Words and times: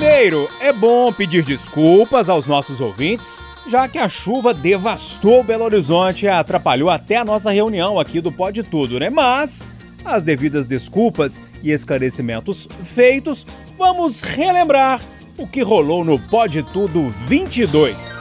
Primeiro, 0.00 0.48
é 0.62 0.72
bom 0.72 1.12
pedir 1.12 1.44
desculpas 1.44 2.30
aos 2.30 2.46
nossos 2.46 2.80
ouvintes, 2.80 3.44
já 3.66 3.86
que 3.86 3.98
a 3.98 4.08
chuva 4.08 4.54
devastou 4.54 5.44
Belo 5.44 5.64
Horizonte 5.64 6.24
e 6.24 6.28
atrapalhou 6.28 6.88
até 6.88 7.18
a 7.18 7.24
nossa 7.24 7.50
reunião 7.50 8.00
aqui 8.00 8.18
do 8.18 8.32
Pode 8.32 8.62
Tudo, 8.62 8.98
né? 8.98 9.10
Mas, 9.10 9.68
as 10.02 10.24
devidas 10.24 10.66
desculpas 10.66 11.38
e 11.62 11.70
esclarecimentos 11.70 12.66
feitos, 12.82 13.46
vamos 13.76 14.22
relembrar 14.22 15.02
o 15.40 15.46
que 15.46 15.62
rolou 15.62 16.04
no 16.04 16.18
Pode 16.18 16.62
Tudo 16.62 17.08
22. 17.26 18.18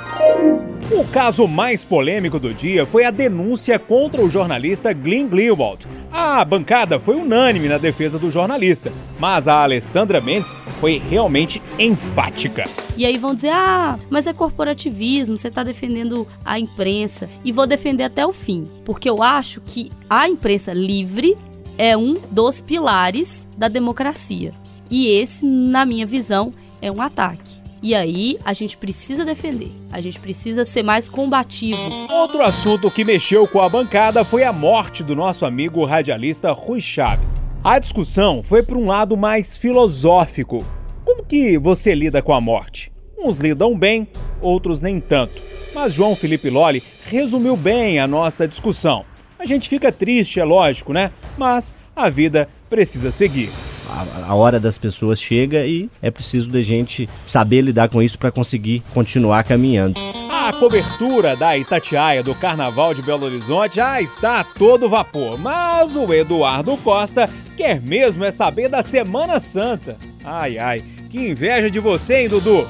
O 0.89 1.03
caso 1.11 1.45
mais 1.49 1.83
polêmico 1.83 2.39
do 2.39 2.53
dia 2.53 2.85
foi 2.85 3.03
a 3.03 3.11
denúncia 3.11 3.77
contra 3.77 4.21
o 4.23 4.29
jornalista 4.29 4.93
Glenn 4.93 5.27
Greenwald. 5.27 5.85
A 6.09 6.43
bancada 6.45 6.97
foi 6.97 7.17
unânime 7.17 7.67
na 7.67 7.77
defesa 7.77 8.17
do 8.17 8.31
jornalista, 8.31 8.93
mas 9.19 9.49
a 9.49 9.61
Alessandra 9.61 10.21
Mendes 10.21 10.55
foi 10.79 10.97
realmente 11.09 11.61
enfática. 11.77 12.63
E 12.95 13.05
aí 13.05 13.17
vão 13.17 13.33
dizer: 13.33 13.51
ah, 13.51 13.99
mas 14.09 14.25
é 14.25 14.31
corporativismo, 14.31 15.37
você 15.37 15.49
está 15.49 15.61
defendendo 15.61 16.25
a 16.45 16.57
imprensa. 16.57 17.29
E 17.43 17.51
vou 17.51 17.67
defender 17.67 18.03
até 18.03 18.25
o 18.25 18.31
fim, 18.31 18.63
porque 18.85 19.09
eu 19.09 19.21
acho 19.21 19.59
que 19.59 19.91
a 20.09 20.29
imprensa 20.29 20.71
livre 20.71 21.35
é 21.77 21.97
um 21.97 22.13
dos 22.31 22.61
pilares 22.61 23.45
da 23.57 23.67
democracia. 23.67 24.53
E 24.89 25.07
esse, 25.11 25.45
na 25.45 25.85
minha 25.85 26.05
visão, 26.05 26.51
é 26.81 26.91
um 26.91 27.01
ataque. 27.01 27.59
E 27.81 27.95
aí 27.95 28.37
a 28.43 28.51
gente 28.51 28.75
precisa 28.75 29.23
defender, 29.23 29.71
a 29.89 30.01
gente 30.01 30.19
precisa 30.19 30.65
ser 30.65 30.83
mais 30.83 31.07
combativo. 31.07 31.79
Outro 32.11 32.41
assunto 32.41 32.91
que 32.91 33.05
mexeu 33.05 33.47
com 33.47 33.61
a 33.61 33.69
bancada 33.69 34.25
foi 34.25 34.43
a 34.43 34.51
morte 34.51 35.01
do 35.01 35.15
nosso 35.15 35.45
amigo 35.45 35.85
radialista 35.85 36.51
Rui 36.51 36.81
Chaves. 36.81 37.37
A 37.63 37.79
discussão 37.79 38.43
foi 38.43 38.63
para 38.63 38.77
um 38.77 38.87
lado 38.87 39.15
mais 39.15 39.57
filosófico. 39.57 40.65
Como 41.05 41.23
que 41.23 41.57
você 41.57 41.95
lida 41.95 42.21
com 42.21 42.33
a 42.33 42.41
morte? 42.41 42.91
Uns 43.17 43.39
lidam 43.39 43.77
bem, 43.77 44.07
outros 44.41 44.81
nem 44.81 44.99
tanto. 44.99 45.41
Mas 45.73 45.93
João 45.93 46.15
Felipe 46.15 46.49
Lolli 46.49 46.83
resumiu 47.05 47.55
bem 47.55 47.99
a 47.99 48.07
nossa 48.07 48.47
discussão. 48.47 49.05
A 49.37 49.45
gente 49.45 49.69
fica 49.69 49.91
triste, 49.91 50.39
é 50.39 50.43
lógico, 50.43 50.91
né? 50.91 51.11
Mas 51.37 51.73
a 51.95 52.09
vida 52.09 52.49
precisa 52.69 53.09
seguir 53.09 53.49
a, 53.89 54.31
a, 54.31 54.35
hora 54.35 54.59
das 54.59 54.77
pessoas 54.77 55.19
chega 55.19 55.65
e 55.65 55.89
é 56.01 56.11
preciso 56.11 56.49
da 56.49 56.61
gente 56.61 57.09
saber 57.25 57.61
lidar 57.61 57.89
com 57.89 58.01
isso 58.01 58.17
para 58.17 58.31
conseguir 58.31 58.83
continuar 58.93 59.43
caminhando. 59.43 59.99
A 60.29 60.53
cobertura 60.53 61.35
da 61.35 61.57
Itatiaia 61.57 62.23
do 62.23 62.33
Carnaval 62.33 62.93
de 62.93 63.01
Belo 63.01 63.25
Horizonte 63.25 63.77
já 63.77 64.01
está 64.01 64.39
a 64.39 64.43
todo 64.43 64.89
vapor, 64.89 65.37
mas 65.37 65.95
o 65.95 66.11
Eduardo 66.13 66.77
Costa 66.77 67.29
quer 67.57 67.81
mesmo 67.81 68.23
é 68.23 68.31
saber 68.31 68.69
da 68.69 68.81
Semana 68.81 69.39
Santa. 69.39 69.97
Ai, 70.23 70.57
ai, 70.57 70.83
que 71.09 71.29
inveja 71.29 71.69
de 71.69 71.79
você, 71.79 72.21
hein, 72.21 72.29
Dudu? 72.29 72.67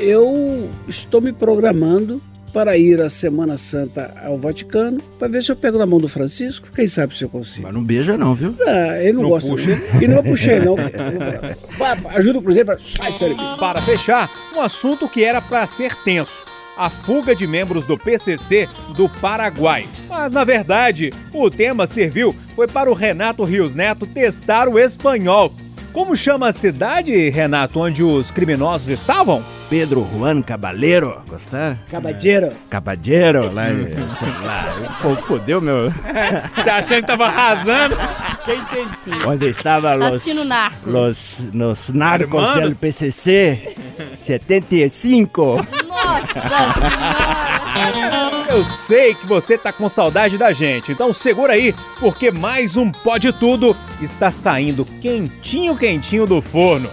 Eu 0.00 0.70
estou 0.88 1.20
me 1.20 1.32
programando 1.32 2.20
para 2.52 2.76
ir 2.76 3.00
à 3.00 3.08
Semana 3.08 3.56
Santa 3.56 4.14
ao 4.24 4.36
Vaticano, 4.38 5.00
para 5.18 5.28
ver 5.28 5.42
se 5.42 5.50
eu 5.50 5.56
pego 5.56 5.78
na 5.78 5.86
mão 5.86 5.98
do 5.98 6.08
Francisco, 6.08 6.68
quem 6.74 6.86
sabe 6.86 7.16
se 7.16 7.24
eu 7.24 7.28
consigo. 7.28 7.64
Mas 7.64 7.74
não 7.74 7.82
beija 7.82 8.16
não, 8.16 8.34
viu? 8.34 8.54
Não, 8.58 8.94
ele 8.96 9.12
não, 9.12 9.22
não 9.22 9.30
gosta. 9.30 9.50
Puxa. 9.50 9.80
E 10.00 10.06
não 10.06 10.22
puxei 10.22 10.60
não. 10.60 10.76
Ajuda 12.10 12.38
o 12.38 12.42
Cruzeiro, 12.42 12.76
sai 12.78 13.12
sério. 13.12 13.36
Para 13.58 13.80
fechar, 13.80 14.30
um 14.54 14.60
assunto 14.60 15.08
que 15.08 15.24
era 15.24 15.40
para 15.40 15.66
ser 15.66 15.94
tenso. 16.04 16.44
A 16.76 16.88
fuga 16.88 17.34
de 17.34 17.46
membros 17.46 17.86
do 17.86 17.98
PCC 17.98 18.66
do 18.96 19.08
Paraguai. 19.08 19.86
Mas, 20.08 20.32
na 20.32 20.42
verdade, 20.42 21.12
o 21.32 21.50
tema 21.50 21.86
serviu 21.86 22.34
foi 22.54 22.66
para 22.66 22.90
o 22.90 22.94
Renato 22.94 23.44
Rios 23.44 23.74
Neto 23.74 24.06
testar 24.06 24.68
o 24.68 24.78
espanhol 24.78 25.52
como 25.92 26.16
chama 26.16 26.48
a 26.48 26.52
cidade, 26.52 27.30
Renato, 27.30 27.80
onde 27.80 28.02
os 28.02 28.30
criminosos 28.30 28.88
estavam? 28.88 29.44
Pedro 29.68 30.06
Juan 30.12 30.42
Cabaleiro. 30.42 31.22
Gostaram? 31.28 31.78
Cabadeiro. 31.90 32.52
Cabadeiro, 32.68 33.52
lá, 33.52 33.66
sei 33.66 34.28
lá. 34.44 34.74
Um 34.80 35.02
pouco 35.02 35.22
fodeu, 35.22 35.60
meu. 35.60 35.92
tá 36.64 36.76
achando 36.76 37.02
que 37.02 37.06
tava 37.06 37.26
arrasando? 37.26 37.96
Quem 38.44 38.58
entende 38.58 38.96
sim. 38.96 39.10
Onde 39.26 39.48
estava 39.48 39.90
tá 39.90 39.94
los, 39.94 40.44
narcos. 40.44 40.92
los, 40.92 41.46
los 41.52 41.88
narcos 41.90 42.48
do 42.60 42.76
PCC 42.76 43.76
75. 44.16 45.66
Nossa 45.86 46.40
senhora! 46.40 48.21
Eu 48.52 48.66
sei 48.66 49.14
que 49.14 49.26
você 49.26 49.56
tá 49.56 49.72
com 49.72 49.88
saudade 49.88 50.36
da 50.36 50.52
gente, 50.52 50.92
então 50.92 51.10
segura 51.10 51.54
aí, 51.54 51.74
porque 51.98 52.30
mais 52.30 52.76
um 52.76 52.92
Pode 52.92 53.32
Tudo 53.32 53.74
está 53.98 54.30
saindo 54.30 54.84
quentinho, 55.00 55.74
quentinho 55.74 56.26
do 56.26 56.42
forno. 56.42 56.90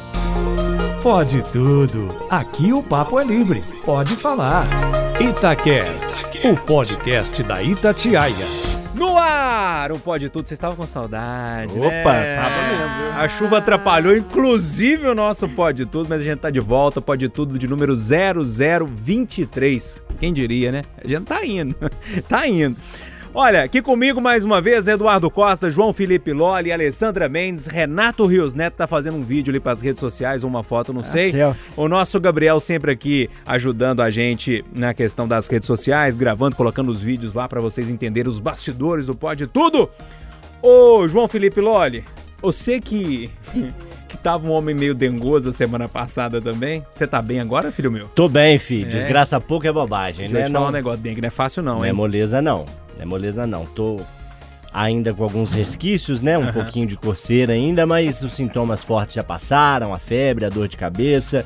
Pode 1.03 1.42
tudo. 1.52 2.08
Aqui 2.30 2.72
o 2.72 2.81
papo 2.81 3.19
é 3.19 3.25
livre. 3.25 3.62
Pode 3.84 4.16
falar. 4.16 4.68
Itacast, 5.19 6.24
o 6.46 6.56
podcast 6.56 7.44
da 7.44 7.62
Itatiaia. 7.62 8.69
Ar! 9.29 9.91
Um 9.91 10.00
Pode 10.00 10.29
Tudo, 10.29 10.47
vocês 10.47 10.57
estavam 10.57 10.75
com 10.75 10.85
saudade, 10.85 11.73
Opa, 11.78 11.88
né? 11.88 12.35
tava 12.35 12.67
mesmo. 12.67 13.19
A 13.19 13.29
chuva 13.29 13.57
atrapalhou, 13.59 14.16
inclusive, 14.16 15.07
o 15.07 15.16
nosso 15.16 15.47
Pode 15.50 15.85
Tudo, 15.85 16.09
mas 16.09 16.22
a 16.22 16.23
gente 16.23 16.40
tá 16.40 16.50
de 16.50 16.59
volta, 16.59 17.00
Pode 17.01 17.29
Tudo 17.29 17.59
de 17.59 17.68
número 17.68 17.94
0023. 17.95 20.03
Quem 20.19 20.34
diria, 20.34 20.72
né? 20.72 20.81
A 21.03 21.07
gente 21.07 21.25
tá 21.25 21.45
indo, 21.45 21.75
tá 22.28 22.47
indo. 22.47 22.75
Olha, 23.31 23.63
aqui 23.63 23.79
comigo 23.79 24.19
mais 24.19 24.44
uma 24.44 24.59
vez 24.59 24.88
Eduardo 24.88 25.29
Costa, 25.29 25.69
João 25.69 25.94
Felipe 25.94 26.34
Loli, 26.34 26.72
Alessandra 26.72 27.29
Mendes, 27.29 27.67
Renato 27.67 28.25
Rios 28.25 28.56
Neto 28.56 28.73
tá 28.73 28.88
fazendo 28.88 29.17
um 29.17 29.23
vídeo 29.23 29.51
ali 29.51 29.59
para 29.59 29.72
as 29.72 29.81
redes 29.84 30.00
sociais, 30.00 30.44
uma 30.44 30.63
foto, 30.63 30.91
não 30.91 31.01
ah, 31.01 31.03
sei. 31.03 31.31
o 31.78 31.88
nosso 31.88 32.19
Gabriel 32.19 32.59
sempre 32.59 32.91
aqui 32.91 33.29
ajudando 33.45 34.01
a 34.01 34.09
gente 34.09 34.66
na 34.73 34.95
questão 34.95 35.28
das 35.28 35.47
redes 35.47 35.68
sociais, 35.68 36.16
gravando, 36.16 36.56
colocando 36.56 36.89
os 36.89 37.03
vídeos 37.03 37.35
lá 37.35 37.47
para 37.47 37.62
vocês 37.62 37.88
entenderem 37.88 38.28
os 38.28 38.39
bastidores 38.39 39.06
do 39.06 39.13
Pode 39.13 39.45
Tudo. 39.45 39.91
Ô, 40.59 41.07
João 41.07 41.28
Felipe 41.28 41.62
Loli, 41.62 42.03
você 42.41 42.81
que 42.81 43.29
que 44.09 44.18
tava 44.18 44.47
um 44.47 44.51
homem 44.51 44.73
meio 44.73 44.95
dengoso 44.95 45.50
a 45.50 45.53
semana 45.53 45.88
passada 45.88 46.41
também. 46.41 46.84
Você 46.91 47.06
tá 47.06 47.22
bem 47.22 47.39
agora, 47.39 47.72
filho 47.72 47.91
meu? 47.91 48.07
Tô 48.07 48.28
bem, 48.28 48.57
filho. 48.57 48.88
É. 48.88 48.89
Desgraça 48.89 49.39
pouco 49.39 49.68
é 49.68 49.72
bobagem, 49.72 50.28
Deixa 50.28 50.34
né? 50.34 50.47
Eu 50.47 50.51
falar 50.51 50.69
um 50.69 50.72
negócio, 50.72 51.00
dengue 51.00 51.22
não 51.22 51.28
é 51.28 51.29
fácil 51.29 51.62
não, 51.62 51.75
não 51.75 51.78
hein? 51.78 51.84
Não 51.84 51.89
é 51.89 51.94
moleza 51.94 52.41
não. 52.41 52.66
Não 53.00 53.04
é 53.04 53.06
moleza 53.06 53.48
não. 53.48 53.66
Tô 53.66 54.02
ainda 54.74 55.14
com 55.14 55.24
alguns 55.24 55.54
resquícios, 55.54 56.22
né? 56.22 56.38
Um 56.38 56.48
uhum. 56.48 56.54
pouquinho 56.54 56.86
de 56.86 56.98
coceira 56.98 57.54
ainda, 57.54 57.86
mas 57.86 58.22
os 58.22 58.34
sintomas 58.34 58.84
fortes 58.84 59.16
já 59.16 59.24
passaram, 59.24 59.94
a 59.94 60.00
febre, 60.00 60.46
a 60.46 60.50
dor 60.50 60.68
de 60.68 60.78
cabeça. 60.78 61.46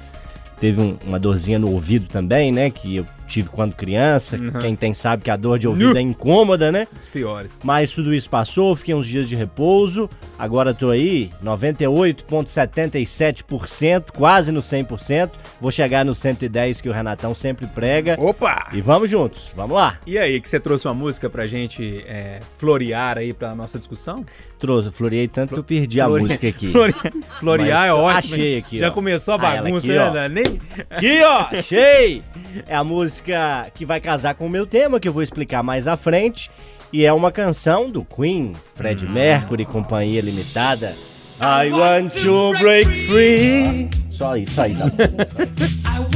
Teve 0.59 0.81
um, 0.81 0.97
uma 1.05 1.19
dorzinha 1.19 1.59
no 1.59 1.71
ouvido 1.71 2.07
também, 2.07 2.51
né? 2.51 2.69
Que 2.69 2.97
eu 2.97 3.07
tive 3.33 3.49
quando 3.49 3.73
criança. 3.73 4.37
Uhum. 4.37 4.51
Quem 4.59 4.75
tem 4.75 4.93
sabe 4.93 5.23
que 5.23 5.31
a 5.31 5.35
dor 5.35 5.57
de 5.57 5.67
ouvido 5.67 5.97
é 5.97 6.01
incômoda, 6.01 6.71
né? 6.71 6.87
Os 6.99 7.07
piores. 7.07 7.59
Mas 7.63 7.89
tudo 7.91 8.13
isso 8.13 8.29
passou, 8.29 8.75
fiquei 8.75 8.93
uns 8.93 9.07
dias 9.07 9.27
de 9.27 9.35
repouso. 9.35 10.07
Agora 10.37 10.71
tô 10.73 10.91
aí, 10.91 11.31
98,77%, 11.43 14.11
quase 14.11 14.51
no 14.51 14.61
100%. 14.61 15.31
Vou 15.59 15.71
chegar 15.71 16.05
no 16.05 16.13
110 16.13 16.81
que 16.81 16.89
o 16.89 16.93
Renatão 16.93 17.33
sempre 17.33 17.65
prega. 17.65 18.15
Opa! 18.19 18.67
E 18.71 18.81
vamos 18.81 19.09
juntos, 19.09 19.51
vamos 19.55 19.75
lá. 19.75 19.97
E 20.05 20.15
aí, 20.17 20.39
que 20.39 20.47
você 20.47 20.59
trouxe 20.59 20.87
uma 20.87 20.93
música 20.93 21.27
pra 21.29 21.47
gente 21.47 22.03
é, 22.07 22.39
florear 22.57 23.17
aí 23.17 23.33
pra 23.33 23.55
nossa 23.55 23.79
discussão? 23.79 24.23
Trouxe, 24.63 24.91
floreei 24.91 25.27
tanto 25.27 25.49
Flo... 25.49 25.57
que 25.57 25.59
eu 25.59 25.77
perdi 25.77 25.99
Flore... 25.99 26.21
a 26.21 26.23
música 26.23 26.47
aqui. 26.47 26.71
Florear 27.41 27.87
é 27.87 27.93
ótimo. 27.93 28.35
Achei 28.35 28.57
aqui, 28.59 28.77
Já 28.77 28.87
ó. 28.87 28.91
começou 28.91 29.33
a 29.33 29.37
bagunça, 29.37 29.91
ah, 29.91 30.07
aqui, 30.07 30.13
né? 30.13 30.29
Nem... 30.29 30.61
Aqui, 30.89 31.21
ó, 31.21 31.47
achei! 31.51 32.23
É 32.65 32.73
a 32.73 32.81
música 32.81 33.67
que 33.73 33.85
vai 33.85 33.99
casar 33.99 34.35
com 34.35 34.45
o 34.45 34.49
meu 34.49 34.65
tema, 34.65 35.01
que 35.01 35.07
eu 35.09 35.11
vou 35.11 35.21
explicar 35.21 35.61
mais 35.63 35.85
à 35.85 35.97
frente. 35.97 36.49
E 36.93 37.03
é 37.03 37.11
uma 37.11 37.29
canção 37.29 37.89
do 37.89 38.05
Queen, 38.05 38.53
Fred 38.73 39.05
hum. 39.05 39.11
Mercury, 39.11 39.65
Companhia 39.65 40.21
Limitada. 40.21 40.95
I 41.41 41.69
want 41.69 42.13
to 42.21 42.53
break 42.57 42.89
free. 43.07 43.89
Só 44.11 44.37
isso 44.37 44.61
aí, 44.61 44.77
tá 45.83 46.12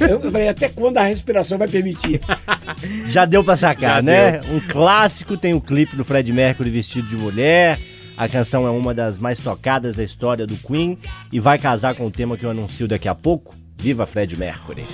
Eu 0.00 0.20
falei, 0.30 0.48
até 0.48 0.68
quando 0.68 0.98
a 0.98 1.02
respiração 1.02 1.58
vai 1.58 1.68
permitir? 1.68 2.20
Já 3.06 3.24
deu 3.24 3.44
pra 3.44 3.56
sacar, 3.56 3.96
Já 3.96 4.02
né? 4.02 4.38
Deu. 4.38 4.56
Um 4.56 4.60
clássico, 4.60 5.36
tem 5.36 5.52
o 5.52 5.56
um 5.56 5.60
clipe 5.60 5.96
do 5.96 6.04
Fred 6.04 6.32
Mercury 6.32 6.70
vestido 6.70 7.08
de 7.08 7.16
mulher. 7.16 7.78
A 8.16 8.28
canção 8.28 8.66
é 8.66 8.70
uma 8.70 8.94
das 8.94 9.18
mais 9.18 9.38
tocadas 9.38 9.96
da 9.96 10.04
história 10.04 10.46
do 10.46 10.56
Queen 10.56 10.98
e 11.32 11.40
vai 11.40 11.58
casar 11.58 11.94
com 11.94 12.06
o 12.06 12.10
tema 12.10 12.36
que 12.36 12.44
eu 12.44 12.50
anuncio 12.50 12.86
daqui 12.86 13.08
a 13.08 13.14
pouco. 13.14 13.54
Viva 13.76 14.06
Fred 14.06 14.36
Mercury. 14.36 14.84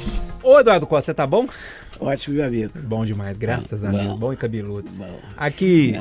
Ô 0.43 0.59
Eduardo 0.59 0.87
Costa, 0.87 1.13
você 1.13 1.15
tá 1.15 1.27
bom? 1.27 1.47
Ótimo, 2.01 2.37
meu 2.37 2.47
amigo. 2.47 2.73
Bom 2.79 3.05
demais, 3.05 3.37
graças 3.37 3.83
bom, 3.83 3.89
a 3.89 3.91
Deus. 3.91 4.19
Bom 4.19 4.33
e 4.33 4.37
cabeludo. 4.37 4.89
Bom. 4.93 5.19
Aqui. 5.37 5.95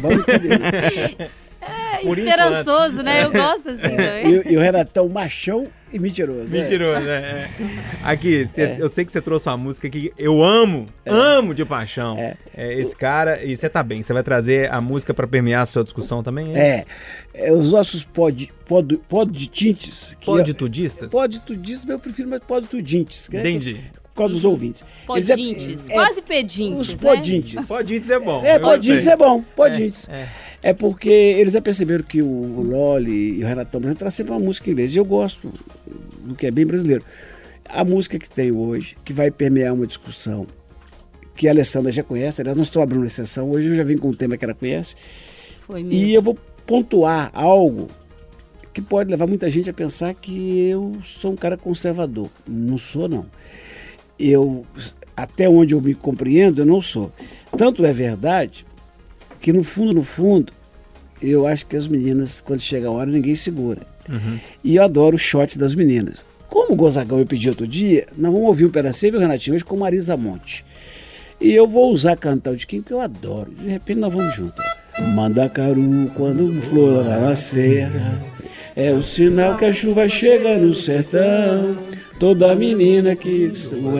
bom 0.00 0.10
e 0.12 0.24
cabeludo. 0.24 0.64
É, 1.68 1.98
Por 2.02 2.18
esperançoso, 2.18 3.02
né? 3.02 3.24
Eu 3.24 3.32
gosto 3.32 3.68
assim 3.70 3.82
também. 3.96 4.42
E, 4.46 4.52
e 4.52 4.56
o 4.56 4.60
Renatão 4.60 5.08
machão 5.08 5.68
e 5.92 5.98
mentiroso. 5.98 6.44
né? 6.44 6.60
Mentiroso, 6.62 7.00
né? 7.06 7.48
É. 7.60 7.66
Aqui, 8.02 8.46
cê- 8.48 8.76
eu 8.78 8.88
sei 8.88 9.04
que 9.04 9.12
você 9.12 9.20
trouxe 9.20 9.48
uma 9.48 9.56
música 9.56 9.88
que 9.88 10.12
eu 10.18 10.42
amo, 10.42 10.86
amo 11.06 11.54
de 11.54 11.64
paixão. 11.64 12.16
É. 12.18 12.36
esse 12.80 12.94
cara, 12.94 13.42
e 13.44 13.56
você 13.56 13.68
tá 13.68 13.82
bem, 13.82 14.02
você 14.02 14.12
vai 14.12 14.22
trazer 14.22 14.70
a 14.72 14.80
música 14.80 15.14
pra 15.14 15.26
permear 15.26 15.62
a 15.62 15.66
sua 15.66 15.84
discussão 15.84 16.22
também? 16.22 16.56
É, 16.56 16.84
é, 17.32 17.52
os 17.52 17.70
nossos 17.72 18.04
pod, 18.04 18.52
pod, 18.66 18.96
podtintes. 19.08 20.16
Poditudistas? 20.24 21.08
É, 21.08 21.10
poditudistas, 21.12 21.88
eu 21.88 21.98
prefiro 21.98 22.28
mais 22.28 22.42
poditudintes. 22.42 23.28
é 23.32 23.38
Entendi. 23.40 23.80
Por 24.16 24.22
causa 24.22 24.32
dos 24.32 24.44
ouvintes. 24.46 24.82
Eles 25.10 25.28
é- 25.30 25.36
Podintes, 25.36 25.88
é, 25.90 25.92
quase 25.92 26.22
pedintes, 26.22 26.78
Os 26.94 26.94
né? 27.00 27.10
podintes. 27.14 27.68
Podintes 27.68 28.08
é 28.10 28.18
bom. 28.18 28.42
É, 28.44 28.58
podintes 28.58 29.06
é 29.06 29.14
bom, 29.16 29.44
podintes. 29.54 30.08
É, 30.62 30.72
porque 30.72 31.10
eles 31.10 31.52
já 31.52 31.60
perceberam 31.60 32.02
que 32.02 32.22
o 32.22 32.62
Loli 32.62 33.38
e 33.38 33.44
o 33.44 33.46
Renatão 33.46 33.78
Branco 33.78 33.98
trazem 33.98 34.16
sempre 34.16 34.32
uma 34.32 34.40
música 34.40 34.70
em 34.70 34.72
inglês. 34.72 34.94
E 34.96 34.98
eu 34.98 35.04
gosto 35.04 35.52
do 36.24 36.34
que 36.34 36.46
é 36.46 36.50
bem 36.50 36.64
brasileiro. 36.64 37.04
A 37.68 37.84
música 37.84 38.18
que 38.18 38.28
tem 38.28 38.50
hoje, 38.50 38.96
que 39.04 39.12
vai 39.12 39.30
permear 39.30 39.74
uma 39.74 39.86
discussão, 39.86 40.46
que 41.34 41.46
a 41.46 41.50
Alessandra 41.50 41.92
já 41.92 42.02
conhece, 42.02 42.40
aliás, 42.40 42.56
não 42.56 42.62
estou 42.64 42.82
abrindo 42.82 43.04
exceção, 43.04 43.50
hoje 43.50 43.68
eu 43.68 43.74
já 43.76 43.82
vim 43.84 43.98
com 43.98 44.08
um 44.08 44.14
tema 44.14 44.36
que 44.38 44.44
ela 44.46 44.54
conhece, 44.54 44.96
Foi 45.58 45.82
mesmo. 45.82 45.92
e 45.92 46.14
eu 46.14 46.22
vou 46.22 46.38
pontuar 46.66 47.30
algo 47.34 47.88
que 48.72 48.80
pode 48.80 49.10
levar 49.10 49.26
muita 49.26 49.50
gente 49.50 49.68
a 49.68 49.74
pensar 49.74 50.14
que 50.14 50.68
eu 50.68 50.96
sou 51.04 51.32
um 51.32 51.36
cara 51.36 51.56
conservador. 51.56 52.30
Não 52.46 52.78
sou, 52.78 53.08
não. 53.08 53.26
Eu, 54.18 54.64
até 55.16 55.48
onde 55.48 55.74
eu 55.74 55.80
me 55.80 55.94
compreendo, 55.94 56.62
eu 56.62 56.66
não 56.66 56.80
sou. 56.80 57.12
Tanto 57.56 57.84
é 57.84 57.92
verdade 57.92 58.64
que, 59.40 59.52
no 59.52 59.62
fundo, 59.62 59.92
no 59.92 60.02
fundo, 60.02 60.52
eu 61.20 61.46
acho 61.46 61.66
que 61.66 61.76
as 61.76 61.86
meninas, 61.88 62.40
quando 62.40 62.60
chega 62.60 62.88
a 62.88 62.90
hora, 62.90 63.10
ninguém 63.10 63.34
segura. 63.34 63.82
E 64.62 64.76
eu 64.76 64.82
adoro 64.84 65.16
o 65.16 65.18
shot 65.18 65.58
das 65.58 65.74
meninas. 65.74 66.24
Como 66.48 66.72
o 66.74 66.76
Gozagão 66.76 67.18
eu 67.18 67.26
pedi 67.26 67.48
outro 67.48 67.66
dia, 67.66 68.06
nós 68.16 68.32
vamos 68.32 68.46
ouvir 68.48 68.66
um 68.66 68.70
pedacinho, 68.70 69.12
viu, 69.12 69.20
Renatinho, 69.20 69.54
hoje 69.56 69.64
com 69.64 69.76
Marisa 69.76 70.16
Monte. 70.16 70.64
E 71.40 71.52
eu 71.52 71.66
vou 71.66 71.92
usar 71.92 72.16
cantar 72.16 72.52
o 72.52 72.56
de 72.56 72.66
Kim, 72.66 72.80
que 72.80 72.92
eu 72.92 73.00
adoro. 73.00 73.50
De 73.50 73.68
repente 73.68 73.98
nós 73.98 74.12
vamos 74.12 74.34
junto. 74.34 74.54
ó. 74.62 75.02
Mandacaru, 75.02 76.10
quando 76.14 76.60
flor 76.62 77.04
na 77.04 77.34
serra, 77.34 78.22
é 78.74 78.92
o 78.92 79.02
sinal 79.02 79.56
que 79.56 79.64
a 79.64 79.72
chuva 79.72 80.08
chega 80.08 80.56
no 80.56 80.72
sertão. 80.72 81.76
Toda 82.18 82.54
menina 82.54 83.14
que 83.14 83.52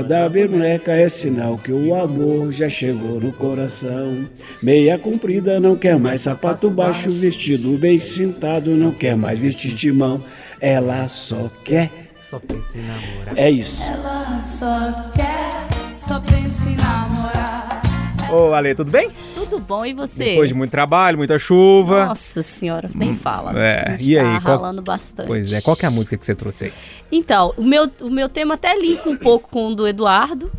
da 0.09 0.27
boneca 0.27 0.93
é 0.93 1.07
sinal 1.07 1.59
que 1.59 1.71
o 1.71 1.95
amor 1.95 2.51
já 2.51 2.67
chegou 2.67 3.21
no 3.21 3.31
coração. 3.31 4.27
Meia 4.63 4.99
comprida 4.99 5.61
não 5.61 5.77
quer 5.77 5.99
mais 5.99 6.23
sapato 6.23 6.71
baixo, 6.71 7.11
vestido 7.11 7.77
bem 7.77 7.99
cintado, 7.99 8.71
não 8.71 8.91
quer 8.91 9.17
mais 9.17 9.39
vestir 9.39 9.75
timão. 9.75 10.25
Ela 10.61 11.07
só 11.09 11.51
quer. 11.63 11.91
Só 12.23 12.39
pensei 12.39 12.81
em 12.81 12.87
namorar. 12.87 13.35
É 13.37 13.51
isso. 13.51 13.85
Só 14.59 15.11
quer, 15.15 15.93
só 15.95 16.19
pensa 16.21 16.65
em 16.71 16.77
namorar. 16.77 17.83
Ô, 18.33 18.55
Ale, 18.55 18.75
tudo 18.75 18.91
bem? 18.91 19.11
Tudo 19.49 19.61
bom, 19.61 19.85
e 19.87 19.93
você? 19.95 20.25
Depois 20.31 20.49
de 20.49 20.55
muito 20.55 20.71
trabalho, 20.71 21.17
muita 21.19 21.39
chuva. 21.39 22.07
Nossa 22.07 22.43
senhora, 22.43 22.91
nem 22.95 23.15
fala. 23.15 23.53
É, 23.59 23.97
e 24.01 24.17
tá 24.17 24.23
aí, 24.35 24.41
qual- 24.41 24.57
ralando 24.59 24.83
bastante. 24.83 25.27
Pois 25.27 25.53
é, 25.53 25.61
qual 25.61 25.77
que 25.77 25.85
é 25.85 25.89
a 25.89 25.91
música 25.91 26.17
que 26.17 26.27
você 26.27 26.35
trouxe 26.35 26.67
aí? 26.67 26.73
Então, 27.13 27.55
o 27.57 27.63
meu, 27.65 27.91
o 28.01 28.11
meu 28.11 28.29
tema 28.29 28.55
até 28.55 28.77
linka 28.77 29.09
um 29.09 29.17
pouco 29.17 29.49
com 29.49 29.69
o 29.69 29.75
do 29.75 29.87
Eduardo. 29.87 30.51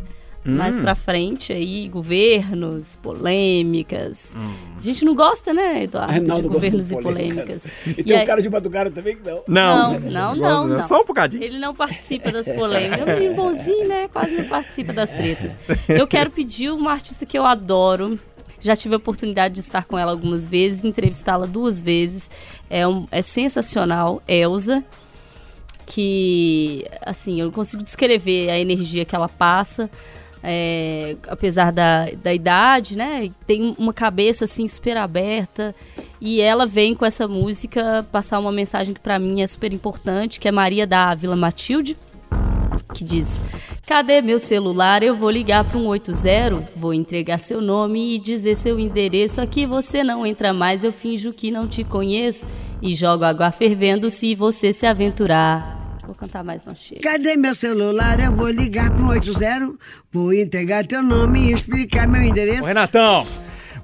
Hum. 0.46 0.54
Mais 0.54 0.78
pra 0.78 0.94
frente 0.94 1.52
aí, 1.52 1.88
governos, 1.88 2.96
polêmicas. 3.02 4.34
Hum. 4.38 4.54
A 4.78 4.82
gente 4.82 5.04
não 5.04 5.14
gosta, 5.14 5.52
né, 5.52 5.82
Eduardo? 5.82 6.12
Reinaldo 6.12 6.42
de 6.44 6.48
gosta 6.48 6.60
de 6.60 6.70
governos 6.70 6.90
e 6.92 6.94
polêmica. 7.02 7.42
polêmicas. 7.42 7.66
E 7.86 7.90
E 8.00 8.04
tem 8.04 8.16
um 8.16 8.20
aí- 8.20 8.26
cara 8.26 8.40
de 8.40 8.48
madrugada 8.48 8.90
também 8.90 9.16
que 9.16 9.22
não. 9.28 9.42
Não, 9.46 10.00
não, 10.00 10.36
não, 10.36 10.66
não. 10.68 10.82
Só 10.88 11.02
um 11.02 11.04
bocadinho. 11.04 11.42
Ele 11.42 11.58
não 11.58 11.74
participa 11.74 12.30
das 12.32 12.48
polêmicas. 12.50 12.98
É 13.00 13.04
um 13.04 13.18
menino 13.18 13.34
bonzinho, 13.34 13.88
né? 13.88 14.08
Quase 14.10 14.36
não 14.36 14.44
participa 14.44 14.92
das 14.92 15.10
tretas. 15.10 15.58
Eu 15.88 16.06
quero 16.06 16.30
pedir 16.30 16.70
uma 16.70 16.92
artista 16.92 17.26
que 17.26 17.36
eu 17.36 17.44
adoro. 17.44 18.18
Já 18.60 18.74
tive 18.76 18.94
a 18.94 18.98
oportunidade 18.98 19.54
de 19.54 19.60
estar 19.60 19.84
com 19.84 19.96
ela 19.98 20.10
algumas 20.12 20.46
vezes, 20.46 20.84
entrevistá-la 20.84 21.46
duas 21.46 21.80
vezes. 21.80 22.30
É, 22.68 22.86
um- 22.86 23.06
é 23.10 23.22
sensacional, 23.22 24.22
Elsa. 24.26 24.84
Que, 25.86 26.84
assim, 27.00 27.40
eu 27.40 27.46
não 27.46 27.52
consigo 27.52 27.82
descrever 27.82 28.50
a 28.50 28.58
energia 28.58 29.04
que 29.04 29.14
ela 29.16 29.28
passa. 29.28 29.88
é, 30.40 31.16
apesar 31.26 31.72
da, 31.72 32.08
da 32.22 32.32
idade, 32.32 32.96
né? 32.96 33.28
Tem 33.44 33.74
uma 33.76 33.92
cabeça 33.92 34.44
assim 34.44 34.68
super 34.68 34.96
aberta 34.96 35.74
e 36.20 36.40
ela 36.40 36.64
vem 36.64 36.94
com 36.94 37.04
essa 37.04 37.26
música 37.26 38.06
passar 38.12 38.38
uma 38.38 38.52
mensagem 38.52 38.94
que 38.94 39.00
pra 39.00 39.18
mim 39.18 39.40
é 39.42 39.46
super 39.48 39.72
importante, 39.72 40.38
que 40.38 40.46
é 40.46 40.52
Maria 40.52 40.86
da 40.86 41.12
Vila 41.12 41.34
Matilde, 41.34 41.96
que 42.94 43.04
diz: 43.04 43.42
Cadê 43.86 44.20
meu 44.20 44.38
celular? 44.38 45.02
Eu 45.02 45.14
vou 45.14 45.30
ligar 45.30 45.64
para 45.64 45.78
um 45.78 45.86
80, 45.86 46.70
vou 46.76 46.94
entregar 46.94 47.38
seu 47.38 47.60
nome 47.60 48.14
e 48.14 48.18
dizer 48.18 48.56
seu 48.56 48.78
endereço. 48.78 49.40
Aqui 49.40 49.66
você 49.66 50.02
não 50.02 50.26
entra 50.26 50.52
mais, 50.52 50.84
eu 50.84 50.92
finjo 50.92 51.32
que 51.32 51.50
não 51.50 51.66
te 51.68 51.84
conheço 51.84 52.48
e 52.80 52.94
jogo 52.94 53.24
água 53.24 53.50
fervendo 53.50 54.10
se 54.10 54.34
você 54.34 54.72
se 54.72 54.86
aventurar. 54.86 55.78
Vou 56.06 56.14
cantar 56.14 56.42
mais, 56.42 56.64
não 56.64 56.74
chega. 56.74 57.02
Cadê 57.02 57.36
meu 57.36 57.54
celular? 57.54 58.18
Eu 58.18 58.34
vou 58.34 58.48
ligar 58.48 58.90
pro 58.90 59.08
80, 59.08 59.74
vou 60.10 60.32
entregar 60.32 60.86
teu 60.86 61.02
nome 61.02 61.50
e 61.50 61.52
explicar 61.52 62.08
meu 62.08 62.22
endereço. 62.22 62.62
Ô, 62.62 62.66
Renatão, 62.66 63.26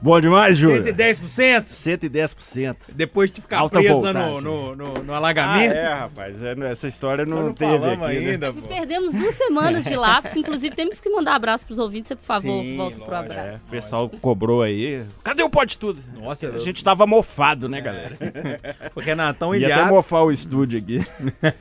Bom 0.04 0.20
demais, 0.20 0.58
Júlio. 0.58 0.82
110%? 0.84 1.64
110%. 1.70 2.76
Depois 2.94 3.30
de 3.30 3.40
ficar 3.40 3.60
Alta 3.60 3.78
presa 3.78 3.94
voltagem. 3.94 4.42
no, 4.42 4.76
no, 4.76 4.76
no, 4.76 5.02
no 5.02 5.14
Ah, 5.14 5.16
alagamento? 5.16 5.74
é, 5.74 5.94
rapaz. 5.94 6.42
é, 6.42 6.54
essa 6.70 6.86
história 6.86 7.24
não, 7.24 7.44
não 7.46 7.54
teve 7.54 7.74
aqui, 7.74 7.96
né? 7.96 8.06
ainda, 8.32 8.52
pô. 8.52 8.68
Perdemos 8.68 9.14
duas 9.14 9.34
semanas 9.34 9.84
de 9.84 9.96
lapso, 9.96 10.38
inclusive 10.38 10.76
temos 10.76 11.00
que 11.00 11.08
mandar 11.08 11.34
abraço 11.34 11.64
pros 11.64 11.78
ouvintes. 11.78 12.08
Você, 12.08 12.16
por 12.16 12.22
favor, 12.24 12.62
Sim, 12.62 12.76
volta 12.76 13.00
pro 13.00 13.10
lógico. 13.10 13.32
abraço. 13.32 13.48
É, 13.64 13.66
o 13.66 13.70
pessoal 13.70 14.10
cobrou 14.20 14.62
aí. 14.62 15.02
Cadê 15.22 15.42
o 15.42 15.48
Pode 15.48 15.78
Tudo? 15.78 16.02
Nossa, 16.20 16.48
A 16.50 16.58
gente 16.58 16.84
tava 16.84 17.06
mofado, 17.06 17.66
né, 17.66 17.80
galera? 17.80 18.12
o 18.94 19.00
Renatão 19.00 19.54
Ia 19.54 19.68
até 19.68 19.74
ilhado. 19.76 19.94
mofar 19.94 20.22
o 20.24 20.30
estúdio 20.30 20.78
aqui. 20.80 21.00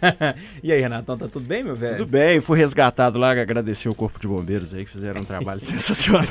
e 0.62 0.69
aí, 0.69 0.81
Renatão, 0.81 1.18
tá 1.18 1.30
tudo 1.30 1.45
bem, 1.45 1.63
meu 1.63 1.78
velho? 1.78 1.95
Tudo 2.00 2.10
bem, 2.10 2.42
fui 2.42 2.57
resgatado 2.60 3.18
lá, 3.18 3.31
agradecer 3.31 3.88
o 3.88 3.95
Corpo 3.95 4.19
de 4.19 4.28
Bombeiros 4.28 4.74
aí, 4.74 4.84
que 4.84 4.92
fizeram 4.92 5.22
um 5.22 5.25
trabalho 5.25 5.62
sensacional. 5.62 6.28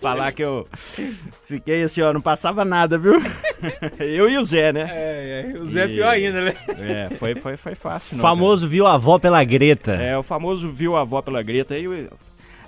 Falar 0.00 0.30
que 0.30 0.44
eu 0.44 0.68
fiquei 1.46 1.82
assim, 1.82 2.02
ó, 2.02 2.12
não 2.12 2.20
passava 2.20 2.64
nada, 2.64 2.96
viu? 2.98 3.14
Eu 3.98 4.28
e 4.28 4.36
o 4.38 4.44
Zé, 4.44 4.72
né? 4.72 4.86
É, 4.90 5.52
é, 5.54 5.58
o 5.58 5.66
Zé 5.66 5.82
é 5.82 5.86
E- 5.86 5.94
pior 5.94 6.08
ainda, 6.08 6.40
né? 6.42 6.54
É, 6.78 7.10
foi, 7.16 7.34
foi, 7.34 7.56
foi 7.56 7.74
fácil. 7.74 8.16
não, 8.16 8.22
Famoso 8.22 8.68
viu 8.68 8.86
a 8.86 8.94
avó 8.94 9.18
pela 9.18 9.42
greta. 9.44 9.92
É, 9.92 10.16
o 10.18 10.22
famoso 10.22 10.68
viu 10.68 10.96
a 10.96 11.00
avó 11.02 11.22
pela 11.22 11.42
greta 11.42 11.74
aí. 11.74 12.08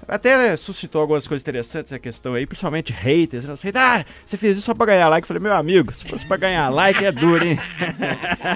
Até 0.09 0.57
suscitou 0.57 1.01
algumas 1.01 1.27
coisas 1.29 1.43
interessantes 1.43 1.93
a 1.93 1.99
questão 1.99 2.35
aí, 2.35 2.47
principalmente 2.47 2.93
haters. 2.93 3.45
Né? 3.45 3.53
Os 3.53 3.63
haters, 3.63 3.85
Ah, 3.85 4.05
você 4.25 4.37
fez 4.37 4.57
isso 4.57 4.67
só 4.67 4.75
pra 4.75 4.87
ganhar 4.87 5.09
like. 5.09 5.25
Eu 5.25 5.29
falei, 5.29 5.43
meu 5.43 5.53
amigo, 5.53 5.93
se 5.93 6.05
fosse 6.07 6.27
pra 6.27 6.37
ganhar 6.37 6.69
like 6.71 7.05
é 7.05 7.13
duro, 7.13 7.45
hein? 7.45 7.59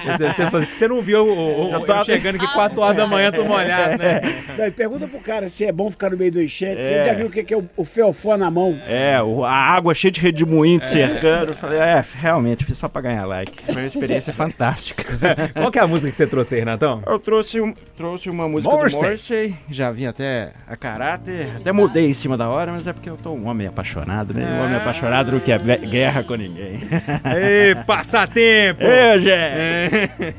Você, 0.05 0.27
você, 0.31 0.45
você 0.65 0.87
não 0.87 1.01
viu 1.01 1.25
o, 1.25 1.69
o, 1.69 1.73
Eu 1.73 1.81
tô- 1.81 1.93
eu 1.93 2.05
chegando 2.05 2.35
aqui 2.35 2.47
4 2.53 2.79
horas 2.81 2.97
da 2.97 3.07
manhã, 3.07 3.31
tô 3.31 3.43
molhado, 3.43 3.97
né? 3.97 4.21
Não, 4.57 4.65
e 4.65 4.71
pergunta 4.71 5.07
pro 5.07 5.19
cara 5.19 5.47
se 5.47 5.65
é 5.65 5.71
bom 5.71 5.89
ficar 5.89 6.09
no 6.11 6.17
meio 6.17 6.31
do 6.31 6.41
enchente. 6.41 6.81
É. 6.81 6.93
ele 6.95 7.03
já 7.03 7.13
viu 7.13 7.27
o 7.27 7.29
que 7.29 7.43
que 7.43 7.53
é 7.53 7.57
o, 7.57 7.67
o 7.77 7.85
feofó 7.85 8.37
na 8.37 8.49
mão. 8.51 8.79
É, 8.87 9.21
o- 9.21 9.43
a 9.43 9.51
água 9.51 9.93
cheia 9.93 10.11
de 10.11 10.19
redemoinho 10.21 10.79
te 10.79 10.87
cercando. 10.89 11.51
Eu 11.51 11.55
falei, 11.55 11.79
é, 11.79 12.03
realmente, 12.15 12.65
fiz 12.65 12.77
só 12.77 12.87
pra 12.87 13.01
ganhar 13.01 13.25
like. 13.25 13.51
Foi 13.65 13.75
uma 13.81 13.85
experiência 13.87 14.31
fantástica. 14.33 15.03
Qual 15.53 15.71
que 15.71 15.79
é 15.79 15.81
a 15.81 15.87
música 15.87 16.11
que 16.11 16.17
você 16.17 16.27
trouxe 16.27 16.55
aí, 16.55 16.59
Renatão? 16.61 17.01
Eu 17.05 17.19
trouxe, 17.19 17.59
um- 17.61 17.73
trouxe 17.97 18.29
uma 18.29 18.47
música 18.47 18.73
Morrissey. 18.73 18.99
do 18.99 19.03
Morrissey, 19.05 19.55
já 19.69 19.91
vim 19.91 20.05
até 20.05 20.51
a 20.67 20.75
caráter, 20.75 21.38
até 21.57 21.71
mudei 21.71 22.09
em 22.09 22.13
cima 22.13 22.37
da 22.37 22.47
hora, 22.49 22.71
mas 22.71 22.87
é 22.87 22.93
porque 22.93 23.09
eu 23.09 23.17
tô 23.17 23.31
um 23.31 23.47
homem 23.47 23.67
apaixonado, 23.67 24.33
né? 24.33 24.45
Um 24.59 24.63
homem 24.65 24.75
apaixonado 24.77 25.31
não 25.31 25.39
quer 25.39 25.61
be- 25.61 25.77
guerra 25.87 26.23
com 26.23 26.35
ninguém. 26.35 26.81
Ei, 27.35 27.75
passatempo! 27.85 28.81
Ei, 28.83 29.19
gente! 29.19 30.35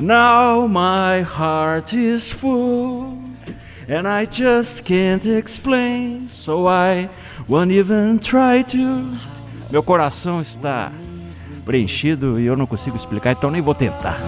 Now 0.00 0.68
my 0.68 1.22
heart 1.22 1.92
is 1.92 2.30
full 2.32 3.18
And 3.88 4.08
I 4.08 4.26
just 4.30 4.82
can't 4.84 5.26
explain 5.28 6.26
So 6.26 6.66
I 6.68 7.08
won't 7.48 7.72
even 7.72 8.18
try 8.18 8.64
to 8.64 9.12
Meu 9.70 9.82
coração 9.82 10.40
está 10.40 10.90
preenchido 11.64 12.38
e 12.40 12.44
eu 12.46 12.56
não 12.56 12.66
consigo 12.66 12.96
explicar, 12.96 13.32
então 13.32 13.50
nem 13.50 13.62
vou 13.62 13.74
tentar. 13.74 14.18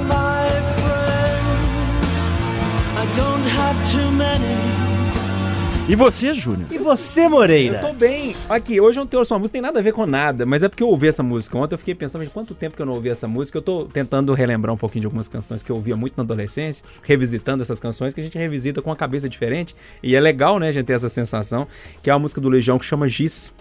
E 5.89 5.95
você, 5.95 6.35
Júnior? 6.35 6.67
E 6.73 6.79
você, 6.79 7.27
Eu 7.27 7.31
Moreira? 7.31 7.79
tô 7.79 7.93
bem. 7.93 8.35
Aqui, 8.49 8.81
hoje 8.81 8.99
eu 8.99 9.03
não 9.05 9.07
trouxe 9.07 9.33
uma 9.33 9.39
música, 9.39 9.53
tem 9.53 9.63
nada 9.63 9.79
a 9.79 9.83
ver 9.83 9.93
com 9.93 10.05
nada, 10.05 10.45
mas 10.45 10.65
é 10.65 10.69
porque 10.69 10.83
eu 10.83 10.89
ouvi 10.89 11.07
essa 11.07 11.23
música 11.23 11.57
ontem, 11.57 11.75
eu 11.75 11.79
fiquei 11.79 11.95
pensando, 11.95 12.23
mas 12.23 12.33
quanto 12.33 12.57
tempo 12.57 12.75
que 12.75 12.83
eu 12.83 12.87
não 12.87 12.95
ouvi 12.95 13.09
essa 13.09 13.29
música? 13.29 13.59
Eu 13.59 13.63
tô 13.63 13.85
tentando 13.85 14.35
relembrar 14.35 14.75
um 14.75 14.77
pouquinho 14.77 15.03
de 15.03 15.07
algumas 15.07 15.29
canções 15.29 15.63
que 15.63 15.71
eu 15.71 15.77
ouvia 15.77 15.97
muito 15.97 16.15
na 16.17 16.25
adolescência, 16.25 16.85
revisitando 17.05 17.63
essas 17.63 17.79
canções 17.79 18.15
que 18.15 18.21
a 18.21 18.25
gente 18.25 18.37
revisita 18.37 18.83
com 18.83 18.91
a 18.91 18.97
cabeça 18.97 19.29
diferente, 19.29 19.77
e 20.03 20.17
é 20.17 20.21
legal, 20.21 20.59
né, 20.59 20.71
a 20.71 20.73
gente 20.73 20.87
ter 20.87 20.95
essa 20.95 21.09
sensação, 21.09 21.69
que 22.03 22.11
é 22.11 22.13
uma 22.13 22.19
música 22.19 22.41
do 22.41 22.49
Legião 22.49 22.81
que 22.81 22.85
chama 22.85 23.09
Giz. 23.09 23.53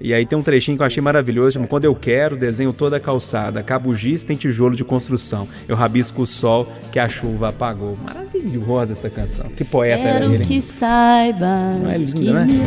E 0.00 0.14
aí 0.14 0.24
tem 0.24 0.38
um 0.38 0.42
trechinho 0.42 0.76
que 0.78 0.82
eu 0.82 0.86
achei 0.86 1.02
maravilhoso, 1.02 1.52
chama 1.52 1.66
Quando 1.66 1.84
eu 1.84 1.94
quero, 1.94 2.36
desenho 2.36 2.72
toda 2.72 2.96
a 2.96 3.00
calçada, 3.00 3.62
cabo 3.62 3.94
giz 3.94 4.22
tem 4.24 4.34
tijolo 4.36 4.74
de 4.74 4.82
construção, 4.82 5.46
eu 5.68 5.76
rabisco 5.76 6.22
o 6.22 6.26
sol 6.26 6.72
que 6.90 6.98
a 6.98 7.06
chuva 7.08 7.50
apagou. 7.50 7.98
Maravilhosa 8.02 8.92
essa 8.92 9.10
canção. 9.10 9.46
Que 9.50 9.64
poeta 9.66 10.02
era 10.02 10.20
Quero 10.20 10.32
ele. 10.34 10.44
que 10.46 10.60
saibas. 10.62 11.80
Não 11.80 11.90
é 11.90 11.94
que 11.94 12.04
linda, 12.04 12.32
né? 12.32 12.44
me- 12.46 12.58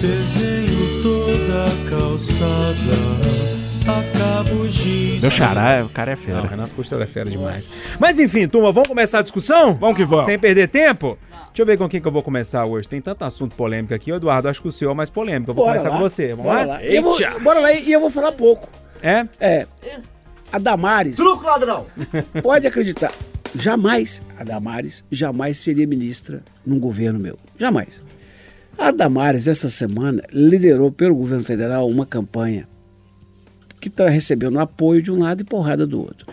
Desenho 0.00 1.02
toda 1.02 1.66
a 1.66 1.90
calçada. 1.90 3.30
Meu 5.20 5.30
xará, 5.30 5.84
o 5.84 5.88
cara 5.88 6.12
é 6.12 6.14
Não, 6.16 6.22
fera. 6.22 6.40
Renato 6.46 6.70
Costa 6.74 6.96
é 6.96 7.06
fera 7.06 7.28
demais. 7.30 7.70
Mas 7.98 8.18
enfim, 8.18 8.46
turma, 8.48 8.72
vamos 8.72 8.88
começar 8.88 9.18
a 9.18 9.22
discussão? 9.22 9.74
Vamos 9.74 9.96
que 9.96 10.04
vamos. 10.04 10.24
Sem 10.24 10.38
perder 10.38 10.68
tempo? 10.68 11.18
Deixa 11.50 11.62
eu 11.62 11.66
ver 11.66 11.76
com 11.76 11.88
quem 11.88 12.00
que 12.00 12.06
eu 12.06 12.12
vou 12.12 12.22
começar 12.22 12.64
hoje. 12.64 12.86
Tem 12.86 13.00
tanto 13.00 13.24
assunto 13.24 13.56
polêmico 13.56 13.92
aqui. 13.92 14.10
Eduardo, 14.12 14.48
acho 14.48 14.62
que 14.62 14.68
o 14.68 14.72
seu 14.72 14.90
é 14.90 14.94
mais 14.94 15.10
polêmico. 15.10 15.50
Eu 15.50 15.54
vou 15.54 15.64
Bora 15.64 15.78
começar 15.78 15.90
lá. 15.90 15.96
com 15.96 16.08
você. 16.08 16.28
Vamos 16.28 16.44
Bora 16.44 16.60
lá? 16.64 16.74
lá. 16.74 16.84
E 16.84 16.96
eu 16.96 17.02
vou, 17.02 17.18
bora 17.42 17.60
lá 17.60 17.72
e 17.72 17.92
eu 17.92 18.00
vou 18.00 18.10
falar 18.10 18.32
pouco. 18.32 18.68
É? 19.02 19.26
É. 19.40 19.66
A 20.52 20.58
Damares. 20.58 21.16
Truco, 21.16 21.44
ladrão! 21.44 21.86
Pode 22.42 22.66
acreditar. 22.66 23.12
Jamais, 23.54 24.22
a 24.38 24.44
Damares 24.44 25.04
jamais 25.10 25.58
seria 25.58 25.86
ministra 25.86 26.42
num 26.64 26.78
governo 26.78 27.18
meu. 27.18 27.36
Jamais. 27.58 28.02
A 28.78 28.92
Damares, 28.92 29.48
essa 29.48 29.68
semana, 29.68 30.22
liderou 30.32 30.92
pelo 30.92 31.14
governo 31.16 31.44
federal 31.44 31.88
uma 31.88 32.06
campanha 32.06 32.68
que 33.80 33.88
está 33.88 34.08
recebendo 34.08 34.58
apoio 34.58 35.02
de 35.02 35.10
um 35.10 35.18
lado 35.18 35.40
e 35.40 35.44
porrada 35.44 35.86
do 35.86 36.00
outro. 36.00 36.26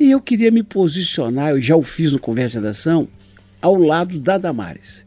E 0.00 0.10
eu 0.10 0.20
queria 0.20 0.50
me 0.50 0.62
posicionar, 0.62 1.50
eu 1.50 1.60
já 1.60 1.76
o 1.76 1.82
fiz 1.82 2.12
no 2.12 2.18
Conversa 2.18 2.60
da 2.60 2.70
Ação, 2.70 3.08
ao 3.62 3.76
lado 3.76 4.18
da 4.18 4.36
Damares. 4.36 5.06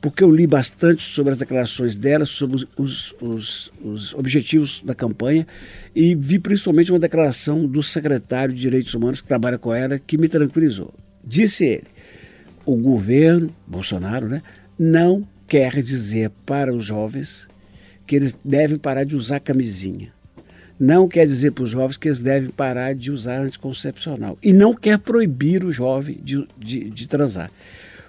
Porque 0.00 0.22
eu 0.24 0.34
li 0.34 0.46
bastante 0.48 1.02
sobre 1.02 1.30
as 1.32 1.38
declarações 1.38 1.94
dela, 1.94 2.24
sobre 2.24 2.56
os, 2.56 2.66
os- 2.76 3.14
os- 3.20 3.72
os 3.82 4.14
objetivos 4.14 4.82
da 4.84 4.94
campanha, 4.94 5.46
e 5.94 6.14
vi 6.14 6.38
principalmente 6.40 6.90
uma 6.92 6.98
declaração 6.98 7.66
do 7.66 7.82
secretário 7.82 8.52
de 8.54 8.60
Direitos 8.60 8.92
Humanos 8.94 9.20
que 9.20 9.28
trabalha 9.28 9.58
com 9.58 9.72
ela, 9.72 9.98
que 9.98 10.18
me 10.18 10.28
tranquilizou. 10.28 10.92
Disse 11.24 11.64
ele: 11.64 11.84
o 12.66 12.76
governo, 12.76 13.48
Bolsonaro, 13.66 14.28
né, 14.28 14.42
não 14.78 15.26
quer 15.46 15.80
dizer 15.82 16.30
para 16.44 16.74
os 16.74 16.84
jovens 16.84 17.46
que 18.04 18.16
eles 18.16 18.36
devem 18.44 18.78
parar 18.78 19.04
de 19.04 19.14
usar 19.14 19.38
camisinha. 19.38 20.12
Não 20.82 21.06
quer 21.06 21.24
dizer 21.28 21.52
para 21.52 21.62
os 21.62 21.70
jovens 21.70 21.96
que 21.96 22.08
eles 22.08 22.18
devem 22.18 22.50
parar 22.50 22.92
de 22.92 23.12
usar 23.12 23.38
anticoncepcional. 23.38 24.36
E 24.42 24.52
não 24.52 24.74
quer 24.74 24.98
proibir 24.98 25.62
o 25.62 25.70
jovem 25.70 26.18
de, 26.20 26.44
de, 26.58 26.90
de 26.90 27.06
transar. 27.06 27.52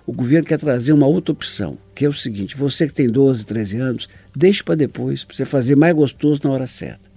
O 0.08 0.12
governo 0.12 0.48
quer 0.48 0.58
trazer 0.58 0.92
uma 0.92 1.06
outra 1.06 1.32
opção, 1.32 1.77
que 1.94 2.03
é 2.03 2.10
o 2.10 2.13
seguinte: 2.13 2.58
você 2.58 2.88
que 2.88 2.94
tem 2.96 3.08
12, 3.08 3.46
13 3.46 3.77
anos, 3.77 4.10
deixe 4.36 4.63
para 4.63 4.74
depois, 4.74 5.24
para 5.24 5.36
você 5.36 5.46
fazer 5.46 5.75
mais 5.75 5.96
gostoso 5.96 6.42
na 6.44 6.50
hora 6.50 6.65
certa. 6.65 7.12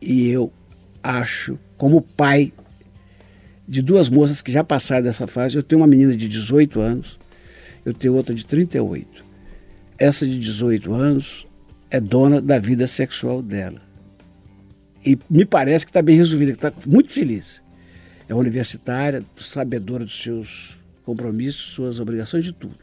E 0.00 0.28
eu 0.28 0.52
acho, 1.02 1.58
como 1.76 2.00
pai 2.00 2.52
de 3.66 3.82
duas 3.82 4.08
moças 4.08 4.40
que 4.40 4.52
já 4.52 4.62
passaram 4.62 5.02
dessa 5.02 5.26
fase, 5.26 5.56
eu 5.56 5.64
tenho 5.64 5.80
uma 5.80 5.88
menina 5.88 6.16
de 6.16 6.28
18 6.28 6.80
anos, 6.80 7.18
eu 7.84 7.92
tenho 7.92 8.14
outra 8.14 8.32
de 8.32 8.46
38. 8.46 9.24
Essa 9.98 10.24
de 10.24 10.38
18 10.38 10.94
anos 10.94 11.44
é 11.90 11.98
dona 11.98 12.40
da 12.40 12.60
vida 12.60 12.86
sexual 12.86 13.42
dela. 13.42 13.82
E 15.04 15.18
me 15.28 15.44
parece 15.44 15.84
que 15.84 15.90
está 15.90 16.00
bem 16.00 16.16
resolvida, 16.16 16.52
que 16.52 16.66
está 16.66 16.72
muito 16.86 17.10
feliz. 17.10 17.62
É 18.28 18.34
universitária, 18.34 19.22
sabedora 19.36 20.04
dos 20.04 20.22
seus 20.22 20.80
compromissos, 21.04 21.60
suas 21.60 22.00
obrigações, 22.00 22.44
de 22.44 22.52
tudo. 22.52 22.78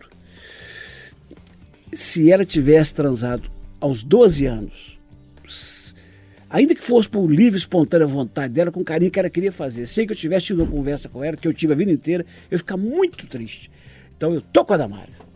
Se 1.92 2.32
ela 2.32 2.46
tivesse 2.46 2.94
transado 2.94 3.50
aos 3.80 4.04
12 4.04 4.46
anos, 4.46 5.00
ainda 6.48 6.76
que 6.76 6.84
fosse 6.84 7.10
por 7.10 7.28
livre, 7.28 7.58
espontânea 7.58 8.06
vontade 8.06 8.54
dela, 8.54 8.72
com 8.72 8.84
carinho 8.84 9.10
que 9.10 9.20
ela 9.20 9.30
queria 9.30 9.52
fazer, 9.52 9.88
sem 9.88 10.06
que 10.06 10.14
eu 10.14 10.18
tivesse 10.18 10.48
tido 10.48 10.62
uma 10.64 10.72
conversa 10.72 11.10
com 11.10 11.24
ela, 11.24 11.36
que 11.36 11.48
eu 11.48 11.54
tive 11.54 11.74
a 11.74 11.76
vida 11.76 11.92
inteira, 11.92 12.24
eu 12.50 12.56
ia 12.56 12.60
ficar 12.60 12.78
muito 12.78 13.26
triste. 13.26 13.72
Então 14.16 14.34
eu 14.34 14.42
tô 14.42 14.64
com 14.64 14.74
a 14.74 14.78
Damares. 14.78 15.31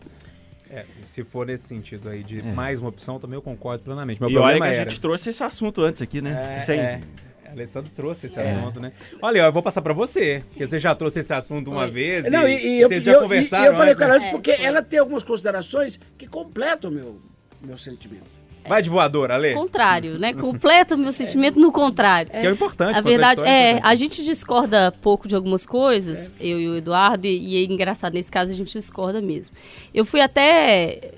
É, 0.70 0.84
se 1.04 1.22
for 1.22 1.46
nesse 1.46 1.68
sentido 1.68 2.08
aí 2.08 2.22
de 2.24 2.42
mais 2.42 2.80
uma 2.80 2.88
opção, 2.88 3.18
também 3.20 3.36
eu 3.36 3.42
concordo 3.42 3.84
plenamente. 3.84 4.20
Meu 4.20 4.28
E 4.30 4.36
olha 4.36 4.56
que 4.58 4.62
a 4.64 4.66
era... 4.72 4.90
gente 4.90 5.00
trouxe 5.00 5.30
esse 5.30 5.42
assunto 5.42 5.82
antes 5.82 6.02
aqui, 6.02 6.20
né? 6.20 6.56
É, 6.58 6.60
Sem- 6.62 6.80
é. 6.80 7.00
Alessandro 7.48 7.90
trouxe 7.94 8.26
esse 8.26 8.38
assunto, 8.38 8.80
né? 8.80 8.92
Olha, 9.22 9.38
eu 9.40 9.52
vou 9.52 9.62
passar 9.62 9.80
pra 9.80 9.92
você, 9.94 10.42
porque 10.48 10.66
você 10.66 10.78
já 10.78 10.94
trouxe 10.94 11.20
esse 11.20 11.32
assunto 11.32 11.70
uma 11.70 11.88
vez 11.88 12.30
Não, 12.30 12.46
e, 12.46 12.58
e, 12.78 12.80
eu, 12.80 12.88
vocês 12.88 13.02
e 13.02 13.06
já 13.06 13.12
eu- 13.12 13.20
conversaram 13.22 13.64
e 13.64 13.68
eu 13.68 13.74
falei 13.74 13.92
antes, 13.94 13.98
com 13.98 14.04
ela 14.04 14.12
né? 14.12 14.18
antes 14.18 14.30
porque 14.32 14.50
ela 14.50 14.82
tem 14.82 14.98
algumas 14.98 15.22
considerações 15.22 15.98
que 16.18 16.26
completam 16.26 16.90
o 16.90 16.94
meu, 16.94 17.22
meu 17.64 17.78
sentimento. 17.78 18.24
Vai 18.68 18.82
de 18.82 18.90
voador, 18.90 19.30
Ale. 19.30 19.54
Contrário, 19.54 20.18
né? 20.18 20.32
Completa 20.32 20.94
o 20.94 20.98
meu 20.98 21.12
sentimento 21.12 21.58
no 21.58 21.70
contrário. 21.72 22.30
Que 22.30 22.38
é 22.38 22.48
o 22.48 22.52
importante. 22.52 22.90
A 22.90 23.02
contar 23.02 23.08
verdade 23.08 23.40
história 23.40 23.52
é, 23.52 23.80
a 23.82 23.94
gente 23.94 24.24
discorda 24.24 24.92
pouco 25.00 25.28
de 25.28 25.34
algumas 25.34 25.64
coisas, 25.64 26.34
eu 26.40 26.60
e 26.60 26.68
o 26.68 26.76
Eduardo, 26.76 27.26
e, 27.26 27.54
e 27.54 27.56
é 27.56 27.64
engraçado, 27.64 28.14
nesse 28.14 28.30
caso 28.30 28.52
a 28.52 28.54
gente 28.54 28.72
discorda 28.72 29.20
mesmo. 29.20 29.54
Eu 29.94 30.04
fui 30.04 30.20
até, 30.20 31.12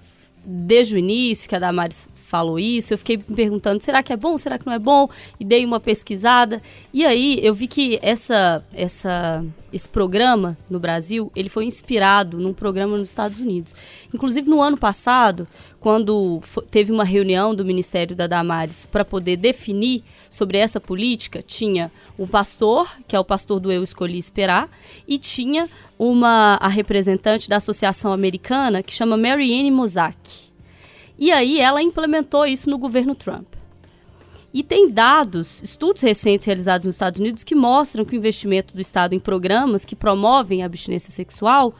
desde 0.45 0.95
o 0.95 0.99
início 0.99 1.49
que 1.49 1.57
a 1.57 1.59
Damares 1.59 2.09
falou 2.29 2.59
isso, 2.59 2.93
eu 2.93 2.99
fiquei 2.99 3.17
me 3.17 3.35
perguntando, 3.35 3.83
será 3.83 4.03
que 4.03 4.13
é 4.13 4.17
bom, 4.17 4.37
será 4.37 4.59
que 4.59 4.67
não 4.67 4.73
é 4.75 4.79
bom? 4.79 5.09
E 5.41 5.45
dei 5.45 5.65
uma 5.65 5.81
pesquisada, 5.81 6.61
e 6.93 7.07
aí 7.07 7.41
eu 7.43 7.55
vi 7.55 7.67
que 7.67 7.99
essa, 8.03 8.63
essa, 8.75 9.43
esse 9.73 9.89
programa 9.89 10.57
no 10.69 10.79
Brasil, 10.79 11.33
ele 11.35 11.49
foi 11.49 11.65
inspirado 11.65 12.39
num 12.39 12.53
programa 12.53 12.99
nos 12.99 13.09
Estados 13.09 13.41
Unidos. 13.41 13.75
Inclusive 14.15 14.49
no 14.51 14.61
ano 14.61 14.77
passado, 14.77 15.49
quando 15.81 16.41
teve 16.71 16.93
uma 16.93 17.05
reunião 17.05 17.55
do 17.55 17.65
Ministério 17.65 18.15
da 18.15 18.27
Damares 18.27 18.85
para 18.85 19.07
poder 19.07 19.39
definir 19.39 20.05
sobre 20.29 20.59
essa 20.59 20.79
política, 20.79 21.43
tinha 21.43 21.91
um 22.19 22.27
pastor, 22.27 22.91
que 23.07 23.17
é 23.17 23.19
o 23.19 23.25
pastor 23.25 23.59
do 23.59 23.73
Eu 23.73 23.83
Escolhi 23.83 24.19
Esperar, 24.19 24.69
e 25.07 25.17
tinha 25.17 25.67
uma 25.99 26.59
a 26.61 26.69
representante 26.69 27.49
da 27.49 27.57
Associação 27.57 28.13
Americana 28.13 28.83
que 28.83 28.93
chama 28.93 29.17
Marianne 29.17 29.71
Mozak. 29.71 30.48
E 31.19 31.33
aí 31.33 31.61
ela 31.61 31.83
implementou 31.83 32.47
isso 32.47 32.71
no 32.71 32.79
governo 32.79 33.15
Trump. 33.15 33.47
E 34.53 34.63
tem 34.63 34.89
dados, 34.89 35.63
estudos 35.63 36.03
recentes 36.03 36.47
realizados 36.47 36.87
nos 36.87 36.95
Estados 36.95 37.21
Unidos 37.21 37.45
que 37.45 37.55
mostram 37.55 38.05
que 38.05 38.15
o 38.15 38.17
investimento 38.17 38.75
do 38.75 38.81
Estado 38.81 39.15
em 39.15 39.21
programas 39.21 39.85
que 39.85 39.95
promovem 39.95 40.63
a 40.63 40.67
abstinência 40.67 41.11
sexual 41.11 41.75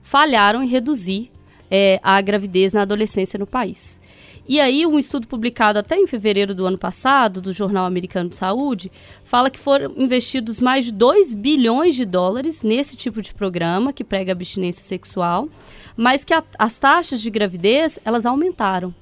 falharam 0.00 0.62
em 0.62 0.66
reduzir 0.66 1.30
eh, 1.76 1.98
a 2.04 2.20
gravidez 2.20 2.72
na 2.72 2.82
adolescência 2.82 3.36
no 3.36 3.46
país. 3.48 4.00
E 4.46 4.60
aí, 4.60 4.86
um 4.86 4.96
estudo 4.98 5.26
publicado 5.26 5.78
até 5.78 5.96
em 5.96 6.06
fevereiro 6.06 6.54
do 6.54 6.66
ano 6.66 6.76
passado, 6.78 7.40
do 7.40 7.52
Jornal 7.52 7.84
Americano 7.86 8.28
de 8.28 8.36
Saúde, 8.36 8.92
fala 9.24 9.50
que 9.50 9.58
foram 9.58 9.92
investidos 9.96 10.60
mais 10.60 10.84
de 10.84 10.92
2 10.92 11.34
bilhões 11.34 11.94
de 11.96 12.04
dólares 12.04 12.62
nesse 12.62 12.94
tipo 12.94 13.20
de 13.22 13.32
programa 13.34 13.92
que 13.92 14.04
prega 14.04 14.32
abstinência 14.32 14.84
sexual, 14.84 15.48
mas 15.96 16.24
que 16.24 16.34
a- 16.34 16.44
as 16.58 16.76
taxas 16.76 17.20
de 17.22 17.30
gravidez 17.30 17.98
elas 18.04 18.24
aumentaram 18.26 18.94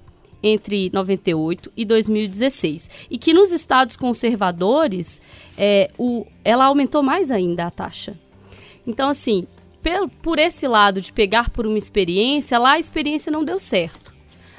entre 0.45 0.91
98 0.93 1.71
e 1.77 1.85
2016. 1.85 2.89
E 3.11 3.19
que 3.19 3.33
nos 3.35 3.51
estados 3.53 3.97
conservadores, 3.97 5.21
é, 5.59 5.91
o, 5.99 6.25
ela 6.45 6.65
aumentou 6.67 7.03
mais 7.03 7.31
ainda 7.31 7.67
a 7.67 7.71
taxa. 7.71 8.17
Então, 8.87 9.09
assim, 9.09 9.47
por 10.23 10.39
esse 10.39 10.67
lado 10.69 11.01
de 11.01 11.13
pegar 11.13 11.51
por 11.51 11.67
uma 11.67 11.79
experiência, 11.79 12.59
lá 12.59 12.73
a 12.73 12.79
experiência 12.79 13.33
não 13.33 13.45
deu 13.45 13.59
certo. 13.59 14.13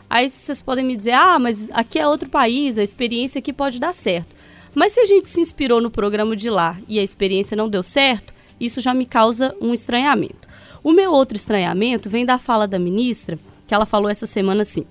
Aí 0.10 0.30
vocês 0.30 0.62
podem 0.62 0.86
me 0.86 0.96
dizer, 0.96 1.14
ah, 1.14 1.40
mas 1.40 1.72
aqui 1.72 1.98
é 1.98 2.08
outro 2.08 2.30
país, 2.30 2.78
a 2.78 2.84
experiência 2.84 3.40
aqui 3.40 3.52
pode 3.52 3.80
dar 3.80 3.94
certo. 3.94 4.36
Mas 4.76 4.94
se 4.94 5.00
a 5.00 5.06
gente 5.06 5.30
se 5.30 5.40
inspirou 5.40 5.82
no 5.82 5.90
programa 5.90 6.36
de 6.36 6.50
lá 6.50 6.78
e 6.88 7.00
a 7.00 7.04
experiência 7.04 7.56
não 7.56 7.70
deu 7.70 7.82
certo, 7.82 8.34
isso 8.60 8.82
já 8.82 8.94
me 8.94 9.06
causa 9.06 9.56
um 9.62 9.74
estranhamento. 9.74 10.48
O 10.84 10.92
meu 10.92 11.12
outro 11.12 11.38
estranhamento 11.38 12.10
vem 12.10 12.26
da 12.26 12.38
fala 12.38 12.68
da 12.68 12.78
ministra, 12.78 13.40
que 13.66 13.74
ela 13.74 13.86
falou 13.86 14.10
essa 14.10 14.26
semana 14.26 14.64
assim. 14.64 14.86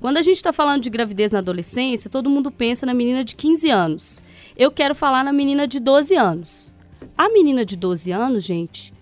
Quando 0.00 0.16
a 0.16 0.22
gente 0.22 0.36
está 0.36 0.52
falando 0.52 0.82
de 0.82 0.90
gravidez 0.90 1.30
na 1.30 1.38
adolescência, 1.38 2.10
todo 2.10 2.30
mundo 2.30 2.50
pensa 2.50 2.84
na 2.84 2.94
menina 2.94 3.22
de 3.22 3.36
15 3.36 3.70
anos. 3.70 4.22
Eu 4.56 4.70
quero 4.70 4.94
falar 4.94 5.22
na 5.24 5.32
menina 5.32 5.66
de 5.66 5.78
12 5.78 6.14
anos. 6.16 6.72
A 7.16 7.28
menina 7.28 7.64
de 7.64 7.76
12 7.76 8.10
anos, 8.10 8.42
gente, 8.44 8.92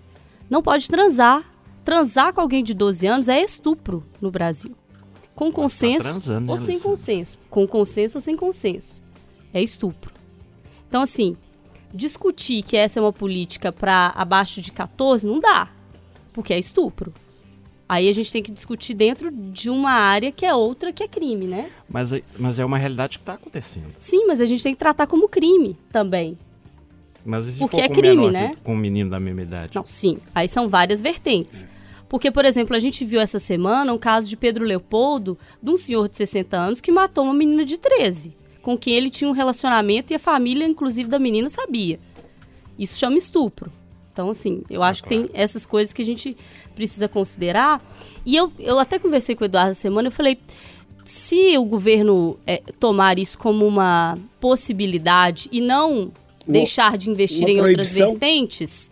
não 0.51 0.63
pode 0.63 0.89
transar. 0.89 1.45
Transar 1.85 2.35
com 2.35 2.41
alguém 2.43 2.63
de 2.63 2.75
12 2.75 3.07
anos 3.07 3.29
é 3.29 3.41
estupro 3.43 4.05
no 4.21 4.31
Brasil. 4.31 4.77
Com 5.35 5.51
consenso 5.51 6.05
transando, 6.05 6.47
né, 6.47 6.53
ou 6.53 6.59
sem 6.59 6.67
Alessandra? 6.75 6.91
consenso. 6.91 7.39
Com 7.49 7.67
consenso 7.67 8.19
ou 8.19 8.21
sem 8.21 8.37
consenso. 8.37 9.03
É 9.55 9.63
estupro. 9.63 10.13
Então, 10.89 11.01
assim, 11.03 11.37
discutir 11.95 12.63
que 12.63 12.77
essa 12.77 12.99
é 13.01 13.03
uma 13.03 13.13
política 13.13 13.73
para 13.73 14.09
abaixo 14.15 14.61
de 14.61 14.71
14 14.71 15.27
não 15.27 15.41
dá. 15.41 15.71
Porque 16.33 16.53
é 16.53 16.59
estupro. 16.59 17.13
Aí 17.89 18.09
a 18.09 18.13
gente 18.13 18.31
tem 18.31 18.43
que 18.43 18.53
discutir 18.53 18.95
dentro 18.95 19.33
de 19.33 19.69
uma 19.69 19.91
área 19.91 20.31
que 20.31 20.47
é 20.47 20.55
outra 20.55 20.93
que 20.93 21.03
é 21.03 21.09
crime, 21.09 21.47
né? 21.47 21.71
Mas, 21.89 22.13
é- 22.13 22.23
mas 22.39 22.59
é 22.61 22.65
uma 22.65 22.79
realidade 22.79 23.19
que 23.19 23.23
está 23.23 23.33
acontecendo. 23.35 23.89
Sim, 23.99 24.27
mas 24.27 24.41
a 24.41 24.45
gente 24.47 24.63
tem 24.63 24.75
que 24.75 24.79
tratar 24.79 25.07
como 25.09 25.29
crime 25.29 25.77
também. 25.91 26.39
Mas 27.25 27.49
e 27.49 27.53
se 27.53 27.59
Porque 27.59 27.77
for 27.77 27.83
é 27.85 27.89
com 27.89 27.95
crime, 27.95 28.17
menor 28.17 28.33
né? 28.33 28.49
que- 28.51 28.57
com 28.63 28.73
um 28.73 28.77
menino 28.77 29.11
da 29.11 29.21
mesma 29.21 29.43
idade? 29.43 29.73
Não, 29.75 29.85
sim. 29.87 30.17
Aí 30.35 30.49
são 30.49 30.69
várias 30.69 31.01
vertentes. 31.01 31.69
Porque, 32.09 32.31
por 32.31 32.45
exemplo, 32.45 32.75
a 32.75 32.79
gente 32.79 33.05
viu 33.05 33.21
essa 33.21 33.39
semana 33.39 33.93
um 33.93 33.99
caso 33.99 34.29
de 34.29 34.37
Pedro 34.37 34.65
Leopoldo, 34.65 35.39
de 35.63 35.71
um 35.71 35.77
senhor 35.77 36.09
de 36.09 36.17
60 36.17 36.57
anos 36.57 36.81
que 36.81 36.91
matou 36.91 37.25
uma 37.25 37.35
menina 37.35 37.65
de 37.65 37.79
13, 37.79 38.35
com 38.63 38.77
quem 38.77 38.95
ele 38.95 39.11
tinha 39.11 39.29
um 39.31 39.33
relacionamento 39.33 40.13
e 40.13 40.17
a 40.17 40.19
família, 40.19 40.67
inclusive, 40.67 41.09
da 41.09 41.19
menina 41.21 41.49
sabia. 41.49 42.01
Isso 42.79 42.99
chama 42.99 43.17
estupro. 43.17 43.71
Então, 44.13 44.29
assim, 44.31 44.63
eu 44.69 44.83
acho 44.83 45.03
que 45.05 45.09
tem 45.09 45.31
essas 45.33 45.65
coisas 45.65 45.93
que 45.93 46.03
a 46.03 46.05
gente 46.05 46.37
precisa 46.75 47.07
considerar. 47.07 47.81
E 48.27 48.35
eu, 48.35 48.53
eu 48.59 48.79
até 48.81 48.99
conversei 48.99 49.37
com 49.37 49.45
o 49.45 49.47
Eduardo 49.47 49.71
essa 49.71 49.81
semana, 49.81 50.09
eu 50.09 50.13
falei, 50.13 50.37
se 51.05 51.57
o 51.57 51.65
governo 51.65 52.37
é, 52.45 52.61
tomar 52.81 53.19
isso 53.21 53.39
como 53.39 53.65
uma 53.67 54.19
possibilidade 54.41 55.49
e 55.53 55.61
não 55.61 56.11
deixar 56.47 56.97
de 56.97 57.11
investir 57.11 57.49
em 57.49 57.61
outras 57.61 57.95
vertentes. 57.95 58.91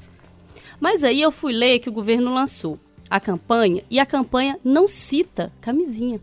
Mas 0.80 1.02
aí 1.02 1.20
eu 1.20 1.32
fui 1.32 1.52
ler 1.52 1.80
que 1.80 1.88
o 1.88 1.92
governo 1.92 2.32
lançou 2.32 2.78
a 3.10 3.18
campanha 3.18 3.82
e 3.90 3.98
a 3.98 4.06
campanha 4.06 4.58
não 4.62 4.86
cita 4.86 5.52
camisinha. 5.60 6.20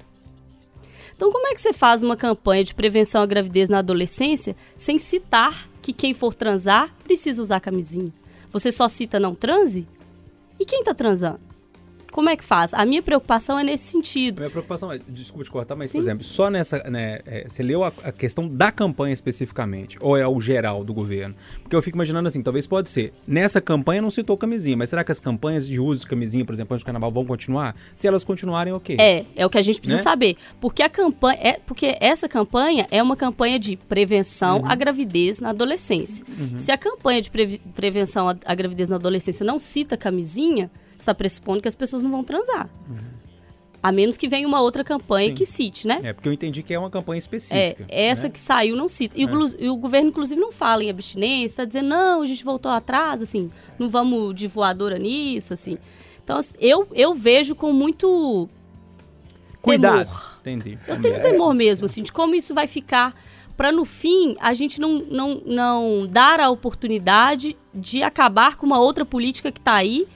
Então, 1.16 1.32
como 1.32 1.48
é 1.48 1.54
que 1.54 1.62
você 1.62 1.72
faz 1.72 2.04
uma 2.04 2.18
campanha 2.18 2.64
de 2.64 2.76
prevenção 2.76 3.22
à 3.22 3.26
gravidez 3.26 3.70
na 3.70 3.80
adolescência 3.80 4.56
sem 4.76 5.00
citar 5.00 5.70
que 5.82 5.94
quem 5.94 6.14
for 6.14 6.34
transar 6.34 6.94
precisa 7.04 7.42
usar 7.42 7.60
camisinha? 7.60 8.12
Você 8.52 8.72
só 8.72 8.88
cita 8.88 9.20
não 9.20 9.34
transe? 9.34 9.88
E 10.60 10.66
quem 10.66 10.84
tá 10.84 10.94
transando? 10.94 11.40
Como 12.16 12.30
é 12.30 12.38
que 12.38 12.46
faz? 12.46 12.74
A 12.74 12.86
minha 12.86 13.02
preocupação 13.02 13.60
é 13.60 13.64
nesse 13.66 13.92
sentido. 13.92 14.38
Minha 14.40 14.50
preocupação 14.50 14.90
é, 14.90 14.98
desculpa 15.06 15.44
te 15.44 15.52
cortar, 15.52 15.76
mas, 15.76 15.90
Sim. 15.90 15.98
por 15.98 16.04
exemplo, 16.06 16.24
só 16.24 16.50
nessa, 16.50 16.78
né, 16.90 17.20
é, 17.26 17.46
você 17.50 17.62
leu 17.62 17.84
a, 17.84 17.92
a 18.06 18.12
questão 18.14 18.48
da 18.48 18.72
campanha 18.72 19.14
especificamente, 19.14 19.98
ou 20.00 20.16
é 20.16 20.26
o 20.26 20.40
geral 20.40 20.82
do 20.86 20.94
governo? 20.94 21.36
Porque 21.62 21.76
eu 21.76 21.82
fico 21.82 21.98
imaginando 21.98 22.26
assim, 22.30 22.42
talvez 22.42 22.66
pode 22.66 22.90
ser, 22.90 23.12
nessa 23.28 23.60
campanha 23.60 24.02
não 24.02 24.10
citou 24.10 24.38
camisinha, 24.38 24.78
mas 24.78 24.88
será 24.88 25.04
que 25.04 25.12
as 25.12 25.20
campanhas 25.20 25.68
de 25.68 25.78
uso 25.78 26.02
de 26.04 26.08
camisinha, 26.08 26.46
por 26.46 26.54
exemplo, 26.54 26.74
antes 26.74 26.84
do 26.84 26.86
carnaval, 26.86 27.12
vão 27.12 27.26
continuar? 27.26 27.76
Se 27.94 28.08
elas 28.08 28.24
continuarem, 28.24 28.72
ok. 28.72 28.96
É, 28.98 29.26
é 29.36 29.46
o 29.46 29.50
que 29.50 29.58
a 29.58 29.62
gente 29.62 29.82
precisa 29.82 29.98
Né? 29.98 30.04
saber. 30.04 30.38
Porque 30.62 30.82
a 30.82 30.88
campanha. 30.90 31.38
É, 31.42 31.60
porque 31.66 31.98
essa 32.00 32.30
campanha 32.30 32.88
é 32.92 33.04
uma 33.04 33.18
campanha 33.18 33.60
de 33.60 33.76
prevenção 33.76 34.60
Uhum. 34.60 34.70
à 34.72 34.76
gravidez 34.76 35.42
na 35.42 35.50
adolescência. 35.50 36.26
Se 36.56 36.72
a 36.72 36.78
campanha 36.78 37.22
de 37.22 37.30
previ- 37.30 37.62
prevenção 37.74 38.30
à, 38.30 38.36
à 38.46 38.56
gravidez 38.56 38.88
na 38.90 38.96
adolescência 38.96 39.46
não 39.46 39.60
cita 39.60 39.98
camisinha, 39.98 40.72
está 40.98 41.14
pressupondo 41.14 41.62
que 41.62 41.68
as 41.68 41.76
pessoas 41.76 42.02
não 42.04 42.12
vão 42.12 42.24
transar. 42.24 42.70
A 43.84 43.92
menos 43.92 44.18
que 44.18 44.28
venha 44.28 44.48
uma 44.48 44.62
outra 44.62 44.84
campanha 44.84 45.30
Sim. 45.30 45.36
que 45.36 45.46
cite, 45.46 45.86
né? 45.88 46.00
É, 46.04 46.12
porque 46.14 46.28
eu 46.28 46.34
entendi 46.34 46.64
que 46.64 46.74
é 46.74 46.80
uma 46.80 46.90
campanha 46.90 47.18
É, 47.18 47.20
específica. 47.20 47.86
essa 47.88 48.24
né? 48.24 48.30
que 48.30 48.40
saiu 48.40 48.76
não 48.76 48.90
cita. 48.90 49.14
E, 49.16 49.26
o 49.26 49.28
glu- 49.28 49.56
e 49.60 49.70
o 49.70 49.76
governo, 49.78 50.10
inclusive, 50.10 50.42
não 50.42 50.52
fala 50.52 50.84
em 50.84 50.90
abstinência, 50.90 51.46
está 51.54 51.66
dizendo, 51.66 51.90
não, 51.90 52.24
a 52.24 52.26
gente 52.26 52.44
voltou 52.44 52.72
atrás, 52.72 53.22
assim, 53.22 53.52
não 53.78 53.88
vamos 53.88 54.34
de 54.34 54.48
voadora 54.48 54.98
nisso, 54.98 55.54
assim. 55.54 55.78
Então, 56.24 56.38
assim, 56.38 56.56
eu, 56.60 56.88
eu 56.94 57.14
vejo 57.14 57.54
com 57.54 57.72
muito 57.72 58.50
Cuidado. 59.62 60.00
temor. 60.06 60.38
Entendi. 60.42 60.80
Eu 60.88 61.02
tenho 61.02 61.22
temor 61.22 61.54
mesmo, 61.54 61.86
assim, 61.86 62.02
de 62.02 62.12
como 62.12 62.34
isso 62.34 62.54
vai 62.56 62.66
ficar 62.68 63.14
para 63.58 63.72
no 63.72 63.86
fim 63.86 64.36
a 64.42 64.54
gente 64.54 64.82
não, 64.82 65.00
não, 65.00 65.42
não 65.46 66.08
dar 66.10 66.40
a 66.42 66.50
oportunidade 66.50 67.56
de 67.74 68.04
acabar 68.04 68.58
com 68.58 68.66
uma 68.66 68.80
outra 68.80 69.06
política 69.06 69.50
que 69.52 69.60
está 69.60 69.76
aí 69.76 70.08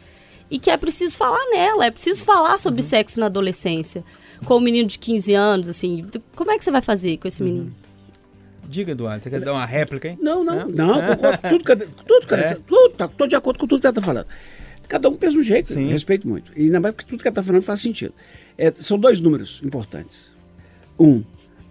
e 0.49 0.57
que 0.59 0.69
é 0.71 0.77
preciso 0.77 1.15
falar 1.17 1.43
nela, 1.51 1.85
é 1.85 1.91
preciso 1.91 2.23
falar 2.25 2.57
sobre 2.57 2.81
sexo 2.81 3.19
na 3.19 3.27
adolescência. 3.27 4.03
Com 4.45 4.55
o 4.55 4.59
menino 4.61 4.87
de 4.87 4.97
15 4.97 5.33
anos, 5.33 5.67
assim, 5.69 6.05
como 6.35 6.49
é 6.51 6.57
que 6.57 6.63
você 6.63 6.71
vai 6.71 6.81
fazer 6.81 7.17
com 7.17 7.27
esse 7.27 7.43
menino? 7.43 7.73
Diga, 8.67 8.91
Eduardo, 8.91 9.23
você 9.23 9.29
quer 9.29 9.41
dar 9.41 9.51
uma 9.53 9.65
réplica, 9.65 10.07
hein? 10.09 10.17
Não, 10.21 10.43
não, 10.43 10.61
É? 10.61 10.65
não, 10.65 11.01
concordo 11.01 11.37
com 11.39 11.49
tudo, 11.49 11.63
que- 11.65 11.75
tudo, 12.05 12.27
cara, 12.27 12.41
É? 12.43 12.53
tudo, 12.65 12.89
tá, 12.95 13.07
tô 13.07 13.25
de 13.27 13.35
acordo 13.35 13.59
com 13.59 13.67
tudo 13.67 13.81
que 13.81 13.87
ela 13.87 13.93
tá 13.93 14.01
falando. 14.01 14.27
Cada 14.87 15.09
um 15.09 15.15
pensa 15.15 15.37
um 15.37 15.41
jeito, 15.41 15.73
Sim. 15.73 15.87
respeito 15.89 16.27
muito. 16.27 16.51
E 16.55 16.63
ainda 16.65 16.79
mais 16.79 16.95
porque 16.95 17.09
tudo 17.09 17.21
que 17.21 17.27
ela 17.27 17.35
tá 17.35 17.43
falando 17.43 17.61
faz 17.63 17.79
sentido. 17.81 18.13
É, 18.57 18.71
são 18.79 18.97
dois 18.97 19.19
números 19.19 19.59
importantes. 19.63 20.33
Um, 20.99 21.23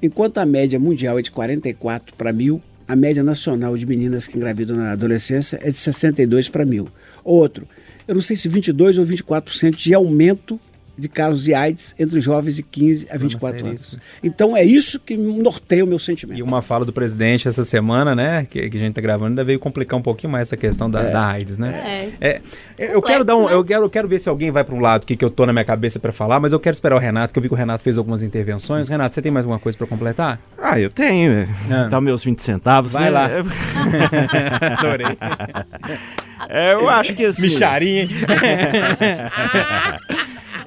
enquanto 0.03 0.39
a 0.39 0.47
média 0.47 0.79
mundial 0.79 1.19
é 1.19 1.23
de 1.23 1.31
44 1.31 2.15
para 2.17 2.33
mil, 2.33 2.63
a 2.88 2.97
média 2.97 3.23
nacional 3.23 3.76
de 3.76 3.87
meninas 3.87 4.26
que 4.26 4.37
engravidam 4.37 4.76
na 4.76 4.92
adolescência 4.92 5.61
é 5.62 5.68
de 5.71 5.76
62 5.76 6.49
para 6.49 6.64
mil. 6.64 6.88
Outro, 7.23 7.68
eu 8.09 8.14
não 8.14 8.23
sei 8.23 8.35
se 8.35 8.49
22 8.49 8.97
ou 8.97 9.04
24% 9.04 9.76
de 9.76 9.92
aumento 9.92 10.59
de 10.99 11.09
casos 11.09 11.45
de 11.45 11.55
AIDS 11.55 11.95
entre 11.99 12.21
jovens 12.21 12.57
de 12.57 12.62
15 12.62 13.07
a 13.11 13.17
24 13.17 13.59
sério 13.59 13.71
anos. 13.71 13.83
isso. 13.83 13.99
Então 14.23 14.57
é 14.57 14.64
isso 14.64 14.99
que 14.99 15.17
norteia 15.17 15.85
o 15.85 15.87
meu 15.87 15.99
sentimento. 15.99 16.38
E 16.38 16.43
uma 16.43 16.61
fala 16.61 16.85
do 16.85 16.93
presidente 16.93 17.47
essa 17.49 17.64
semana, 17.64 18.14
né? 18.14 18.47
Que, 18.49 18.69
que 18.69 18.76
a 18.76 18.81
gente 18.81 18.95
tá 18.95 19.00
gravando, 19.00 19.31
ainda 19.31 19.45
veio 19.45 19.59
complicar 19.59 19.99
um 19.99 20.02
pouquinho 20.02 20.33
mais 20.33 20.49
essa 20.49 20.57
questão 20.57 20.90
da, 20.90 21.02
da 21.02 21.26
AIDS, 21.28 21.59
né? 21.59 22.12
É, 22.21 22.40
eu 22.78 23.00
quero 23.00 23.25
dar 23.25 23.37
um, 23.37 23.47
né? 23.47 23.55
eu 23.55 23.64
quero, 23.64 23.85
eu 23.85 23.90
quero 23.90 24.09
ver 24.09 24.19
se 24.19 24.28
alguém 24.28 24.50
vai 24.50 24.64
para 24.64 24.75
um 24.75 24.81
lado 24.81 25.07
que, 25.07 25.17
que 25.17 25.25
eu 25.25 25.31
tô 25.31 25.47
na 25.47 25.52
minha 25.52 25.64
cabeça 25.64 25.99
para 25.99 26.12
falar, 26.12 26.40
mas 26.40 26.53
eu 26.53 26.61
quero 26.61 26.75
esperar 26.75 26.96
o 26.96 26.99
Renato, 26.99 27.33
que 27.33 27.38
eu 27.38 27.42
vi 27.42 27.49
que 27.49 27.55
o 27.55 27.57
Renato 27.57 27.83
fez 27.83 27.96
algumas 27.96 28.23
intervenções. 28.23 28.88
Renato, 28.88 29.14
você 29.14 29.23
tem 29.23 29.31
mais 29.31 29.44
alguma 29.44 29.59
coisa 29.59 29.77
para 29.77 29.87
completar? 29.87 30.40
Ah, 30.61 30.79
eu 30.79 30.90
tenho. 30.90 31.33
é. 31.33 31.49
Ah. 31.70 31.88
Tá 31.90 32.01
meus 32.01 32.25
20 32.25 32.42
centavos. 32.42 32.92
Vai 32.92 33.05
né? 33.05 33.11
lá. 33.11 33.29
Adorei. 34.79 35.16
É, 36.49 36.75
eu 36.75 36.88
acho 36.88 37.14
que 37.14 37.25
assim. 37.25 37.42
Micharia, 37.42 38.03
hein? 38.03 38.09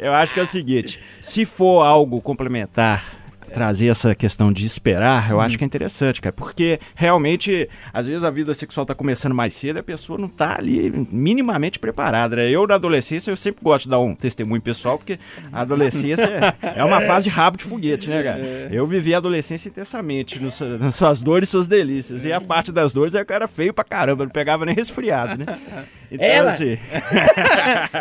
Eu 0.01 0.13
acho 0.15 0.33
que 0.33 0.39
é 0.39 0.43
o 0.43 0.47
seguinte: 0.47 0.99
se 1.21 1.45
for 1.45 1.83
algo 1.83 2.19
complementar, 2.19 3.20
trazer 3.53 3.87
essa 3.87 4.15
questão 4.15 4.51
de 4.51 4.65
esperar, 4.65 5.29
eu 5.31 5.39
acho 5.41 5.57
que 5.57 5.63
é 5.63 5.67
interessante, 5.67 6.21
cara. 6.21 6.33
Porque 6.33 6.79
realmente, 6.95 7.69
às 7.93 8.07
vezes 8.07 8.23
a 8.23 8.29
vida 8.29 8.53
sexual 8.53 8.85
tá 8.85 8.95
começando 8.95 9.33
mais 9.35 9.53
cedo 9.53 9.77
e 9.77 9.79
a 9.79 9.83
pessoa 9.83 10.17
não 10.17 10.27
tá 10.29 10.55
ali 10.57 10.89
minimamente 11.11 11.77
preparada. 11.79 12.35
né? 12.37 12.49
Eu, 12.49 12.65
na 12.67 12.75
adolescência, 12.75 13.31
eu 13.31 13.35
sempre 13.35 13.63
gosto 13.63 13.83
de 13.85 13.89
dar 13.89 13.99
um 13.99 14.15
testemunho 14.15 14.61
pessoal, 14.61 14.97
porque 14.97 15.19
a 15.51 15.61
adolescência 15.61 16.25
é- 16.61 16.79
é 16.79 16.83
uma 16.83 17.01
fase 17.07 17.29
de 17.29 17.35
rabo 17.35 17.57
de 17.57 17.63
foguete, 17.63 18.09
né, 18.09 18.23
cara? 18.23 18.39
Eu 18.71 18.87
vivi 18.87 19.13
a 19.13 19.17
adolescência 19.17 19.69
intensamente, 19.69 20.39
nas 20.79 20.95
suas 20.95 21.21
dores 21.21 21.49
e 21.49 21.51
suas 21.51 21.67
delícias. 21.67 22.23
E 22.25 22.31
a 22.33 22.39
parte 22.41 22.71
das 22.71 22.93
dores 22.93 23.13
é 23.15 23.23
que 23.25 23.31
eu 23.31 23.35
era 23.35 23.47
feio 23.47 23.73
pra 23.73 23.83
caramba, 23.83 24.23
não 24.23 24.31
pegava 24.31 24.65
nem 24.65 24.73
resfriado, 24.75 25.37
né? 25.37 25.57
Então, 26.13 26.27
Era? 26.27 26.49
assim. 26.49 26.77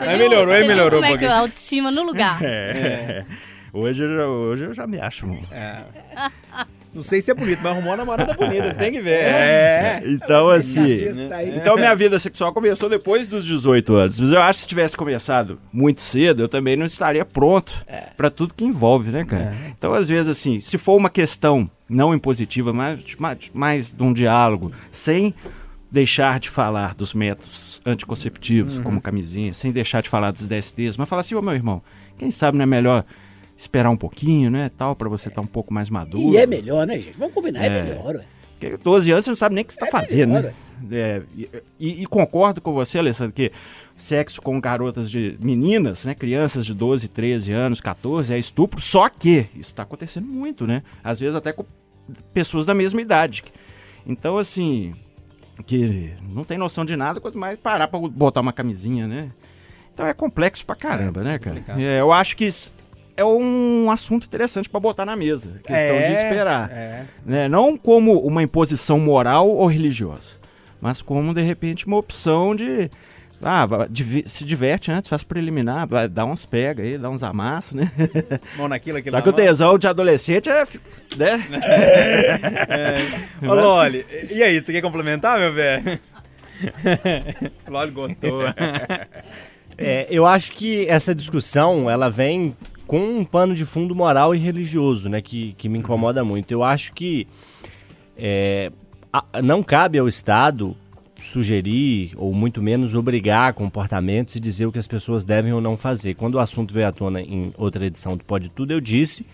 Viu- 0.09 0.19
melhorou, 0.19 0.53
aí 0.53 0.67
melhorou 0.67 1.01
Como 1.01 1.13
um 1.13 1.15
é 1.15 1.19
que 1.19 1.25
a 1.25 1.39
autoestima 1.39 1.93
no 1.93 2.03
lugar. 2.03 2.43
É. 2.43 3.25
Hoje, 3.73 4.03
eu 4.03 4.09
já, 4.17 4.27
hoje 4.27 4.65
eu 4.65 4.75
já 4.75 4.87
me 4.87 4.99
acho. 5.01 5.27
um- 5.27 5.39
Não 6.93 7.03
sei 7.03 7.21
se 7.21 7.31
é 7.31 7.35
bonito, 7.35 7.61
mas 7.63 7.67
arrumou 7.71 7.91
uma 7.93 7.97
namorada 7.99 8.35
bonita, 8.35 8.73
você 8.73 8.77
tem 8.79 8.91
que 8.91 9.01
ver. 9.01 9.23
É. 9.23 10.03
Então, 10.07 10.51
assim. 10.51 10.87
Tá. 11.29 11.45
Então, 11.45 11.77
minha 11.77 11.95
vida 11.95 12.19
sexual 12.19 12.53
começou 12.53 12.89
depois 12.89 13.29
dos 13.29 13.45
18 13.45 13.95
anos. 13.95 14.19
Mas 14.19 14.33
eu 14.33 14.41
acho 14.43 14.59
que 14.59 14.63
se 14.63 14.69
tivesse 14.69 14.97
começado 14.97 15.61
muito 15.73 16.01
cedo, 16.01 16.43
eu 16.43 16.49
também 16.49 16.75
não 16.77 16.85
estaria 16.85 17.25
pronto 17.25 17.73
pra 18.17 18.29
tudo 18.29 18.55
que 18.55 18.65
envolve, 18.65 19.13
né, 19.13 19.25
cara? 19.25 19.55
Então, 19.79 19.95
às 19.95 20.09
vezes, 20.09 20.27
assim, 20.29 20.61
se 20.61 20.77
for 20.77 20.97
uma 20.97 21.09
questão 21.09 21.71
não 21.89 22.13
impositiva, 22.13 22.73
mas 22.73 22.99
mais, 23.19 23.39
mais 23.55 23.93
de 23.93 24.03
um 24.03 24.13
diálogo, 24.13 24.73
sem 24.91 25.33
deixar 25.93 26.41
de 26.41 26.49
falar 26.51 26.95
dos 26.97 27.15
métodos 27.15 27.81
anticonceptivos, 27.87 28.81
como 28.81 29.01
camisinha, 29.01 29.55
sem 29.55 29.71
deixar 29.71 30.01
de 30.03 30.09
falar 30.09 30.33
dos 30.33 30.45
DSTs, 30.47 30.97
mas 30.97 31.09
falar 31.09 31.21
assim, 31.21 31.37
ô 31.37 31.43
meu 31.43 31.55
irmão, 31.55 31.81
quem 32.19 32.33
sabe 32.33 32.59
não 32.59 32.65
é 32.65 32.67
melhor 32.67 33.05
esperar 33.61 33.91
um 33.91 33.97
pouquinho, 33.97 34.51
né, 34.51 34.71
tal, 34.77 34.97
pra 34.97 35.07
você 35.09 35.29
estar 35.29 35.43
um 35.43 35.47
pouco 35.47 35.73
mais 35.73 35.91
maduro. 35.91 36.33
E 36.33 36.39
é 36.39 36.47
melhor, 36.47 36.87
né, 36.87 36.99
gente? 36.99 37.17
Vamos 37.19 37.35
combinar, 37.35 37.63
é, 37.63 37.67
É. 37.67 37.83
melhor, 37.83 38.17
ué. 38.17 38.25
Porque 38.59 38.77
12 38.79 39.11
anos 39.13 39.25
você 39.25 39.31
não 39.31 39.37
sabe 39.37 39.55
nem 39.55 39.63
o 39.63 39.67
que 39.67 39.73
você 39.75 39.83
está 39.85 39.91
fazendo, 39.99 40.33
melhor, 40.33 40.53
né? 40.83 40.97
É, 40.97 41.23
e, 41.79 42.03
e- 42.03 42.07
concordo 42.07 42.59
com 42.63 42.73
você, 42.73 42.99
Alessandro, 42.99 43.35
que 43.35 43.53
sexo 43.97 44.41
com 44.41 44.59
garotas 44.59 45.11
de 45.11 45.37
meninas, 45.43 46.07
né? 46.07 46.15
Crianças 46.15 46.65
de 46.65 46.73
12, 46.73 47.07
13 47.09 47.53
anos, 47.53 47.83
14, 47.83 48.33
é 48.33 48.39
estupro, 48.39 48.81
só 48.81 49.09
que 49.11 49.41
isso 49.55 49.71
está 49.71 49.83
acontecendo 49.83 50.27
muito, 50.27 50.67
né? 50.67 50.83
Às 51.05 51.21
vezes 51.21 51.35
até 51.35 51.53
com 51.53 51.65
pessoas 52.33 52.65
da 52.65 52.73
mesma 52.73 53.01
idade. 53.03 53.45
Então, 54.07 54.39
assim, 54.39 54.95
que 55.67 56.15
não 56.33 56.45
tem 56.45 56.57
noção 56.57 56.85
de 56.87 56.97
nada, 56.97 57.21
quanto 57.21 57.37
mais 57.37 57.59
parar 57.59 57.89
pra 57.89 57.99
botar 58.01 58.41
uma 58.41 58.53
camisinha, 58.53 59.07
né? 59.07 59.31
Então 59.93 60.07
é 60.07 60.15
complexo 60.15 60.65
pra 60.65 60.75
caramba, 60.75 61.23
né, 61.23 61.39
cara? 61.39 61.57
complicado. 61.57 61.79
É, 61.81 62.01
eu 62.01 62.11
acho 62.11 62.35
que 62.37 62.47
isso 62.47 62.73
é 63.21 63.25
um 63.25 63.91
assunto 63.91 64.27
interessante 64.27 64.69
pra 64.69 64.81
botar 64.81 65.05
na 65.05 65.15
mesa. 65.15 65.61
Questão 65.65 65.99
de 65.99 66.13
esperar 66.13 66.71
É. 66.71 67.05
né? 67.25 67.49
Não 67.49 67.77
como 67.77 68.19
uma 68.21 68.43
imposição 68.43 68.99
moral 68.99 69.49
ou 69.49 69.67
religiosa, 69.67 70.35
mas 70.81 71.03
como 71.03 71.35
de 71.35 71.43
repente 71.43 71.87
uma 71.87 71.99
opção 71.99 72.55
de 72.55 72.91
ah, 73.43 73.67
se 74.27 74.45
diverte 74.45 74.93
antes, 74.93 75.09
faz 75.09 75.25
preliminar, 75.25 75.89
vai 75.89 76.07
dar 76.07 76.27
uns 76.27 76.45
pega 76.45 76.83
aí, 76.83 76.99
dá 76.99 77.09
uns 77.09 77.23
amassos, 77.23 77.73
né? 77.73 77.91
Mão 78.57 78.69
naquilo, 78.69 78.99
aquilo 78.99 79.13
Só 79.13 79.17
na 79.17 79.23
que 79.23 79.29
o 79.31 79.33
tesão 79.33 79.79
de 79.79 79.89
adolescente 79.89 80.51
é, 80.51 80.67
né? 81.17 81.43
Ô, 83.43 83.55
Loli, 83.55 84.05
e 84.31 84.43
aí, 84.43 84.61
você 84.61 84.73
quer 84.73 84.83
complementar, 84.83 85.39
meu 85.39 85.53
velho? 85.55 85.99
Loli 87.67 87.91
gostou. 87.93 88.43
É, 89.79 90.07
eu 90.11 90.27
acho 90.27 90.53
que 90.53 90.87
essa 90.87 91.15
discussão, 91.15 91.91
ela 91.91 92.11
vem 92.11 92.55
com 92.91 93.21
um 93.21 93.25
pano 93.25 93.55
de 93.55 93.65
fundo 93.65 93.95
moral 93.95 94.35
e 94.35 94.39
religioso, 94.39 95.09
né? 95.09 95.23
Que, 95.23 95.53
que 95.53 95.69
me 95.69 95.79
incomoda 95.79 96.25
muito. 96.25 96.51
Eu 96.51 96.65
acho 96.65 96.93
que 96.93 97.25
é, 98.19 98.73
a- 99.13 99.41
não 99.41 99.63
cabe 99.63 99.97
ao 99.97 100.09
Estado 100.09 100.77
sugerir 101.21 102.11
ou 102.17 102.35
muito 102.35 102.61
menos 102.61 102.97
obrigar 102.97 103.55
comportamentos 103.55 104.35
e 104.35 104.41
dizer 104.41 104.67
o 104.67 104.73
que 104.73 104.79
as 104.81 104.89
pessoas 104.89 105.25
devem 105.25 105.53
ou 105.53 105.61
não 105.61 105.77
fazer. 105.77 106.15
Quando 106.15 106.35
o 106.35 106.41
assunto 106.41 106.75
veio 106.75 106.89
à 106.89 106.91
tona 106.91 107.21
em 107.21 107.53
outra 107.57 107.87
edição 107.87 108.17
do 108.17 108.25
Pode 108.25 108.49
Tudo, 108.49 108.73
eu 108.73 108.81
disse 108.81 109.25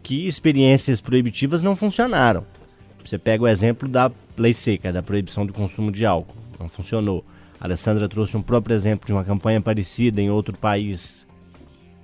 que 0.00 0.28
experiências 0.28 1.00
proibitivas 1.00 1.60
não 1.60 1.74
funcionaram. 1.74 2.46
Você 3.04 3.18
pega 3.18 3.42
o 3.42 3.48
exemplo 3.48 3.88
da 3.88 4.12
lei 4.38 4.54
seca, 4.54 4.92
da 4.92 5.02
proibição 5.02 5.44
do 5.44 5.52
consumo 5.52 5.90
de 5.90 6.06
álcool. 6.06 6.36
Não 6.56 6.68
funcionou. 6.68 7.24
A 7.60 7.64
Alessandra 7.64 8.08
trouxe 8.08 8.36
um 8.36 8.42
próprio 8.42 8.76
exemplo 8.76 9.06
de 9.06 9.12
uma 9.12 9.24
campanha 9.24 9.60
parecida 9.60 10.20
em 10.22 10.30
outro 10.30 10.56
país, 10.56 11.26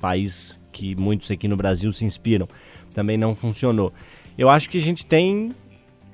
país 0.01 0.59
que 0.79 0.95
muitos 0.95 1.29
aqui 1.31 1.49
no 1.49 1.57
Brasil 1.57 1.93
se 1.93 2.05
inspiram. 2.05 2.47
Também 2.95 3.19
não 3.19 3.35
funcionou. 3.35 3.93
Eu 4.37 4.49
acho 4.49 4.71
que 4.71 4.79
a 4.79 4.81
gente 4.81 5.05
tem 5.05 5.53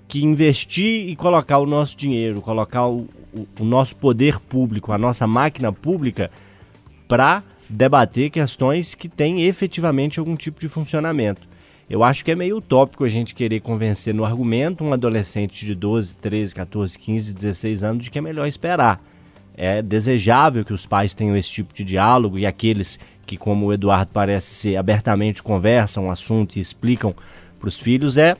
que 0.09 0.25
investir 0.25 1.09
e 1.09 1.15
colocar 1.15 1.59
o 1.59 1.67
nosso 1.67 1.95
dinheiro, 1.95 2.41
colocar 2.41 2.87
o, 2.87 3.07
o, 3.33 3.47
o 3.61 3.65
nosso 3.65 3.95
poder 3.97 4.41
público, 4.41 4.91
a 4.91 4.99
nossa 4.99 5.27
máquina 5.27 5.71
pública 5.71 6.31
para 7.07 7.43
debater 7.69 8.31
questões 8.31 8.95
que 8.95 9.09
têm 9.09 9.43
efetivamente 9.43 10.19
algum 10.19 10.35
tipo 10.35 10.61
de 10.61 10.69
funcionamento. 10.69 11.47
Eu 11.89 12.03
acho 12.03 12.25
que 12.25 12.31
é 12.31 12.35
meio 12.35 12.57
utópico 12.57 13.05
a 13.05 13.09
gente 13.09 13.35
querer 13.35 13.61
convencer 13.61 14.15
no 14.15 14.25
argumento 14.25 14.83
um 14.83 14.95
adolescente 14.95 15.67
de 15.67 15.75
12, 15.75 16.17
13, 16.17 16.55
14, 16.55 16.99
15, 16.99 17.35
16 17.35 17.85
anos 17.85 18.05
de 18.05 18.11
que 18.11 18.19
é 18.19 18.23
melhor 18.23 18.47
esperar. 18.47 19.03
É 19.55 19.83
desejável 19.83 20.65
que 20.65 20.73
os 20.73 20.87
pais 20.87 21.13
tenham 21.13 21.37
esse 21.37 21.51
tipo 21.51 21.75
de 21.75 21.85
diálogo 21.85 22.39
e 22.39 22.47
aqueles 22.47 22.99
que, 23.25 23.37
como 23.37 23.67
o 23.67 23.73
Eduardo 23.73 24.11
parece 24.13 24.55
ser, 24.55 24.77
abertamente 24.77 25.43
conversam 25.43 26.09
o 26.09 26.11
assunto 26.11 26.57
e 26.57 26.61
explicam 26.61 27.15
para 27.59 27.69
os 27.69 27.79
filhos, 27.79 28.17
é, 28.17 28.37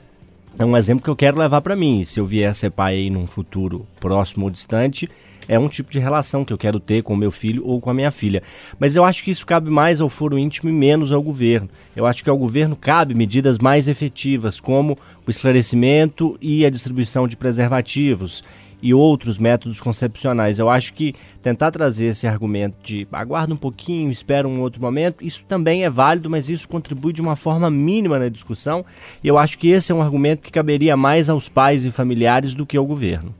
é 0.57 0.65
um 0.65 0.77
exemplo 0.77 1.03
que 1.03 1.09
eu 1.09 1.15
quero 1.15 1.37
levar 1.37 1.61
para 1.61 1.75
mim. 1.75 2.05
Se 2.05 2.19
eu 2.19 2.25
vier 2.25 2.49
a 2.49 2.53
ser 2.53 2.71
pai 2.71 2.95
aí 2.95 3.09
num 3.09 3.27
futuro 3.27 3.85
próximo 3.99 4.45
ou 4.45 4.51
distante, 4.51 5.09
é 5.47 5.59
um 5.59 5.67
tipo 5.67 5.91
de 5.91 5.99
relação 5.99 6.43
que 6.43 6.51
eu 6.51 6.57
quero 6.57 6.79
ter 6.79 7.03
com 7.03 7.13
o 7.13 7.17
meu 7.17 7.31
filho 7.31 7.65
ou 7.65 7.79
com 7.79 7.89
a 7.89 7.93
minha 7.93 8.11
filha. 8.11 8.41
Mas 8.79 8.95
eu 8.95 9.03
acho 9.03 9.23
que 9.23 9.31
isso 9.31 9.45
cabe 9.45 9.69
mais 9.69 10.01
ao 10.01 10.09
foro 10.09 10.37
íntimo 10.37 10.69
e 10.69 10.73
menos 10.73 11.11
ao 11.11 11.21
governo. 11.21 11.69
Eu 11.95 12.05
acho 12.05 12.23
que 12.23 12.29
ao 12.29 12.37
governo 12.37 12.75
cabe 12.75 13.13
medidas 13.13 13.57
mais 13.57 13.87
efetivas, 13.87 14.59
como 14.59 14.97
o 15.25 15.29
esclarecimento 15.29 16.37
e 16.41 16.65
a 16.65 16.69
distribuição 16.69 17.27
de 17.27 17.37
preservativos 17.37 18.43
e 18.85 18.93
outros 18.93 19.39
métodos 19.39 19.79
concepcionais. 19.79 20.59
Eu 20.59 20.69
acho 20.69 20.93
que 20.93 21.15
tentar 21.41 21.71
trazer 21.71 22.05
esse 22.05 22.27
argumento 22.27 22.75
de 22.83 23.07
aguarda 23.11 23.51
um 23.51 23.57
pouquinho, 23.57 24.11
espera 24.11 24.47
um 24.47 24.61
outro 24.61 24.79
momento, 24.79 25.25
isso 25.25 25.43
também 25.47 25.83
é 25.83 25.89
válido, 25.89 26.29
mas 26.29 26.49
isso 26.49 26.67
contribui 26.67 27.11
de 27.11 27.19
uma 27.19 27.35
forma 27.35 27.67
mínima 27.67 28.19
na 28.19 28.29
discussão. 28.29 28.85
E 29.23 29.27
eu 29.27 29.39
acho 29.39 29.57
que 29.57 29.69
esse 29.69 29.91
é 29.91 29.95
um 29.95 30.03
argumento 30.03 30.43
que 30.43 30.51
caberia 30.51 30.95
mais 30.95 31.29
aos 31.29 31.49
pais 31.49 31.83
e 31.83 31.89
familiares 31.89 32.53
do 32.53 32.63
que 32.63 32.77
ao 32.77 32.85
governo. 32.85 33.33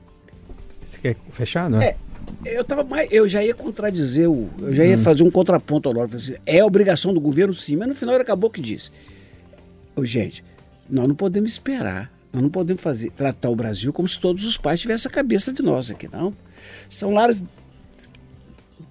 Você 0.84 0.98
quer 0.98 1.16
fechar, 1.30 1.70
não 1.70 1.80
é? 1.80 1.90
é 2.44 2.58
eu, 2.58 2.64
tava 2.64 2.82
mais, 2.82 3.08
eu 3.12 3.28
já 3.28 3.44
ia 3.44 3.54
contradizer, 3.54 4.28
o, 4.28 4.50
eu 4.58 4.74
já 4.74 4.84
ia 4.84 4.96
hum. 4.96 5.00
fazer 5.00 5.22
um 5.22 5.30
contraponto 5.30 5.88
ao 5.88 5.94
Loro. 5.94 6.10
Assim, 6.12 6.34
é 6.44 6.64
obrigação 6.64 7.14
do 7.14 7.20
governo, 7.20 7.54
sim, 7.54 7.76
mas 7.76 7.86
no 7.86 7.94
final 7.94 8.16
ele 8.16 8.22
acabou 8.22 8.50
que 8.50 8.60
disse. 8.60 8.90
Ô, 9.94 10.04
gente, 10.04 10.42
nós 10.90 11.06
não 11.06 11.14
podemos 11.14 11.52
esperar, 11.52 12.10
nós 12.36 12.42
não 12.42 12.50
podemos 12.50 12.82
fazer, 12.82 13.10
tratar 13.12 13.48
o 13.48 13.56
Brasil 13.56 13.90
como 13.94 14.06
se 14.06 14.20
todos 14.20 14.44
os 14.44 14.58
pais 14.58 14.78
tivessem 14.78 15.10
a 15.10 15.12
cabeça 15.12 15.54
de 15.54 15.62
nós 15.62 15.90
aqui, 15.90 16.06
não. 16.06 16.36
São 16.86 17.14
lares 17.14 17.42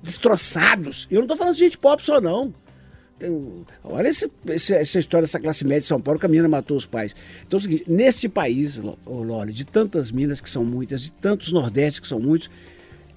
destroçados. 0.02 1.08
Eu 1.12 1.18
não 1.18 1.26
estou 1.26 1.38
falando 1.38 1.54
de 1.54 1.60
gente 1.60 1.78
pobre 1.78 2.04
só, 2.04 2.20
não. 2.20 2.52
Tem, 3.20 3.30
olha 3.84 4.08
esse, 4.08 4.32
essa 4.48 4.98
história 4.98 5.28
dessa 5.28 5.40
classe 5.40 5.64
média 5.64 5.82
de 5.82 5.86
São 5.86 6.02
Paulo 6.02 6.20
que 6.20 6.26
a 6.26 6.30
menina 6.30 6.48
matou 6.48 6.76
os 6.76 6.88
pais. 6.88 7.16
Então 7.46 7.58
é 7.58 7.60
o 7.60 7.62
seguinte: 7.62 7.84
neste 7.88 8.28
país, 8.28 8.82
Loli, 9.06 9.54
de 9.54 9.64
tantas 9.64 10.10
minas 10.10 10.42
que 10.42 10.50
são 10.50 10.66
muitas, 10.66 11.04
de 11.04 11.12
tantos 11.12 11.52
nordestes 11.52 12.00
que 12.00 12.08
são 12.08 12.20
muitos, 12.20 12.50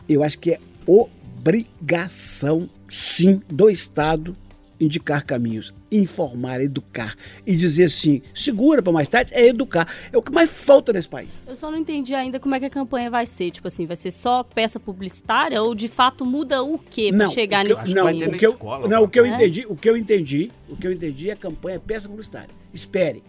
eu 0.06 0.22
acho 0.22 0.38
que 0.38 0.50
é 0.50 0.60
obrigação, 0.86 2.68
sim, 2.90 3.40
do 3.48 3.70
Estado 3.70 4.36
indicar 4.80 5.24
caminhos, 5.24 5.74
informar, 5.90 6.60
educar 6.60 7.14
e 7.46 7.56
dizer 7.56 7.84
assim, 7.84 8.22
segura 8.32 8.82
para 8.82 8.92
mais 8.92 9.08
tarde, 9.08 9.32
é 9.34 9.46
educar. 9.46 9.92
É 10.12 10.16
o 10.16 10.22
que 10.22 10.32
mais 10.32 10.64
falta 10.64 10.92
nesse 10.92 11.08
país. 11.08 11.30
Eu 11.46 11.56
só 11.56 11.70
não 11.70 11.78
entendi 11.78 12.14
ainda 12.14 12.38
como 12.38 12.54
é 12.54 12.60
que 12.60 12.66
a 12.66 12.70
campanha 12.70 13.10
vai 13.10 13.26
ser. 13.26 13.50
Tipo 13.50 13.68
assim, 13.68 13.86
vai 13.86 13.96
ser 13.96 14.10
só 14.10 14.42
peça 14.42 14.78
publicitária 14.78 15.60
ou 15.62 15.74
de 15.74 15.88
fato 15.88 16.24
muda 16.24 16.62
o 16.62 16.78
quê 16.78 17.10
para 17.12 17.28
chegar 17.28 17.64
nesse 17.64 17.94
não, 17.94 18.06
o 18.06 18.32
que 18.32 18.46
eu, 18.46 18.52
escola, 18.52 18.88
não, 18.88 19.02
o 19.04 19.08
que 19.08 19.18
eu 19.18 19.24
é? 19.24 19.28
entendi, 19.28 19.66
o 19.68 19.76
que 19.76 19.88
eu 19.88 19.96
entendi, 19.96 20.50
o 20.68 20.76
que 20.76 20.86
eu 20.86 20.92
entendi 20.92 21.30
é 21.30 21.32
a 21.32 21.36
campanha 21.36 21.76
é 21.76 21.78
peça 21.78 22.08
publicitária. 22.08 22.50
Espere. 22.72 23.22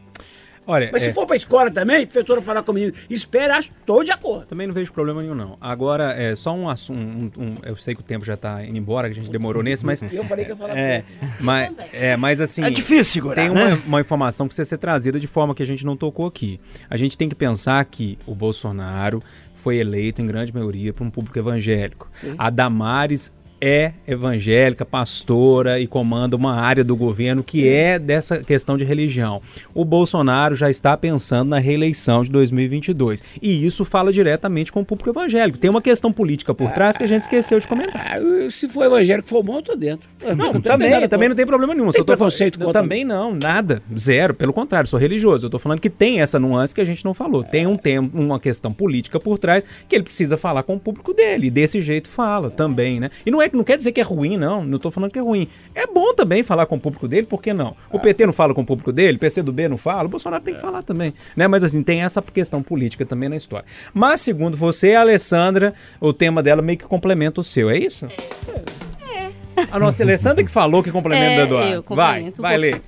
Olha, 0.70 0.92
Mas 0.94 1.02
é... 1.02 1.06
se 1.08 1.14
for 1.14 1.26
pra 1.26 1.36
escola 1.36 1.72
também, 1.72 2.04
a 2.04 2.08
professora 2.08 2.42
falar 2.44 2.62
com 2.62 2.72
o 2.72 2.76
menino, 2.76 2.94
espera, 3.10 3.58
acho, 3.58 3.72
estou 3.72 4.04
de 4.04 4.12
acordo. 4.12 4.46
Também 4.46 4.68
não 4.68 4.74
vejo 4.74 4.94
problema 4.94 5.20
nenhum, 5.20 5.34
não. 5.34 5.58
Agora, 5.60 6.14
é 6.14 6.36
só 6.36 6.54
um 6.54 6.70
assunto. 6.70 7.42
Um, 7.42 7.44
um, 7.44 7.58
eu 7.64 7.76
sei 7.76 7.96
que 7.96 8.02
o 8.02 8.04
tempo 8.04 8.24
já 8.24 8.36
está 8.36 8.64
indo 8.64 8.78
embora, 8.78 9.08
que 9.10 9.14
a 9.14 9.16
gente 9.16 9.32
demorou 9.32 9.64
nesse, 9.64 9.84
mas. 9.84 10.04
eu 10.04 10.24
falei 10.24 10.46
que 10.46 10.52
ia 10.52 10.56
falar 10.56 10.78
é, 10.78 11.04
mas, 11.40 11.74
é, 11.92 12.16
mas 12.16 12.40
assim. 12.40 12.64
É 12.64 12.70
difícil 12.70 13.06
segurar. 13.06 13.36
Tem 13.36 13.50
uma, 13.50 13.72
né? 13.72 13.82
uma 13.84 14.00
informação 14.00 14.46
que 14.46 14.50
precisa 14.50 14.70
ser 14.70 14.78
trazida 14.78 15.20
de 15.20 15.26
forma 15.26 15.56
que 15.56 15.64
a 15.64 15.66
gente 15.66 15.84
não 15.84 15.98
tocou 15.98 16.28
aqui. 16.28 16.60
A 16.88 16.96
gente 16.98 17.18
tem 17.18 17.28
que 17.28 17.36
pensar 17.36 17.84
que 17.86 18.20
o 18.28 18.36
Bolsonaro 18.36 19.24
foi 19.56 19.78
eleito 19.78 20.22
em 20.22 20.26
grande 20.28 20.54
maioria 20.54 20.94
por 20.94 21.04
um 21.04 21.10
público 21.10 21.38
evangélico. 21.38 22.10
Sim. 22.14 22.36
A 22.38 22.52
Damares 22.52 23.34
é 23.62 23.94
evangélica, 24.08 24.86
pastora 24.86 25.80
e 25.80 25.88
comanda 25.88 26.36
uma 26.36 26.56
área 26.56 26.84
do 26.84 26.96
governo 26.96 27.44
que 27.44 27.68
é 27.68 28.00
dessa 28.00 28.44
questão 28.44 28.78
de 28.78 28.84
religião. 28.84 29.42
O 29.74 29.84
Bolsonaro 29.84 30.56
já 30.56 30.70
está 30.70 30.96
pensando 30.96 31.50
na 31.50 31.60
reeleição 31.60 32.24
de 32.24 32.30
2022 32.30 33.24
e 33.42 33.66
isso 33.66 33.84
fala 33.84 34.14
diretamente 34.14 34.72
com 34.72 34.82
o 34.82 34.86
público 34.86 35.10
evangélico. 35.10 35.58
Tem 35.58 35.70
uma 35.70 35.82
questão 35.82 36.12
política 36.12 36.54
por 36.54 36.72
trás 36.72 36.96
que 36.96 37.04
a 37.04 37.08
gente 37.08 37.24
esqueceu 37.24 37.60
de 37.60 37.68
comentar. 37.68 38.18
Ah, 38.18 38.50
se 38.50 38.68
for 38.70 38.86
evangélico 38.86 39.28
for 39.28 39.44
bom, 39.44 39.58
eu 39.58 39.62
tô 39.62 39.76
dentro. 39.76 40.10
Não, 40.36 40.54
não 40.54 40.62
também, 40.62 41.08
também 41.08 41.30
não 41.30 41.36
tem 41.36 41.46
problema 41.46 41.74
nenhum. 41.74 41.92
Tem 41.92 42.04
preconceito 42.04 42.60
contra 42.60 42.82
Também 42.82 43.04
não, 43.04 43.34
nada, 43.34 43.82
zero. 43.98 44.34
Pelo 44.34 44.54
contrário, 44.54 44.88
sou 44.88 45.00
religioso. 45.00 45.46
Eu 45.46 45.50
tô 45.50 45.60
falando 45.60 45.80
que 45.80 45.90
tem 45.90 46.22
essa 46.22 46.40
nuance 46.40 46.74
que 46.74 46.82
a 46.82 46.86
gente 46.86 47.04
não 47.04 47.14
falou. 47.14 47.44
Tem 47.44 47.68
um 47.68 47.78
tema, 47.78 48.10
uma 48.14 48.40
questão 48.40 48.72
política 48.72 49.20
por 49.20 49.38
trás 49.38 49.64
que 49.88 49.96
ele 49.96 50.04
precisa 50.04 50.38
falar 50.38 50.64
com 50.64 50.76
o 50.76 50.80
público 50.80 51.14
dele. 51.14 51.48
E 51.48 51.50
desse 51.50 51.82
jeito 51.82 52.08
fala 52.08 52.50
também, 52.50 53.00
né? 53.00 53.10
E 53.26 53.32
não 53.32 53.42
é 53.42 53.49
não 53.56 53.64
quer 53.64 53.78
dizer 53.78 53.92
que 53.92 54.00
é 54.00 54.04
ruim, 54.04 54.38
não. 54.38 54.64
Não 54.64 54.78
estou 54.78 54.92
falando 54.92 55.12
que 55.12 55.20
é 55.20 55.22
ruim. 55.22 55.48
É 55.74 55.88
bom 55.88 56.14
também 56.14 56.44
falar 56.44 56.66
com 56.66 56.76
o 56.76 56.80
público 56.80 57.08
dele, 57.08 57.26
por 57.28 57.42
que 57.42 57.54
não? 57.54 57.76
O 57.92 58.00
PT 58.00 58.26
não 58.26 58.34
fala 58.34 58.54
com 58.54 58.62
o 58.62 58.66
público 58.66 58.92
dele, 58.92 59.18
o 59.18 59.20
PC 59.20 59.42
do 59.42 59.52
B 59.52 59.68
não 59.68 59.78
fala, 59.78 60.06
o 60.06 60.10
Bolsonaro 60.10 60.44
tem 60.44 60.56
que 60.56 60.62
falar 60.62 60.84
também. 60.84 61.14
Né? 61.36 61.48
Mas 61.48 61.64
assim, 61.64 61.84
tem 61.84 62.02
essa 62.02 62.22
questão 62.22 62.62
política 62.62 63.06
também 63.06 63.30
na 63.30 63.36
história. 63.36 63.66
Mas, 63.94 64.22
segundo 64.22 64.58
você, 64.58 64.94
a 64.94 65.02
Alessandra, 65.02 65.74
o 66.00 66.14
tema 66.14 66.42
dela 66.44 66.62
meio 66.62 66.78
que 66.78 66.86
complementa 66.86 67.42
o 67.42 67.44
seu, 67.44 67.70
é 67.70 67.78
isso? 67.78 68.06
É. 68.06 69.20
é. 69.20 69.32
A 69.72 69.80
nossa 69.80 70.04
Alessandra 70.04 70.44
que 70.44 70.52
falou 70.52 70.82
que 70.82 70.92
complementa 70.92 71.42
é, 71.42 71.44
Eduardo. 71.44 71.70
Eu 71.70 71.96
vai, 71.96 72.32
vai 72.32 72.58
um 72.58 72.62
ler 72.62 72.82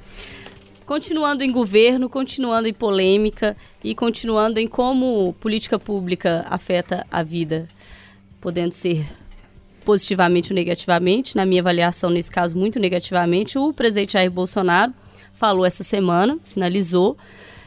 continuando 0.91 1.41
em 1.41 1.49
governo, 1.49 2.09
continuando 2.09 2.67
em 2.67 2.73
polêmica 2.73 3.55
e 3.81 3.95
continuando 3.95 4.59
em 4.59 4.67
como 4.67 5.33
política 5.39 5.79
pública 5.79 6.45
afeta 6.49 7.07
a 7.09 7.23
vida, 7.23 7.69
podendo 8.41 8.73
ser 8.73 9.07
positivamente 9.83 10.51
ou 10.51 10.55
negativamente, 10.55 11.35
na 11.35 11.45
minha 11.45 11.61
avaliação, 11.61 12.09
nesse 12.09 12.31
caso, 12.31 12.57
muito 12.57 12.79
negativamente, 12.79 13.57
o 13.57 13.73
presidente 13.73 14.13
Jair 14.13 14.31
Bolsonaro 14.31 14.93
falou 15.33 15.65
essa 15.65 15.83
semana, 15.83 16.37
sinalizou, 16.43 17.17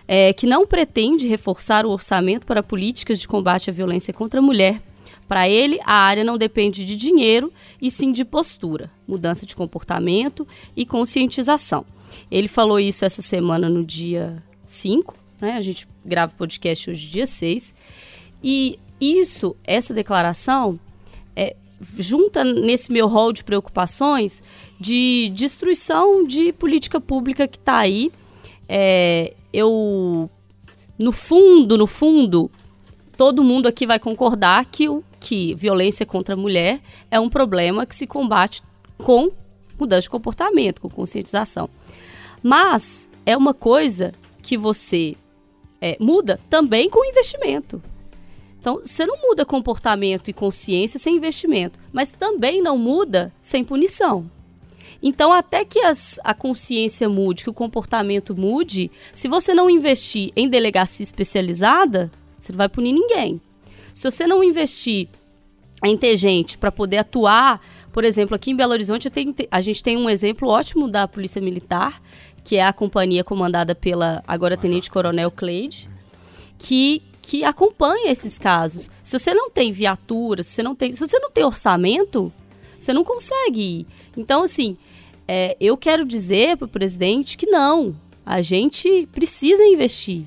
é, 0.06 0.32
que 0.32 0.46
não 0.46 0.66
pretende 0.66 1.26
reforçar 1.26 1.86
o 1.86 1.90
orçamento 1.90 2.46
para 2.46 2.62
políticas 2.62 3.20
de 3.20 3.28
combate 3.28 3.70
à 3.70 3.72
violência 3.72 4.12
contra 4.12 4.40
a 4.40 4.42
mulher. 4.42 4.80
Para 5.26 5.48
ele, 5.48 5.80
a 5.84 5.94
área 5.94 6.22
não 6.22 6.36
depende 6.36 6.84
de 6.84 6.96
dinheiro, 6.96 7.52
e 7.80 7.90
sim 7.90 8.12
de 8.12 8.24
postura, 8.24 8.90
mudança 9.08 9.46
de 9.46 9.56
comportamento 9.56 10.46
e 10.76 10.84
conscientização. 10.84 11.84
Ele 12.30 12.48
falou 12.48 12.78
isso 12.78 13.04
essa 13.04 13.22
semana 13.22 13.68
no 13.68 13.84
dia 13.84 14.42
5, 14.66 15.14
né? 15.40 15.52
a 15.52 15.60
gente 15.60 15.88
grava 16.04 16.32
o 16.32 16.36
podcast 16.36 16.90
hoje, 16.90 17.08
dia 17.08 17.26
6. 17.26 17.74
E 18.42 18.78
isso, 19.00 19.56
essa 19.64 19.94
declaração, 19.94 20.78
junta 21.98 22.44
nesse 22.44 22.90
meu 22.92 23.06
rol 23.06 23.32
de 23.32 23.44
preocupações 23.44 24.42
de 24.80 25.30
destruição 25.34 26.24
de 26.24 26.52
política 26.52 27.00
pública 27.00 27.46
que 27.46 27.56
está 27.56 27.78
aí. 27.78 28.10
É, 28.68 29.34
eu, 29.52 30.30
no 30.98 31.12
fundo, 31.12 31.76
no 31.76 31.86
fundo, 31.86 32.50
todo 33.16 33.44
mundo 33.44 33.66
aqui 33.66 33.86
vai 33.86 33.98
concordar 33.98 34.64
que, 34.66 34.88
o, 34.88 35.02
que 35.20 35.54
violência 35.54 36.04
contra 36.04 36.34
a 36.34 36.38
mulher 36.38 36.80
é 37.10 37.18
um 37.20 37.28
problema 37.28 37.86
que 37.86 37.94
se 37.94 38.06
combate 38.06 38.62
com 38.98 39.30
mudança 39.78 40.02
de 40.02 40.10
comportamento, 40.10 40.80
com 40.80 40.88
conscientização. 40.88 41.68
Mas 42.42 43.08
é 43.24 43.36
uma 43.36 43.54
coisa 43.54 44.12
que 44.42 44.56
você 44.56 45.16
é, 45.80 45.96
muda 46.00 46.38
também 46.48 46.88
com 46.88 47.04
investimento. 47.04 47.82
Então, 48.64 48.80
você 48.80 49.04
não 49.04 49.20
muda 49.20 49.44
comportamento 49.44 50.28
e 50.28 50.32
consciência 50.32 50.98
sem 50.98 51.16
investimento, 51.16 51.78
mas 51.92 52.12
também 52.12 52.62
não 52.62 52.78
muda 52.78 53.30
sem 53.42 53.62
punição. 53.62 54.24
Então, 55.02 55.34
até 55.34 55.66
que 55.66 55.80
as, 55.80 56.18
a 56.24 56.32
consciência 56.32 57.06
mude, 57.06 57.44
que 57.44 57.50
o 57.50 57.52
comportamento 57.52 58.34
mude, 58.34 58.90
se 59.12 59.28
você 59.28 59.52
não 59.52 59.68
investir 59.68 60.32
em 60.34 60.48
delegacia 60.48 61.04
especializada, 61.04 62.10
você 62.40 62.52
não 62.52 62.56
vai 62.56 62.70
punir 62.70 62.94
ninguém. 62.94 63.38
Se 63.92 64.10
você 64.10 64.26
não 64.26 64.42
investir 64.42 65.10
em 65.84 65.94
ter 65.94 66.16
gente 66.16 66.56
para 66.56 66.72
poder 66.72 66.96
atuar. 66.96 67.60
Por 67.92 68.02
exemplo, 68.02 68.34
aqui 68.34 68.52
em 68.52 68.56
Belo 68.56 68.72
Horizonte 68.72 69.10
tem, 69.10 69.34
a 69.50 69.60
gente 69.60 69.82
tem 69.82 69.98
um 69.98 70.08
exemplo 70.08 70.48
ótimo 70.48 70.88
da 70.88 71.06
Polícia 71.06 71.42
Militar, 71.42 72.00
que 72.42 72.56
é 72.56 72.64
a 72.64 72.72
companhia 72.72 73.22
comandada 73.22 73.74
pela 73.74 74.22
agora 74.26 74.56
Tenente 74.56 74.90
Coronel 74.90 75.30
Cleide, 75.30 75.86
que 76.58 77.02
que 77.24 77.44
acompanha 77.44 78.10
esses 78.10 78.38
casos. 78.38 78.90
Se 79.02 79.18
você 79.18 79.34
não 79.34 79.50
tem 79.50 79.72
viatura, 79.72 80.42
se 80.42 80.50
você 80.50 80.62
não 80.62 80.74
tem, 80.74 80.92
se 80.92 81.06
você 81.06 81.18
não 81.18 81.30
tem 81.30 81.44
orçamento, 81.44 82.32
você 82.78 82.92
não 82.92 83.04
consegue 83.04 83.60
ir. 83.60 83.86
Então, 84.16 84.42
assim, 84.42 84.76
é, 85.26 85.56
eu 85.60 85.76
quero 85.76 86.04
dizer 86.04 86.56
para 86.56 86.66
o 86.66 86.68
presidente 86.68 87.36
que 87.36 87.46
não, 87.46 87.94
a 88.24 88.40
gente 88.42 89.08
precisa 89.12 89.64
investir, 89.64 90.24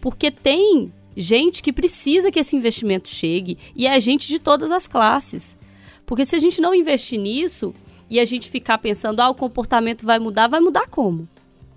porque 0.00 0.30
tem 0.30 0.92
gente 1.16 1.62
que 1.62 1.72
precisa 1.72 2.30
que 2.30 2.38
esse 2.38 2.56
investimento 2.56 3.08
chegue 3.08 3.58
e 3.74 3.86
é 3.86 3.98
gente 3.98 4.28
de 4.28 4.38
todas 4.38 4.70
as 4.70 4.86
classes. 4.86 5.58
Porque 6.06 6.24
se 6.24 6.36
a 6.36 6.38
gente 6.38 6.60
não 6.60 6.74
investir 6.74 7.18
nisso 7.18 7.74
e 8.08 8.18
a 8.18 8.24
gente 8.24 8.48
ficar 8.48 8.78
pensando, 8.78 9.20
ah, 9.20 9.28
o 9.28 9.34
comportamento 9.34 10.06
vai 10.06 10.18
mudar, 10.18 10.48
vai 10.48 10.60
mudar 10.60 10.86
como? 10.88 11.28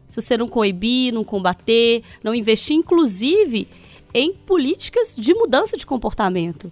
Se 0.08 0.22
você 0.22 0.38
não 0.38 0.48
coibir, 0.48 1.14
não 1.14 1.24
combater, 1.24 2.04
não 2.24 2.36
investir, 2.36 2.76
inclusive, 2.76 3.68
em 4.14 4.34
políticas 4.34 5.16
de 5.18 5.34
mudança 5.34 5.78
de 5.78 5.86
comportamento. 5.86 6.72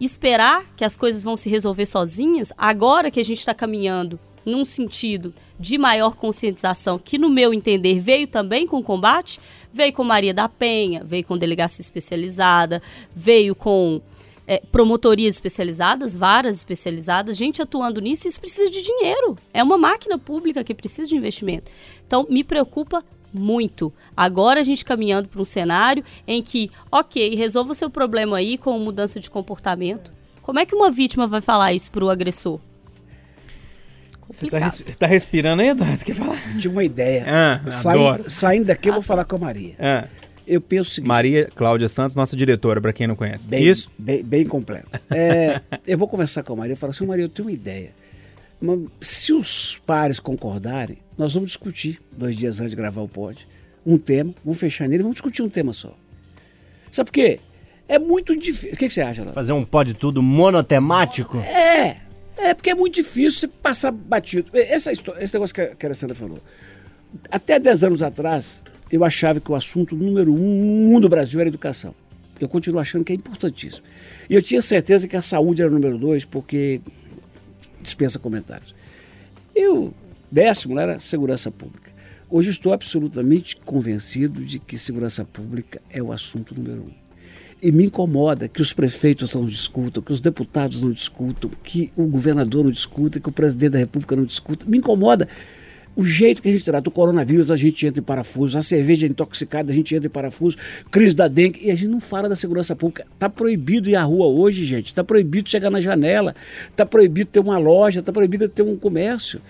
Esperar 0.00 0.64
que 0.76 0.84
as 0.84 0.96
coisas 0.96 1.24
vão 1.24 1.36
se 1.36 1.48
resolver 1.48 1.86
sozinhas, 1.86 2.52
agora 2.56 3.10
que 3.10 3.20
a 3.20 3.24
gente 3.24 3.38
está 3.38 3.52
caminhando 3.52 4.18
num 4.44 4.64
sentido 4.64 5.34
de 5.58 5.76
maior 5.76 6.16
conscientização, 6.16 6.98
que 6.98 7.18
no 7.18 7.28
meu 7.28 7.52
entender 7.52 8.00
veio 8.00 8.26
também 8.26 8.66
com 8.66 8.78
o 8.78 8.82
combate, 8.82 9.40
veio 9.72 9.92
com 9.92 10.04
Maria 10.04 10.32
da 10.32 10.48
Penha, 10.48 11.02
veio 11.04 11.24
com 11.24 11.36
delegacia 11.36 11.82
especializada, 11.82 12.80
veio 13.14 13.54
com 13.54 14.00
é, 14.46 14.62
promotorias 14.72 15.34
especializadas, 15.34 16.16
varas 16.16 16.56
especializadas, 16.56 17.36
gente 17.36 17.60
atuando 17.60 18.00
nisso, 18.00 18.26
isso 18.26 18.40
precisa 18.40 18.70
de 18.70 18.80
dinheiro. 18.80 19.36
É 19.52 19.62
uma 19.62 19.76
máquina 19.76 20.18
pública 20.18 20.64
que 20.64 20.74
precisa 20.74 21.08
de 21.08 21.16
investimento. 21.16 21.70
Então, 22.06 22.26
me 22.30 22.42
preocupa 22.42 23.04
muito. 23.32 23.92
Agora 24.16 24.60
a 24.60 24.62
gente 24.62 24.84
caminhando 24.84 25.28
para 25.28 25.40
um 25.40 25.44
cenário 25.44 26.04
em 26.26 26.42
que, 26.42 26.70
ok, 26.90 27.34
resolva 27.34 27.72
o 27.72 27.74
seu 27.74 27.90
problema 27.90 28.36
aí 28.36 28.58
com 28.58 28.78
mudança 28.78 29.20
de 29.20 29.30
comportamento. 29.30 30.12
Como 30.42 30.58
é 30.58 30.66
que 30.66 30.74
uma 30.74 30.90
vítima 30.90 31.26
vai 31.26 31.40
falar 31.40 31.72
isso 31.72 31.90
para 31.90 32.04
o 32.04 32.10
agressor? 32.10 32.60
Você 34.30 34.46
tá, 34.46 34.58
res, 34.58 34.84
tá, 34.98 35.06
respirando 35.06 35.62
aí, 35.62 35.68
Eduardo? 35.68 35.96
Você 35.96 36.04
quer 36.04 36.14
falar? 36.14 36.36
Tive 36.58 36.68
uma 36.68 36.84
ideia. 36.84 37.24
Ah, 37.26 37.70
saindo, 37.70 38.30
saindo 38.30 38.66
daqui, 38.66 38.88
eu 38.88 38.94
vou 38.94 39.02
falar 39.02 39.24
com 39.24 39.36
a 39.36 39.38
Maria. 39.38 39.74
Ah. 39.78 40.06
Eu 40.46 40.62
penso 40.62 40.90
o 40.90 40.92
seguinte. 40.94 41.08
Maria 41.08 41.50
Cláudia 41.54 41.88
Santos, 41.90 42.16
nossa 42.16 42.34
diretora, 42.34 42.80
para 42.80 42.92
quem 42.92 43.06
não 43.06 43.14
conhece. 43.14 43.48
Bem, 43.48 43.62
Isso? 43.66 43.90
Bem, 43.98 44.22
bem 44.22 44.46
completo. 44.46 44.88
É, 45.10 45.60
eu 45.86 45.98
vou 45.98 46.08
conversar 46.08 46.42
com 46.42 46.54
a 46.54 46.56
Maria 46.56 46.72
e 46.72 46.76
falar 46.76 46.92
assim, 46.92 47.04
Maria, 47.04 47.26
eu 47.26 47.28
tenho 47.28 47.48
uma 47.48 47.52
ideia. 47.52 47.90
Se 49.00 49.32
os 49.32 49.80
pares 49.86 50.18
concordarem, 50.18 50.98
nós 51.16 51.34
vamos 51.34 51.50
discutir, 51.50 52.00
dois 52.16 52.36
dias 52.36 52.60
antes 52.60 52.70
de 52.72 52.76
gravar 52.76 53.02
o 53.02 53.08
pod, 53.08 53.46
um 53.86 53.96
tema, 53.96 54.34
vamos 54.44 54.58
fechar 54.58 54.88
nele, 54.88 55.02
vamos 55.02 55.16
discutir 55.16 55.42
um 55.42 55.48
tema 55.48 55.72
só. 55.72 55.96
Sabe 56.90 57.06
por 57.10 57.14
quê? 57.14 57.40
É 57.88 57.98
muito 57.98 58.36
difícil. 58.36 58.74
O 58.74 58.76
que, 58.76 58.88
que 58.88 58.92
você 58.92 59.00
acha, 59.00 59.24
Lá? 59.24 59.32
Fazer 59.32 59.52
um 59.52 59.64
pod 59.64 59.94
tudo 59.94 60.22
monotemático? 60.22 61.38
É. 61.38 61.96
É 62.36 62.54
porque 62.54 62.70
é 62.70 62.74
muito 62.74 62.94
difícil 62.94 63.40
você 63.40 63.48
passar 63.48 63.90
batido. 63.90 64.50
Essa 64.54 64.92
história, 64.92 65.22
esse 65.22 65.34
negócio 65.34 65.54
que 65.54 65.60
a, 65.60 65.74
que 65.74 65.86
a 65.86 65.88
Alessandra 65.88 66.14
falou. 66.14 66.38
Até 67.30 67.58
10 67.58 67.84
anos 67.84 68.02
atrás, 68.02 68.62
eu 68.90 69.02
achava 69.04 69.40
que 69.40 69.50
o 69.50 69.54
assunto 69.54 69.96
número 69.96 70.32
um 70.32 71.00
do 71.00 71.08
Brasil 71.08 71.40
era 71.40 71.48
educação. 71.48 71.94
Eu 72.38 72.48
continuo 72.48 72.80
achando 72.80 73.04
que 73.04 73.12
é 73.12 73.16
importantíssimo. 73.16 73.86
E 74.30 74.34
eu 74.34 74.42
tinha 74.42 74.62
certeza 74.62 75.08
que 75.08 75.16
a 75.16 75.22
saúde 75.22 75.62
era 75.62 75.70
o 75.70 75.74
número 75.74 75.98
dois, 75.98 76.24
porque 76.24 76.80
dispensa 77.88 78.18
comentários. 78.18 78.74
E 79.56 79.66
o 79.68 79.92
décimo 80.30 80.78
era 80.78 80.98
segurança 81.00 81.50
pública. 81.50 81.90
Hoje 82.30 82.50
estou 82.50 82.72
absolutamente 82.72 83.56
convencido 83.56 84.44
de 84.44 84.58
que 84.58 84.76
segurança 84.76 85.24
pública 85.24 85.80
é 85.90 86.02
o 86.02 86.12
assunto 86.12 86.54
número 86.54 86.82
um. 86.82 87.08
E 87.60 87.72
me 87.72 87.86
incomoda 87.86 88.46
que 88.46 88.62
os 88.62 88.72
prefeitos 88.72 89.34
não 89.34 89.44
discutam, 89.46 90.02
que 90.02 90.12
os 90.12 90.20
deputados 90.20 90.82
não 90.82 90.92
discutam, 90.92 91.50
que 91.62 91.90
o 91.96 92.06
governador 92.06 92.64
não 92.64 92.70
discuta, 92.70 93.18
que 93.18 93.28
o 93.28 93.32
presidente 93.32 93.72
da 93.72 93.78
república 93.78 94.14
não 94.14 94.24
discuta. 94.24 94.66
Me 94.66 94.78
incomoda 94.78 95.26
o 95.98 96.04
jeito 96.04 96.40
que 96.40 96.48
a 96.48 96.52
gente 96.52 96.64
trata 96.64 96.88
o 96.88 96.92
coronavírus, 96.92 97.50
a 97.50 97.56
gente 97.56 97.84
entra 97.84 98.00
em 98.00 98.04
parafuso, 98.04 98.56
a 98.56 98.62
cerveja 98.62 99.04
intoxicada, 99.04 99.72
a 99.72 99.74
gente 99.74 99.96
entra 99.96 100.06
em 100.06 100.10
parafuso, 100.10 100.56
crise 100.92 101.12
da 101.12 101.26
dengue, 101.26 101.58
e 101.60 101.72
a 101.72 101.74
gente 101.74 101.88
não 101.88 101.98
fala 101.98 102.28
da 102.28 102.36
segurança 102.36 102.76
pública. 102.76 103.04
Está 103.12 103.28
proibido 103.28 103.90
ir 103.90 103.96
à 103.96 104.04
rua 104.04 104.28
hoje, 104.28 104.64
gente. 104.64 104.86
Está 104.86 105.02
proibido 105.02 105.50
chegar 105.50 105.70
na 105.70 105.80
janela, 105.80 106.36
está 106.70 106.86
proibido 106.86 107.30
ter 107.30 107.40
uma 107.40 107.58
loja, 107.58 107.98
está 107.98 108.12
proibido 108.12 108.48
ter 108.48 108.62
um 108.62 108.76
comércio. 108.76 109.42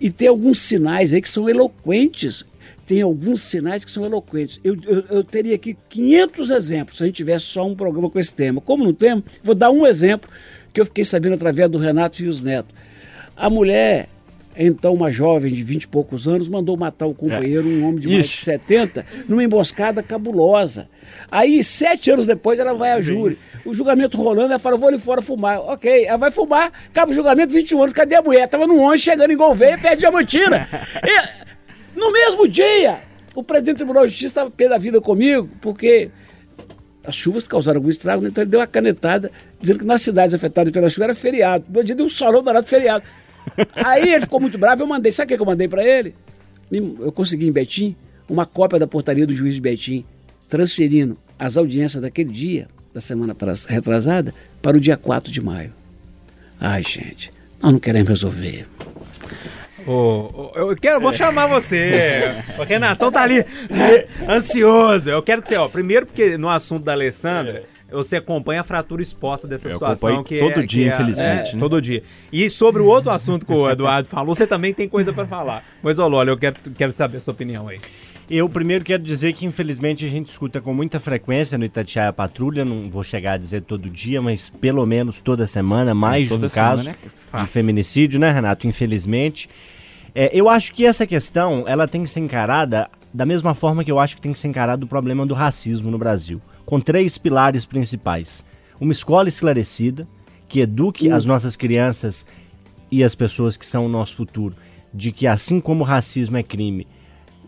E 0.00 0.12
tem 0.12 0.28
alguns 0.28 0.60
sinais 0.60 1.12
aí 1.12 1.20
que 1.20 1.28
são 1.28 1.48
eloquentes 1.48 2.48
tem 2.86 3.02
alguns 3.02 3.42
sinais 3.42 3.84
que 3.84 3.90
são 3.90 4.04
eloquentes. 4.04 4.58
Eu, 4.64 4.76
eu, 4.84 5.04
eu, 5.10 5.24
teria 5.24 5.54
aqui 5.54 5.76
500 5.88 6.50
exemplos 6.50 6.96
se 6.96 7.04
a 7.04 7.06
gente 7.06 7.14
tivesse 7.14 7.44
só 7.44 7.64
um 7.64 7.76
programa 7.76 8.10
com 8.10 8.18
esse 8.18 8.34
tema. 8.34 8.60
Como 8.60 8.82
não 8.82 8.92
temos, 8.92 9.24
vou 9.44 9.54
dar 9.54 9.70
um 9.70 9.86
exemplo 9.86 10.28
que 10.72 10.80
eu 10.80 10.84
fiquei 10.84 11.04
sabendo 11.04 11.34
através 11.34 11.70
do 11.70 11.78
Renato 11.78 12.20
Rios 12.20 12.40
Neto. 12.40 12.74
A 13.36 13.48
mulher, 13.48 14.08
então 14.56 14.92
uma 14.92 15.10
jovem 15.10 15.52
de 15.52 15.62
20 15.62 15.84
e 15.84 15.88
poucos 15.88 16.26
anos, 16.26 16.48
mandou 16.48 16.76
matar 16.76 17.06
o 17.06 17.14
companheiro, 17.14 17.70
é. 17.70 17.74
um 17.74 17.86
homem 17.86 18.00
de 18.00 18.08
mais 18.08 18.28
de 18.28 18.36
70, 18.36 19.06
numa 19.28 19.44
emboscada 19.44 20.02
cabulosa. 20.02 20.88
Aí, 21.30 21.62
sete 21.62 22.10
anos 22.10 22.26
depois, 22.26 22.58
ela 22.58 22.74
vai 22.74 22.92
a 22.92 23.00
júri. 23.00 23.38
O 23.64 23.74
julgamento 23.74 24.16
rolando, 24.16 24.50
ela 24.52 24.58
fala, 24.58 24.76
vou 24.76 24.88
ali 24.88 24.98
fora 24.98 25.22
fumar. 25.22 25.60
Ok, 25.60 26.04
ela 26.04 26.16
vai 26.16 26.30
fumar, 26.30 26.72
acaba 26.88 27.12
o 27.12 27.14
julgamento, 27.14 27.52
21 27.52 27.80
anos, 27.80 27.92
cadê 27.92 28.14
a 28.16 28.22
mulher? 28.22 28.48
Tava 28.48 28.66
no 28.66 28.78
ônibus 28.78 29.02
chegando 29.02 29.32
em 29.32 29.36
Gouveia, 29.36 29.78
perto 29.78 29.94
de 29.94 30.00
Diamantina. 30.00 30.68
E, 31.02 31.98
no 31.98 32.12
mesmo 32.12 32.46
dia, 32.46 33.00
o 33.34 33.42
presidente 33.42 33.76
do 33.76 33.78
Tribunal 33.78 34.04
de 34.04 34.10
Justiça 34.10 34.26
estava 34.26 34.50
pé 34.50 34.68
da 34.68 34.78
vida 34.78 35.00
comigo, 35.00 35.48
porque 35.60 36.10
as 37.04 37.14
chuvas 37.14 37.48
causaram 37.48 37.78
algum 37.78 37.88
estrago, 37.88 38.26
então 38.26 38.42
ele 38.42 38.50
deu 38.50 38.60
uma 38.60 38.66
canetada 38.66 39.30
dizendo 39.60 39.80
que 39.80 39.84
nas 39.84 40.02
cidades 40.02 40.34
afetadas 40.34 40.72
pela 40.72 40.88
chuva 40.88 41.04
era 41.04 41.14
feriado. 41.14 41.64
No 41.68 41.82
dia 41.82 41.94
deu 41.94 42.06
um 42.06 42.08
solão 42.08 42.42
danado 42.42 42.66
feriado. 42.66 43.04
Aí 43.74 44.12
ele 44.12 44.22
ficou 44.22 44.40
muito 44.40 44.58
bravo, 44.58 44.82
eu 44.82 44.86
mandei, 44.86 45.12
sabe 45.12 45.32
o 45.32 45.36
que 45.36 45.42
eu 45.42 45.46
mandei 45.46 45.68
para 45.68 45.84
ele? 45.84 46.14
Eu 46.70 47.12
consegui 47.12 47.46
em 47.48 47.52
Betim 47.52 47.96
uma 48.28 48.46
cópia 48.46 48.78
da 48.78 48.86
portaria 48.86 49.26
do 49.26 49.34
juiz 49.34 49.56
de 49.56 49.60
Betim, 49.60 50.04
transferindo 50.48 51.18
as 51.38 51.56
audiências 51.56 52.00
daquele 52.00 52.30
dia, 52.30 52.68
da 52.94 53.00
semana 53.00 53.36
retrasada, 53.68 54.32
para 54.62 54.76
o 54.76 54.80
dia 54.80 54.96
4 54.96 55.32
de 55.32 55.40
maio. 55.40 55.72
Ai, 56.60 56.82
gente, 56.82 57.32
nós 57.60 57.72
não 57.72 57.78
queremos 57.78 58.08
resolver. 58.08 58.66
Oh, 59.86 60.52
eu 60.54 60.76
quero, 60.76 61.00
vou 61.00 61.12
chamar 61.12 61.46
você. 61.46 62.34
O 62.58 62.62
Renatão 62.62 63.10
tá 63.10 63.22
ali 63.22 63.44
ansioso. 64.28 65.10
Eu 65.10 65.22
quero 65.22 65.40
que 65.42 65.48
você, 65.48 65.56
ó, 65.56 65.68
primeiro 65.68 66.06
porque 66.06 66.36
no 66.36 66.48
assunto 66.48 66.84
da 66.84 66.92
Alessandra, 66.92 67.64
você 67.90 68.16
acompanha 68.16 68.60
a 68.60 68.64
fratura 68.64 69.02
exposta 69.02 69.46
dessa 69.46 69.68
eu 69.68 69.72
situação 69.72 70.22
que 70.22 70.38
todo 70.38 70.60
é, 70.60 70.66
dia, 70.66 70.66
que 70.66 70.90
é, 70.90 70.94
infelizmente. 70.94 71.50
É, 71.50 71.52
né? 71.54 71.60
Todo 71.60 71.80
dia. 71.80 72.02
E 72.32 72.48
sobre 72.48 72.82
o 72.82 72.86
outro 72.86 73.10
assunto 73.10 73.44
que 73.44 73.52
o 73.52 73.68
Eduardo 73.68 74.08
falou, 74.08 74.34
você 74.34 74.46
também 74.46 74.72
tem 74.72 74.88
coisa 74.88 75.12
para 75.12 75.26
falar. 75.26 75.64
Mas, 75.82 75.98
Lólio, 75.98 76.32
eu 76.32 76.38
quero, 76.38 76.56
quero 76.76 76.92
saber 76.92 77.18
a 77.18 77.20
sua 77.20 77.32
opinião 77.32 77.68
aí. 77.68 77.78
Eu 78.30 78.48
primeiro 78.48 78.84
quero 78.84 79.02
dizer 79.02 79.32
que 79.32 79.44
infelizmente 79.44 80.04
a 80.04 80.08
gente 80.08 80.28
escuta 80.28 80.60
com 80.60 80.72
muita 80.72 81.00
frequência 81.00 81.58
no 81.58 81.64
Itatiaia 81.64 82.12
Patrulha, 82.12 82.64
não 82.64 82.88
vou 82.88 83.02
chegar 83.02 83.32
a 83.32 83.36
dizer 83.36 83.62
todo 83.62 83.90
dia, 83.90 84.22
mas 84.22 84.48
pelo 84.48 84.86
menos 84.86 85.18
toda 85.18 85.48
semana, 85.48 85.92
mais 85.96 86.28
de 86.28 86.34
um 86.34 86.48
caso 86.48 86.88
de 86.88 87.46
feminicídio, 87.46 88.20
né, 88.20 88.30
Renato? 88.30 88.68
Infelizmente. 88.68 89.48
É, 90.14 90.30
eu 90.32 90.48
acho 90.48 90.72
que 90.72 90.86
essa 90.86 91.06
questão 91.06 91.64
ela 91.66 91.88
tem 91.88 92.04
que 92.04 92.10
ser 92.10 92.20
encarada 92.20 92.88
da 93.12 93.26
mesma 93.26 93.52
forma 93.52 93.82
que 93.84 93.90
eu 93.90 93.98
acho 93.98 94.14
que 94.14 94.22
tem 94.22 94.32
que 94.32 94.38
ser 94.38 94.46
encarado 94.46 94.86
o 94.86 94.88
problema 94.88 95.26
do 95.26 95.34
racismo 95.34 95.90
no 95.90 95.98
Brasil, 95.98 96.40
com 96.64 96.80
três 96.80 97.18
pilares 97.18 97.64
principais: 97.64 98.44
uma 98.80 98.92
escola 98.92 99.28
esclarecida 99.28 100.06
que 100.48 100.60
eduque 100.60 101.10
as 101.10 101.24
nossas 101.24 101.56
crianças 101.56 102.26
e 102.90 103.04
as 103.04 103.14
pessoas 103.14 103.56
que 103.56 103.66
são 103.66 103.86
o 103.86 103.88
nosso 103.88 104.16
futuro 104.16 104.54
de 104.92 105.12
que 105.12 105.26
assim 105.26 105.60
como 105.60 105.84
o 105.84 105.86
racismo 105.86 106.36
é 106.36 106.42
crime, 106.42 106.86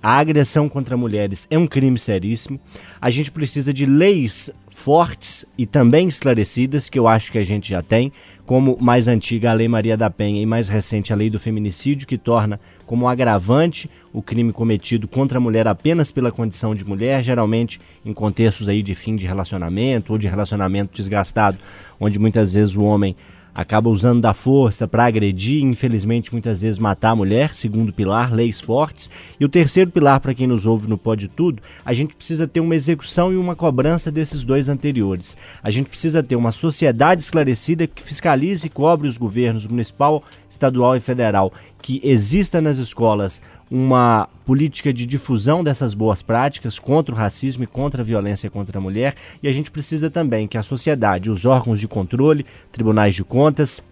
a 0.02 0.18
agressão 0.18 0.68
contra 0.68 0.96
mulheres 0.96 1.46
é 1.50 1.56
um 1.56 1.66
crime 1.66 1.98
seríssimo. 1.98 2.58
A 3.00 3.10
gente 3.10 3.30
precisa 3.30 3.72
de 3.72 3.86
leis 3.86 4.50
fortes 4.82 5.46
e 5.56 5.64
também 5.64 6.08
esclarecidas, 6.08 6.88
que 6.88 6.98
eu 6.98 7.06
acho 7.06 7.30
que 7.30 7.38
a 7.38 7.44
gente 7.44 7.70
já 7.70 7.80
tem, 7.80 8.12
como 8.44 8.76
mais 8.80 9.06
antiga 9.06 9.52
a 9.52 9.54
Lei 9.54 9.68
Maria 9.68 9.96
da 9.96 10.10
Penha 10.10 10.42
e 10.42 10.44
mais 10.44 10.68
recente 10.68 11.12
a 11.12 11.16
Lei 11.16 11.30
do 11.30 11.38
Feminicídio, 11.38 12.04
que 12.04 12.18
torna 12.18 12.58
como 12.84 13.06
agravante 13.06 13.88
o 14.12 14.20
crime 14.20 14.52
cometido 14.52 15.06
contra 15.06 15.38
a 15.38 15.40
mulher 15.40 15.68
apenas 15.68 16.10
pela 16.10 16.32
condição 16.32 16.74
de 16.74 16.84
mulher, 16.84 17.22
geralmente 17.22 17.80
em 18.04 18.12
contextos 18.12 18.68
aí 18.68 18.82
de 18.82 18.92
fim 18.92 19.14
de 19.14 19.24
relacionamento 19.24 20.12
ou 20.12 20.18
de 20.18 20.26
relacionamento 20.26 20.96
desgastado, 20.96 21.58
onde 22.00 22.18
muitas 22.18 22.54
vezes 22.54 22.74
o 22.74 22.82
homem 22.82 23.14
acaba 23.54 23.90
usando 23.90 24.20
da 24.20 24.32
força 24.32 24.88
para 24.88 25.04
agredir, 25.04 25.62
infelizmente 25.62 26.32
muitas 26.32 26.62
vezes 26.62 26.78
matar 26.78 27.10
a 27.10 27.16
mulher, 27.16 27.54
segundo 27.54 27.92
pilar, 27.92 28.32
leis 28.32 28.60
fortes. 28.60 29.10
E 29.38 29.44
o 29.44 29.48
terceiro 29.48 29.90
pilar, 29.90 30.20
para 30.20 30.34
quem 30.34 30.46
nos 30.46 30.66
ouve 30.66 30.88
no 30.88 30.96
Pode 30.96 31.28
Tudo, 31.28 31.62
a 31.84 31.92
gente 31.92 32.14
precisa 32.14 32.46
ter 32.46 32.60
uma 32.60 32.74
execução 32.74 33.32
e 33.32 33.36
uma 33.36 33.54
cobrança 33.54 34.10
desses 34.10 34.42
dois 34.42 34.68
anteriores. 34.68 35.36
A 35.62 35.70
gente 35.70 35.88
precisa 35.88 36.22
ter 36.22 36.36
uma 36.36 36.52
sociedade 36.52 37.22
esclarecida 37.22 37.86
que 37.86 38.02
fiscalize 38.02 38.66
e 38.66 38.70
cobre 38.70 39.08
os 39.08 39.18
governos 39.18 39.66
municipal, 39.66 40.22
estadual 40.48 40.96
e 40.96 41.00
federal, 41.00 41.52
que 41.80 42.00
exista 42.02 42.60
nas 42.60 42.78
escolas 42.78 43.42
uma 43.72 44.28
política 44.44 44.92
de 44.92 45.06
difusão 45.06 45.64
dessas 45.64 45.94
boas 45.94 46.20
práticas 46.20 46.78
contra 46.78 47.14
o 47.14 47.16
racismo 47.16 47.64
e 47.64 47.66
contra 47.66 48.02
a 48.02 48.04
violência 48.04 48.50
contra 48.50 48.76
a 48.76 48.80
mulher, 48.82 49.14
e 49.42 49.48
a 49.48 49.52
gente 49.52 49.70
precisa 49.70 50.10
também 50.10 50.46
que 50.46 50.58
a 50.58 50.62
sociedade, 50.62 51.30
os 51.30 51.46
órgãos 51.46 51.80
de 51.80 51.88
controle, 51.88 52.44
tribunais 52.70 53.14
de 53.14 53.24
contas, 53.24 53.82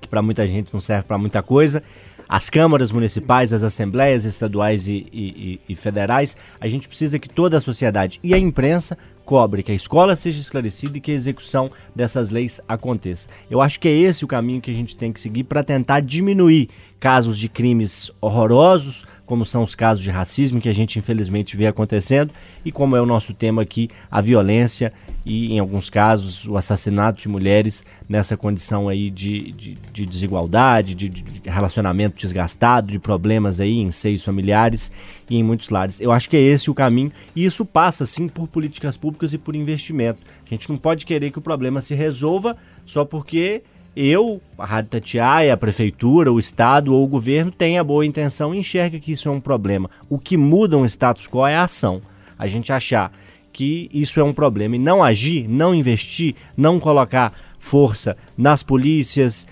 que 0.00 0.08
para 0.08 0.20
muita 0.20 0.44
gente 0.44 0.74
não 0.74 0.80
serve 0.80 1.04
para 1.04 1.16
muita 1.16 1.40
coisa, 1.40 1.84
as 2.28 2.50
câmaras 2.50 2.90
municipais, 2.90 3.52
as 3.52 3.62
assembleias 3.62 4.24
estaduais 4.24 4.88
e, 4.88 5.06
e, 5.12 5.60
e, 5.68 5.76
federais, 5.76 6.36
a 6.60 6.66
gente 6.66 6.88
precisa 6.88 7.16
que 7.16 7.28
toda 7.28 7.58
a 7.58 7.60
sociedade 7.60 8.18
e 8.24 8.34
a 8.34 8.38
imprensa 8.38 8.98
cobre 9.24 9.62
que 9.62 9.72
a 9.72 9.74
escola 9.74 10.16
seja 10.16 10.40
esclarecida 10.40 10.98
e 10.98 11.00
que 11.00 11.12
a 11.12 11.14
execução 11.14 11.70
dessas 11.94 12.30
leis 12.30 12.60
aconteça. 12.68 13.28
Eu 13.50 13.60
acho 13.60 13.78
que 13.80 13.88
é 13.88 13.92
esse 13.92 14.24
o 14.24 14.28
caminho 14.28 14.60
que 14.60 14.70
a 14.70 14.74
gente 14.74 14.96
tem 14.96 15.12
que 15.12 15.20
seguir 15.20 15.44
para 15.44 15.64
tentar 15.64 16.00
diminuir 16.00 16.68
casos 16.98 17.38
de 17.38 17.48
crimes 17.48 18.10
horrorosos, 18.20 19.04
como 19.32 19.46
são 19.46 19.62
os 19.62 19.74
casos 19.74 20.04
de 20.04 20.10
racismo 20.10 20.60
que 20.60 20.68
a 20.68 20.74
gente 20.74 20.98
infelizmente 20.98 21.56
vê 21.56 21.66
acontecendo, 21.66 22.34
e 22.66 22.70
como 22.70 22.94
é 22.94 23.00
o 23.00 23.06
nosso 23.06 23.32
tema 23.32 23.62
aqui, 23.62 23.88
a 24.10 24.20
violência 24.20 24.92
e, 25.24 25.54
em 25.54 25.58
alguns 25.58 25.88
casos, 25.88 26.46
o 26.46 26.54
assassinato 26.54 27.22
de 27.22 27.30
mulheres 27.30 27.82
nessa 28.06 28.36
condição 28.36 28.90
aí 28.90 29.08
de, 29.08 29.52
de, 29.52 29.78
de 29.90 30.04
desigualdade, 30.04 30.94
de, 30.94 31.08
de, 31.08 31.48
relacionamento 31.48 32.20
desgastado, 32.20 32.92
de 32.92 32.98
problemas 32.98 33.58
aí 33.58 33.78
em 33.78 33.90
seios 33.90 34.22
familiares 34.22 34.92
e 35.30 35.38
em 35.38 35.42
muitos 35.42 35.70
lares. 35.70 35.98
Eu 35.98 36.12
acho 36.12 36.28
que 36.28 36.36
é 36.36 36.40
esse 36.40 36.70
o 36.70 36.74
caminho, 36.74 37.10
e 37.34 37.42
isso 37.42 37.64
passa, 37.64 38.04
sim, 38.04 38.28
por 38.28 38.46
políticas 38.46 38.98
públicas 38.98 39.32
e 39.32 39.38
por 39.38 39.56
investimento. 39.56 40.20
A 40.44 40.48
gente 40.50 40.68
não 40.68 40.76
pode 40.76 41.06
querer 41.06 41.30
que 41.30 41.38
o 41.38 41.42
problema 41.42 41.80
se 41.80 41.94
resolva 41.94 42.54
só 42.84 43.02
porque 43.02 43.62
eu, 43.94 44.40
a 44.56 44.64
Rádio 44.64 44.90
Tatiaia, 44.90 45.52
a 45.52 45.56
prefeitura, 45.56 46.32
o 46.32 46.38
Estado 46.38 46.94
ou 46.94 47.04
o 47.04 47.08
governo 47.08 47.50
tem 47.50 47.78
a 47.78 47.84
boa 47.84 48.06
intenção 48.06 48.54
e 48.54 48.58
enxerga 48.58 48.98
que 48.98 49.12
isso 49.12 49.28
é 49.28 49.32
um 49.32 49.40
problema. 49.40 49.90
O 50.08 50.18
que 50.18 50.36
muda 50.36 50.78
um 50.78 50.86
status 50.86 51.26
quo 51.26 51.46
é 51.46 51.56
a 51.56 51.64
ação. 51.64 52.00
A 52.38 52.46
gente 52.46 52.72
achar 52.72 53.12
que 53.52 53.90
isso 53.92 54.18
é 54.18 54.24
um 54.24 54.32
problema 54.32 54.76
e 54.76 54.78
não 54.78 55.04
agir, 55.04 55.46
não 55.46 55.74
investir, 55.74 56.34
não 56.56 56.80
colocar 56.80 57.32
força 57.58 58.16
nas 58.36 58.62
polícias 58.62 59.46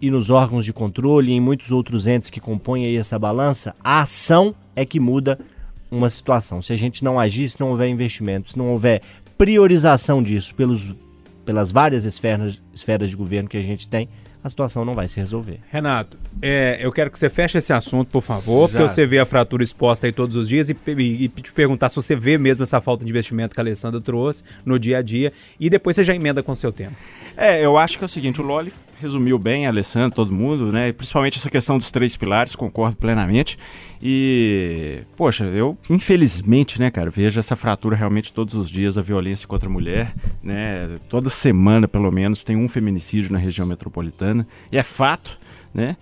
e 0.00 0.10
nos 0.10 0.30
órgãos 0.30 0.64
de 0.64 0.72
controle 0.72 1.32
e 1.32 1.34
em 1.34 1.40
muitos 1.40 1.72
outros 1.72 2.06
entes 2.06 2.30
que 2.30 2.40
compõem 2.40 2.86
aí 2.86 2.96
essa 2.96 3.18
balança, 3.18 3.74
a 3.82 4.00
ação 4.00 4.54
é 4.74 4.86
que 4.86 5.00
muda 5.00 5.38
uma 5.90 6.08
situação. 6.08 6.62
Se 6.62 6.72
a 6.72 6.76
gente 6.76 7.02
não 7.02 7.18
agir, 7.18 7.48
se 7.48 7.60
não 7.60 7.70
houver 7.70 7.88
investimento, 7.88 8.52
se 8.52 8.58
não 8.58 8.70
houver 8.70 9.02
priorização 9.36 10.22
disso 10.22 10.54
pelos 10.54 10.86
pelas 11.50 11.72
várias 11.72 12.04
esferas, 12.04 12.62
esferas 12.72 13.10
de 13.10 13.16
governo 13.16 13.48
que 13.48 13.56
a 13.56 13.62
gente 13.62 13.88
tem, 13.88 14.08
a 14.42 14.48
situação 14.48 14.84
não 14.84 14.94
vai 14.94 15.06
se 15.06 15.20
resolver. 15.20 15.60
Renato, 15.70 16.18
é, 16.40 16.78
eu 16.80 16.90
quero 16.90 17.10
que 17.10 17.18
você 17.18 17.28
feche 17.28 17.58
esse 17.58 17.72
assunto, 17.72 18.08
por 18.08 18.22
favor, 18.22 18.68
Já. 18.68 18.78
porque 18.78 18.92
você 18.92 19.06
vê 19.06 19.18
a 19.18 19.26
fratura 19.26 19.62
exposta 19.62 20.06
aí 20.06 20.12
todos 20.12 20.36
os 20.36 20.48
dias 20.48 20.70
e, 20.70 20.76
e, 20.86 21.24
e, 21.24 21.28
te 21.28 21.52
perguntar 21.52 21.88
se 21.88 21.96
você 21.96 22.16
vê 22.16 22.38
mesmo 22.38 22.62
essa 22.62 22.80
falta 22.80 23.04
de 23.04 23.10
investimento 23.10 23.54
que 23.54 23.60
a 23.60 23.62
Alessandra 23.62 24.00
trouxe 24.00 24.42
no 24.64 24.78
dia 24.78 24.98
a 24.98 25.02
dia 25.02 25.32
e 25.58 25.68
depois 25.68 25.96
você 25.96 26.02
já 26.02 26.14
emenda 26.14 26.42
com 26.42 26.52
o 26.52 26.56
seu 26.56 26.72
tema. 26.72 26.92
É, 27.36 27.64
eu 27.64 27.76
acho 27.76 27.98
que 27.98 28.04
é 28.04 28.06
o 28.06 28.08
seguinte, 28.08 28.40
o 28.40 28.44
Loli 28.44 28.72
resumiu 29.00 29.38
bem, 29.38 29.66
a 29.66 29.70
Alessandra, 29.70 30.10
todo 30.10 30.30
mundo, 30.30 30.70
né? 30.70 30.92
Principalmente 30.92 31.38
essa 31.38 31.50
questão 31.50 31.78
dos 31.78 31.90
três 31.90 32.16
pilares, 32.16 32.54
concordo 32.54 32.96
plenamente. 32.96 33.58
E, 34.02 35.00
poxa, 35.16 35.44
eu, 35.44 35.76
infelizmente, 35.88 36.78
né, 36.78 36.90
cara, 36.90 37.10
vejo 37.10 37.38
essa 37.38 37.56
fratura 37.56 37.96
realmente 37.96 38.32
todos 38.32 38.54
os 38.54 38.70
dias, 38.70 38.96
a 38.96 39.02
violência 39.02 39.48
contra 39.48 39.68
a 39.68 39.72
mulher, 39.72 40.14
né? 40.42 40.98
Toda 41.08 41.30
semana, 41.30 41.88
pelo 41.88 42.10
menos, 42.10 42.44
tem 42.44 42.56
um 42.56 42.68
feminicídio 42.68 43.32
na 43.32 43.38
região 43.38 43.66
metropolitana. 43.66 44.29
E 44.70 44.78
é 44.78 44.82
fato, 44.82 45.38
né? 45.72 45.96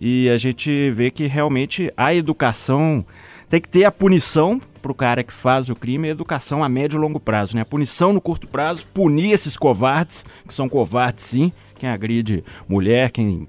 E 0.00 0.30
a 0.30 0.36
gente 0.36 0.90
vê 0.90 1.10
que 1.10 1.26
realmente 1.26 1.92
a 1.96 2.14
educação 2.14 3.04
tem 3.48 3.60
que 3.60 3.68
ter 3.68 3.84
a 3.84 3.92
punição 3.92 4.60
para 4.80 4.92
o 4.92 4.94
cara 4.94 5.22
que 5.22 5.32
faz 5.32 5.68
o 5.68 5.74
crime 5.74 6.08
e 6.08 6.10
a 6.10 6.12
educação 6.12 6.64
a 6.64 6.68
médio 6.68 6.96
e 6.96 7.00
longo 7.00 7.20
prazo, 7.20 7.54
né? 7.54 7.62
A 7.62 7.66
punição 7.66 8.12
no 8.12 8.20
curto 8.20 8.48
prazo, 8.48 8.86
punir 8.94 9.32
esses 9.32 9.56
covardes, 9.56 10.24
que 10.46 10.54
são 10.54 10.68
covardes 10.68 11.24
sim, 11.24 11.52
quem 11.78 11.88
agride 11.88 12.42
mulher, 12.66 13.10
quem 13.10 13.46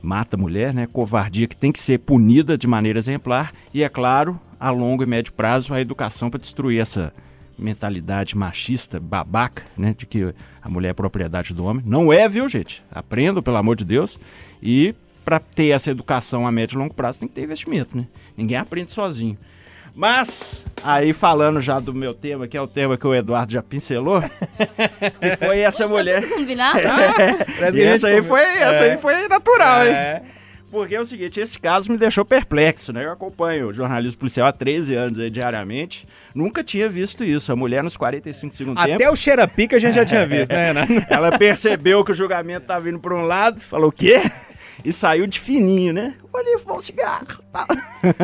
mata 0.00 0.36
mulher, 0.36 0.72
né? 0.72 0.86
Covardia 0.86 1.48
que 1.48 1.56
tem 1.56 1.72
que 1.72 1.80
ser 1.80 1.98
punida 1.98 2.56
de 2.56 2.66
maneira 2.66 2.98
exemplar 2.98 3.52
e, 3.74 3.82
é 3.82 3.88
claro, 3.88 4.38
a 4.58 4.70
longo 4.70 5.02
e 5.02 5.06
médio 5.06 5.32
prazo, 5.32 5.74
a 5.74 5.80
educação 5.80 6.30
para 6.30 6.40
destruir 6.40 6.80
essa 6.80 7.12
mentalidade 7.60 8.36
machista, 8.36 8.98
babaca, 8.98 9.64
né? 9.76 9.94
De 9.96 10.06
que 10.06 10.34
a 10.62 10.68
mulher 10.68 10.90
é 10.90 10.94
propriedade 10.94 11.54
do 11.54 11.64
homem. 11.64 11.82
Não 11.86 12.12
é, 12.12 12.28
viu, 12.28 12.48
gente? 12.48 12.82
Aprendam, 12.90 13.42
pelo 13.42 13.56
amor 13.56 13.76
de 13.76 13.84
Deus. 13.84 14.18
E 14.62 14.94
para 15.24 15.38
ter 15.38 15.68
essa 15.68 15.90
educação 15.90 16.46
a 16.46 16.52
médio 16.52 16.76
e 16.76 16.78
longo 16.78 16.94
prazo 16.94 17.20
tem 17.20 17.28
que 17.28 17.34
ter 17.34 17.42
investimento, 17.42 17.96
né? 17.96 18.06
Ninguém 18.36 18.56
aprende 18.56 18.92
sozinho. 18.92 19.38
Mas, 19.94 20.64
aí 20.82 21.12
falando 21.12 21.60
já 21.60 21.78
do 21.78 21.92
meu 21.92 22.14
tema, 22.14 22.46
que 22.46 22.56
é 22.56 22.60
o 22.60 22.66
tema 22.66 22.96
que 22.96 23.06
o 23.06 23.14
Eduardo 23.14 23.52
já 23.52 23.62
pincelou, 23.62 24.22
que 25.20 25.36
foi 25.36 25.60
essa 25.60 25.84
Poxa, 25.84 25.94
mulher. 25.94 26.28
Combinado? 26.28 26.80
É, 27.60 27.70
e 27.72 27.82
essa 27.82 28.08
aí 28.08 28.22
foi, 28.22 28.40
essa 28.40 28.84
aí 28.84 28.90
é. 28.90 28.96
foi 28.96 29.28
natural, 29.28 29.82
é. 29.82 30.16
hein? 30.16 30.39
Porque 30.70 30.94
é 30.94 31.00
o 31.00 31.04
seguinte, 31.04 31.40
esse 31.40 31.58
caso 31.58 31.90
me 31.90 31.98
deixou 31.98 32.24
perplexo, 32.24 32.92
né? 32.92 33.04
Eu 33.04 33.12
acompanho 33.12 33.68
o 33.68 33.72
jornalismo 33.72 34.20
policial 34.20 34.46
há 34.46 34.52
13 34.52 34.94
anos 34.94 35.18
aí, 35.18 35.28
diariamente. 35.28 36.06
Nunca 36.32 36.62
tinha 36.62 36.88
visto 36.88 37.24
isso. 37.24 37.50
A 37.50 37.56
mulher 37.56 37.82
nos 37.82 37.96
45 37.96 38.54
segundos 38.54 38.82
Até 38.82 38.96
tempo... 38.96 39.12
o 39.12 39.16
cheirapica 39.16 39.76
a 39.76 39.78
gente 39.80 39.94
já 39.94 40.04
tinha 40.04 40.24
visto, 40.26 40.52
né, 40.52 40.66
Renato? 40.68 40.92
Ela 41.10 41.36
percebeu 41.36 42.04
que 42.04 42.12
o 42.12 42.14
julgamento 42.14 42.62
estava 42.62 42.84
vindo 42.84 43.00
para 43.00 43.14
um 43.14 43.22
lado, 43.22 43.60
falou, 43.60 43.88
o 43.88 43.92
quê? 43.92 44.22
e 44.84 44.92
saiu 44.92 45.26
de 45.26 45.38
fininho, 45.38 45.92
né? 45.92 46.14
Olha, 46.32 46.58
fumar 46.58 46.76
um 46.76 46.80
cigarro. 46.80 47.26
Tá. 47.52 47.66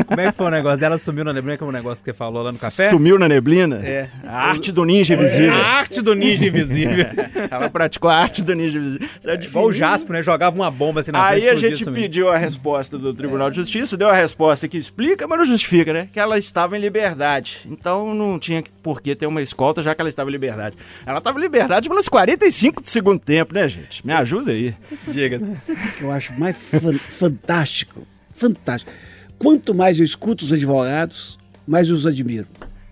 Como 0.06 0.20
é 0.20 0.30
que 0.30 0.36
foi 0.36 0.46
o 0.46 0.50
negócio 0.50 0.78
dela? 0.78 0.96
Sumiu 0.96 1.24
na 1.24 1.32
neblina, 1.32 1.58
como 1.58 1.70
o 1.70 1.72
negócio 1.72 2.04
que 2.04 2.10
você 2.10 2.16
falou 2.16 2.42
lá 2.42 2.52
no 2.52 2.58
café? 2.58 2.90
Sumiu 2.90 3.18
na 3.18 3.28
neblina? 3.28 3.80
É. 3.84 4.08
A 4.26 4.48
arte 4.48 4.70
do 4.70 4.84
ninja 4.84 5.14
invisível. 5.14 5.54
A 5.54 5.66
arte 5.66 6.00
do 6.00 6.14
ninja 6.14 6.46
invisível. 6.46 7.06
Ela 7.50 7.68
praticou 7.68 8.08
a 8.08 8.16
arte 8.16 8.44
do 8.44 8.54
ninja 8.54 8.78
invisível. 8.78 9.08
É 9.26 9.34
igual 9.34 9.66
o 9.66 9.72
Jasper, 9.72 10.16
né? 10.16 10.22
Jogava 10.22 10.54
uma 10.54 10.70
bomba 10.70 11.00
assim 11.00 11.10
na 11.10 11.26
Aí 11.26 11.48
a 11.48 11.56
gente 11.56 11.84
pediu 11.90 12.28
a 12.28 12.36
resposta 12.36 12.96
do 12.96 13.12
Tribunal 13.12 13.50
de 13.50 13.56
Justiça, 13.56 13.96
deu 13.96 14.08
a 14.08 14.14
resposta 14.14 14.68
que 14.68 14.76
explica, 14.76 15.26
mas 15.26 15.38
não 15.38 15.44
justifica, 15.44 15.92
né? 15.92 16.08
Que 16.12 16.20
ela 16.20 16.38
estava 16.38 16.76
em 16.76 16.80
liberdade. 16.80 17.60
Então 17.66 18.14
não 18.14 18.38
tinha 18.38 18.62
por 18.82 19.02
que 19.02 19.16
ter 19.16 19.26
uma 19.26 19.42
escolta, 19.42 19.82
já 19.82 19.94
que 19.94 20.00
ela 20.00 20.08
estava 20.08 20.30
em 20.30 20.32
liberdade. 20.32 20.76
Ela 21.04 21.18
estava 21.18 21.38
em 21.38 21.42
liberdade 21.42 21.88
nos 21.88 22.08
45 22.08 22.82
do 22.82 22.88
segundo 22.88 23.18
tempo, 23.18 23.52
né, 23.52 23.68
gente? 23.68 24.06
Me 24.06 24.12
ajuda 24.12 24.52
aí. 24.52 24.74
Diga. 25.08 25.40
Sabe 25.58 25.80
o 25.80 25.92
que 25.92 26.02
eu 26.02 26.12
acho 26.12 26.38
mais 26.38 26.56
fantástico? 27.08 28.05
Fantástico. 28.36 28.92
Quanto 29.38 29.74
mais 29.74 29.98
eu 29.98 30.04
escuto 30.04 30.44
os 30.44 30.52
advogados, 30.52 31.38
mais 31.66 31.88
eu 31.88 31.94
os 31.94 32.06
admiro. 32.06 32.46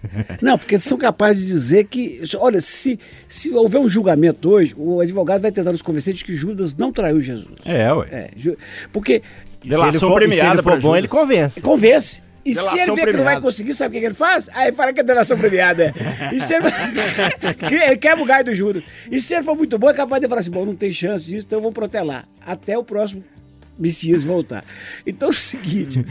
Não, 0.43 0.59
porque 0.59 0.75
eles 0.75 0.85
são 0.85 0.99
capazes 0.99 1.43
de 1.43 1.49
dizer 1.49 1.85
que, 1.85 2.21
olha, 2.39 2.61
se, 2.61 2.99
se 3.27 3.51
houver 3.51 3.79
um 3.81 3.89
julgamento 3.89 4.51
hoje, 4.51 4.75
o 4.77 5.01
advogado 5.01 5.41
vai 5.41 5.53
tentar 5.53 5.73
nos 5.73 5.83
convencer 5.83 6.15
de 6.15 6.25
que 6.25 6.35
Judas 6.35 6.75
não 6.75 6.93
traiu 6.93 7.21
Jesus. 7.21 7.55
É, 7.65 7.93
ué. 7.93 8.07
É, 8.11 8.31
porque. 8.93 9.23
Delação 9.65 10.11
for, 10.11 10.17
premiada 10.17 10.51
se 10.51 10.57
ele 10.57 10.63
for 10.63 10.81
bom, 10.81 10.95
ele 10.95 11.09
convence. 11.09 11.61
Convence. 11.61 12.23
E 12.45 12.51
delação 12.51 12.73
se 12.73 12.79
ele 12.79 12.85
vê 12.85 12.93
premiada. 12.93 13.11
que 13.11 13.17
não 13.17 13.25
vai 13.25 13.41
conseguir, 13.41 13.73
sabe 13.73 13.97
o 13.97 14.01
que 14.01 14.05
ele 14.05 14.15
faz? 14.15 14.51
Aí 14.53 14.71
fala 14.73 14.93
que 14.93 15.01
é 15.01 15.03
delação 15.03 15.39
premiada. 15.39 15.95
e 16.31 16.39
se 16.39 16.55
ele... 16.55 16.67
ele 17.85 17.97
quebra 17.97 18.23
o 18.23 18.27
gai 18.27 18.45
do 18.45 18.55
Judas. 18.55 18.83
E 19.11 19.19
se 19.19 19.35
ele 19.35 19.43
for 19.43 19.57
muito 19.57 19.79
bom, 19.79 19.89
é 19.89 19.95
capaz 19.95 20.21
de 20.21 20.29
falar 20.29 20.41
assim: 20.41 20.51
bom, 20.51 20.67
não 20.67 20.77
tem 20.77 20.93
chance 20.93 21.25
disso, 21.31 21.47
então 21.47 21.59
eu 21.61 21.63
vou 21.63 21.73
protelar. 21.73 22.29
Até 22.45 22.77
o 22.77 22.85
próximo 22.85 23.25
Messias 23.79 24.23
voltar. 24.23 24.65
Então 25.07 25.29
é 25.29 25.31
o 25.31 25.35
seguinte, 25.35 26.05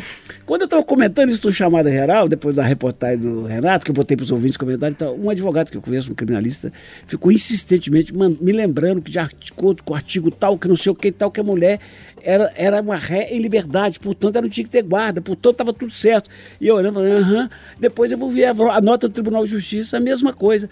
quando 0.45 0.61
eu 0.61 0.65
estava 0.65 0.83
comentando 0.83 1.29
isso 1.29 1.47
no 1.47 1.53
Chamada 1.53 1.89
Geral, 1.89 2.27
depois 2.27 2.55
da 2.55 2.63
reportagem 2.63 3.19
do 3.19 3.45
Renato, 3.45 3.85
que 3.85 3.91
eu 3.91 3.95
botei 3.95 4.17
para 4.17 4.23
os 4.23 4.31
ouvintes 4.31 4.57
comentar, 4.57 4.91
então, 4.91 5.15
um 5.15 5.29
advogado 5.29 5.71
que 5.71 5.77
eu 5.77 5.81
conheço, 5.81 6.11
um 6.11 6.15
criminalista, 6.15 6.71
ficou 7.07 7.31
insistentemente 7.31 8.13
me 8.13 8.51
lembrando 8.51 9.01
que 9.01 9.11
de 9.11 9.19
acordo 9.19 9.83
com 9.83 9.93
o 9.93 9.95
artigo 9.95 10.29
tal, 10.29 10.57
que 10.57 10.67
não 10.67 10.75
sei 10.75 10.91
o 10.91 10.95
que 10.95 11.11
tal, 11.11 11.31
que 11.31 11.39
a 11.39 11.43
mulher 11.43 11.79
era, 12.21 12.51
era 12.55 12.81
uma 12.81 12.95
ré 12.95 13.29
em 13.31 13.39
liberdade, 13.39 13.99
portanto 13.99 14.35
ela 14.35 14.43
não 14.43 14.49
tinha 14.49 14.63
que 14.63 14.69
ter 14.69 14.83
guarda, 14.83 15.21
portanto 15.21 15.53
estava 15.53 15.73
tudo 15.73 15.93
certo. 15.93 16.29
E 16.59 16.67
eu 16.67 16.75
olhando, 16.75 16.99
aham, 16.99 17.49
depois 17.79 18.11
eu 18.11 18.17
vou 18.17 18.29
ver 18.29 18.45
a 18.45 18.81
nota 18.81 19.07
do 19.07 19.13
Tribunal 19.13 19.45
de 19.45 19.51
Justiça, 19.51 19.97
a 19.97 19.99
mesma 19.99 20.33
coisa. 20.33 20.69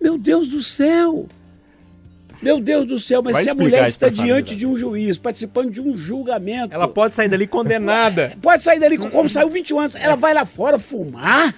Meu 0.00 0.18
Deus 0.18 0.48
do 0.48 0.60
céu! 0.60 1.28
Meu 2.42 2.60
Deus 2.60 2.84
do 2.86 2.98
céu, 2.98 3.22
mas 3.22 3.34
Vai 3.34 3.44
se 3.44 3.50
a 3.50 3.54
mulher 3.54 3.84
está 3.84 4.08
diante 4.08 4.56
de 4.56 4.66
um 4.66 4.76
juiz, 4.76 5.16
participando 5.16 5.70
de 5.70 5.80
um 5.80 5.96
julgamento. 5.96 6.74
Ela 6.74 6.88
pode 6.88 7.14
sair 7.14 7.28
dali 7.28 7.46
condenada. 7.46 8.36
Pode 8.42 8.62
sair 8.62 8.80
dali, 8.80 8.98
como 8.98 9.28
saiu 9.28 9.48
21 9.48 9.78
anos. 9.78 9.94
Ela 9.94 10.16
vai 10.16 10.34
lá 10.34 10.44
fora 10.44 10.78
fumar? 10.78 11.54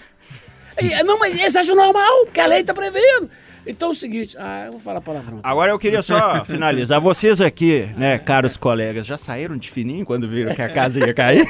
Não, 1.04 1.18
mas 1.18 1.34
isso 1.42 1.58
acho 1.58 1.74
normal, 1.74 2.24
porque 2.26 2.40
a 2.40 2.46
lei 2.46 2.60
está 2.60 2.74
prevendo. 2.74 3.30
Então 3.66 3.88
é 3.88 3.90
o 3.92 3.94
seguinte, 3.94 4.36
ah, 4.38 4.64
eu 4.66 4.72
vou 4.72 4.80
falar 4.80 5.00
palavrão. 5.00 5.40
Agora 5.42 5.70
eu 5.70 5.78
queria 5.78 6.02
só 6.02 6.44
finalizar. 6.46 7.00
Vocês 7.00 7.40
aqui, 7.40 7.88
né, 7.96 8.18
caros 8.18 8.56
colegas, 8.56 9.06
já 9.06 9.16
saíram 9.16 9.56
de 9.56 9.70
fininho 9.70 10.04
quando 10.04 10.28
viram 10.28 10.54
que 10.54 10.62
a 10.62 10.68
casa 10.68 11.00
ia 11.00 11.12
cair? 11.12 11.46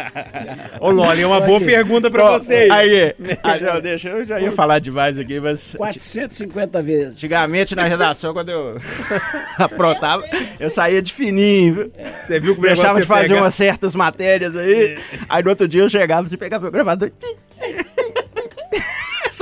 Ô, 0.80 0.90
Loli, 0.90 1.22
é 1.22 1.26
uma 1.26 1.40
boa 1.40 1.60
pergunta 1.60 2.10
pra 2.10 2.38
você. 2.38 2.68
Aí, 2.70 3.14
ah, 3.42 3.58
não, 3.58 3.80
deixa, 3.80 4.08
eu 4.08 4.24
já 4.24 4.40
ia 4.40 4.52
falar 4.52 4.78
demais 4.78 5.18
aqui, 5.18 5.38
mas 5.38 5.74
450 5.76 6.82
vezes. 6.82 7.16
antigamente 7.16 7.74
na 7.74 7.84
redação, 7.84 8.32
quando 8.32 8.50
eu 8.50 8.80
aprontava, 9.58 10.24
eu 10.58 10.70
saía 10.70 11.02
de 11.02 11.12
fininho, 11.12 11.74
viu? 11.74 11.92
Você 12.22 12.40
viu 12.40 12.54
como 12.54 12.66
Deixava 12.66 13.00
de 13.00 13.06
fazer 13.06 13.34
uma 13.34 13.42
umas 13.42 13.54
certas 13.54 13.94
matérias 13.94 14.56
aí. 14.56 14.98
Aí 15.28 15.42
no 15.42 15.50
outro 15.50 15.68
dia 15.68 15.82
eu 15.82 15.88
chegava 15.88 16.26
e 16.30 16.36
pegava 16.36 16.62
meu 16.62 16.72
gravador. 16.72 17.10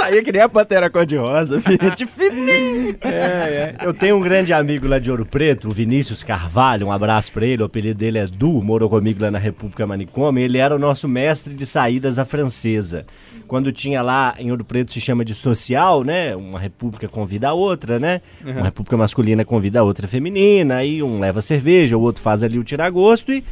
Saía 0.01 0.25
que 0.25 0.33
nem 0.33 0.41
a 0.41 0.49
pantera 0.49 0.89
cor-de-rosa, 0.89 1.59
de 1.95 2.07
fininho. 2.07 2.97
É, 3.03 3.11
é. 3.11 3.77
Eu 3.83 3.93
tenho 3.93 4.17
um 4.17 4.21
grande 4.21 4.51
amigo 4.51 4.89
lá 4.89 4.99
de 4.99 5.11
Ouro 5.11 5.27
Preto, 5.27 5.69
o 5.69 5.73
Vinícius 5.73 6.23
Carvalho, 6.23 6.87
um 6.87 6.93
abraço 6.93 7.31
pra 7.31 7.45
ele, 7.45 7.63
o 7.63 7.67
apelido 7.67 7.99
dele 7.99 8.17
é 8.17 8.27
Du, 8.27 8.63
morou 8.63 8.89
comigo 8.89 9.23
lá 9.23 9.31
na 9.31 9.39
República 9.39 9.87
Manicômio, 9.87 10.43
ele 10.43 10.57
era 10.57 10.75
o 10.75 10.79
nosso 10.79 11.07
mestre 11.07 11.53
de 11.53 11.67
saídas 11.67 12.19
à 12.19 12.25
francesa. 12.25 13.05
Quando 13.47 13.71
tinha 13.71 14.01
lá 14.01 14.35
em 14.39 14.51
Ouro 14.51 14.65
Preto 14.65 14.91
se 14.91 15.03
chama 15.03 15.23
de 15.23 15.35
social, 15.35 16.03
né? 16.03 16.35
Uma 16.35 16.59
república 16.59 17.07
convida 17.07 17.51
a 17.51 17.53
outra, 17.53 17.99
né? 17.99 18.23
Uma 18.43 18.65
república 18.65 18.97
masculina 18.97 19.45
convida 19.45 19.81
a 19.81 19.83
outra 19.83 20.09
feminina, 20.09 20.77
aí 20.77 21.03
um 21.03 21.21
leva 21.21 21.43
cerveja, 21.43 21.99
o 21.99 22.01
outro 22.01 22.23
faz 22.23 22.43
ali 22.43 22.59
o 22.59 22.65
tiragosto 22.65 23.31
e 23.31 23.45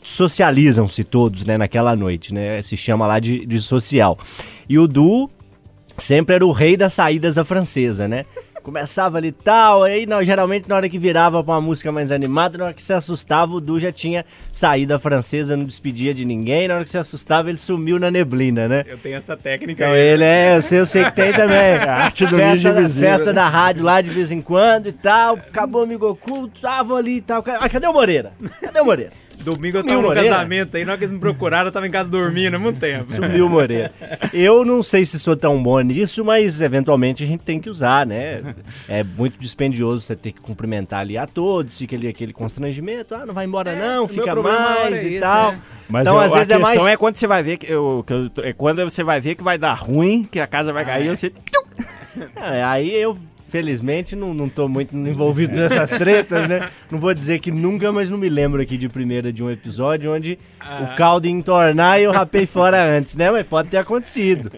socializam-se 0.00 1.02
todos, 1.02 1.44
né, 1.44 1.58
naquela 1.58 1.96
noite, 1.96 2.32
né? 2.32 2.62
Se 2.62 2.76
chama 2.76 3.04
lá 3.04 3.18
de, 3.18 3.44
de 3.44 3.58
social. 3.58 4.16
E 4.68 4.78
o 4.78 4.86
Du 4.86 5.28
sempre 6.02 6.34
era 6.36 6.46
o 6.46 6.50
rei 6.52 6.76
das 6.76 6.92
saídas 6.94 7.38
à 7.38 7.44
francesa, 7.44 8.06
né? 8.08 8.24
Começava 8.62 9.18
ali 9.18 9.32
tal, 9.32 9.82
aí 9.82 10.06
não, 10.06 10.22
geralmente 10.22 10.68
na 10.68 10.76
hora 10.76 10.88
que 10.88 10.96
virava 10.96 11.42
pra 11.42 11.54
uma 11.54 11.60
música 11.60 11.90
mais 11.90 12.12
animada, 12.12 12.56
na 12.56 12.66
hora 12.66 12.72
que 12.72 12.82
se 12.82 12.92
assustava, 12.92 13.52
o 13.54 13.60
Du 13.60 13.80
já 13.80 13.90
tinha 13.90 14.24
saída 14.52 15.00
francesa, 15.00 15.56
não 15.56 15.64
despedia 15.64 16.14
de 16.14 16.24
ninguém, 16.24 16.68
na 16.68 16.74
hora 16.74 16.84
que 16.84 16.90
se 16.90 16.96
assustava, 16.96 17.48
ele 17.48 17.58
sumiu 17.58 17.98
na 17.98 18.08
neblina, 18.08 18.68
né? 18.68 18.84
Eu 18.86 18.98
tenho 18.98 19.16
essa 19.16 19.36
técnica 19.36 19.82
Então 19.82 19.92
aí. 19.92 20.00
ele 20.00 20.22
é, 20.22 20.56
eu 20.56 20.62
sei, 20.62 20.78
eu 20.78 20.86
sei 20.86 21.04
que 21.06 21.10
tem 21.10 21.32
também. 21.32 21.74
A 21.82 22.04
arte 22.04 22.24
do 22.24 22.36
festa, 22.36 22.72
da, 22.72 22.88
festa 22.88 23.32
da 23.32 23.48
rádio 23.48 23.84
lá 23.84 24.00
de 24.00 24.12
vez 24.12 24.30
em 24.30 24.40
quando 24.40 24.86
e 24.86 24.92
tal. 24.92 25.34
Acabou 25.34 25.80
o 25.80 25.84
amigo 25.84 26.08
oculto, 26.08 26.60
tava 26.60 26.94
ali 26.94 27.16
e 27.16 27.20
tal. 27.20 27.42
Ah, 27.58 27.68
cadê 27.68 27.88
o 27.88 27.92
Moreira? 27.92 28.32
Cadê 28.60 28.80
o 28.80 28.84
Moreira? 28.84 29.10
Domingo 29.42 29.78
eu 29.78 29.84
tava 29.84 30.02
no 30.02 30.14
casamento 30.14 30.76
aí, 30.76 30.84
na 30.84 30.92
hora 30.92 30.98
que 30.98 31.04
eles 31.04 31.12
me 31.14 31.20
procuraram, 31.20 31.66
eu 31.66 31.72
tava 31.72 31.86
em 31.86 31.90
casa 31.90 32.08
dormindo 32.08 32.54
há 32.54 32.58
muito 32.58 32.78
tempo. 32.78 33.12
Sumiu 33.12 33.46
o 33.46 33.50
Moreira. 33.50 33.92
Eu 34.32 34.64
não 34.64 34.82
sei 34.82 35.04
se 35.04 35.18
sou 35.18 35.36
tão 35.36 35.62
bom 35.62 35.80
nisso, 35.80 36.24
mas 36.24 36.60
eventualmente 36.60 37.24
a 37.24 37.26
gente 37.26 37.40
tem 37.40 37.60
que 37.60 37.68
usar, 37.68 38.06
né? 38.06 38.54
É 38.88 39.02
muito 39.02 39.38
dispendioso 39.38 40.04
você 40.04 40.14
ter 40.16 40.32
que 40.32 40.40
cumprimentar 40.40 41.00
ali 41.00 41.16
a 41.18 41.26
todos, 41.26 41.76
fica 41.78 41.96
ali 41.96 42.08
aquele 42.08 42.32
constrangimento, 42.32 43.14
ah, 43.14 43.26
não 43.26 43.34
vai 43.34 43.44
embora 43.44 43.74
não, 43.74 44.04
o 44.04 44.08
fica 44.08 44.34
mais 44.34 45.02
é 45.02 45.06
e 45.06 45.10
esse, 45.14 45.20
tal. 45.20 45.52
é. 45.52 45.58
Mas 45.88 46.02
então, 46.02 46.14
eu- 46.16 46.20
às 46.22 46.32
vezes 46.34 46.50
a 46.50 46.54
é 46.54 46.58
mais 46.58 46.72
questão 46.74 46.92
é 46.92 46.96
quando 46.96 47.16
você 47.16 47.26
vai 47.26 47.42
ver 47.42 47.56
que, 47.58 47.70
eu, 47.72 48.04
que 48.06 48.12
eu- 48.12 48.30
é 48.44 48.52
quando 48.52 48.82
você 48.84 49.02
vai 49.02 49.20
ver 49.20 49.34
que 49.34 49.42
vai 49.42 49.58
dar 49.58 49.74
ruim, 49.74 50.26
que 50.30 50.40
a 50.40 50.46
casa 50.46 50.72
vai 50.72 50.84
cair, 50.84 51.08
você 51.08 51.32
É, 52.36 52.62
aí 52.62 52.92
eu, 52.94 53.16
felizmente, 53.52 54.16
não, 54.16 54.32
não 54.32 54.48
tô 54.48 54.66
muito 54.66 54.96
envolvido 54.96 55.54
nessas 55.54 55.90
tretas, 55.90 56.48
né? 56.48 56.70
Não 56.90 56.98
vou 56.98 57.12
dizer 57.12 57.38
que 57.38 57.50
nunca, 57.50 57.92
mas 57.92 58.08
não 58.08 58.16
me 58.16 58.30
lembro 58.30 58.62
aqui 58.62 58.78
de 58.78 58.88
primeira 58.88 59.30
de 59.30 59.44
um 59.44 59.50
episódio 59.50 60.10
onde 60.10 60.38
o 60.80 60.96
caldo 60.96 61.26
ia 61.26 61.32
entornar 61.32 62.00
e 62.00 62.04
eu 62.04 62.12
rapei 62.12 62.46
fora 62.46 62.82
antes, 62.82 63.14
né? 63.14 63.30
Mas 63.30 63.46
pode 63.46 63.68
ter 63.68 63.76
acontecido. 63.76 64.50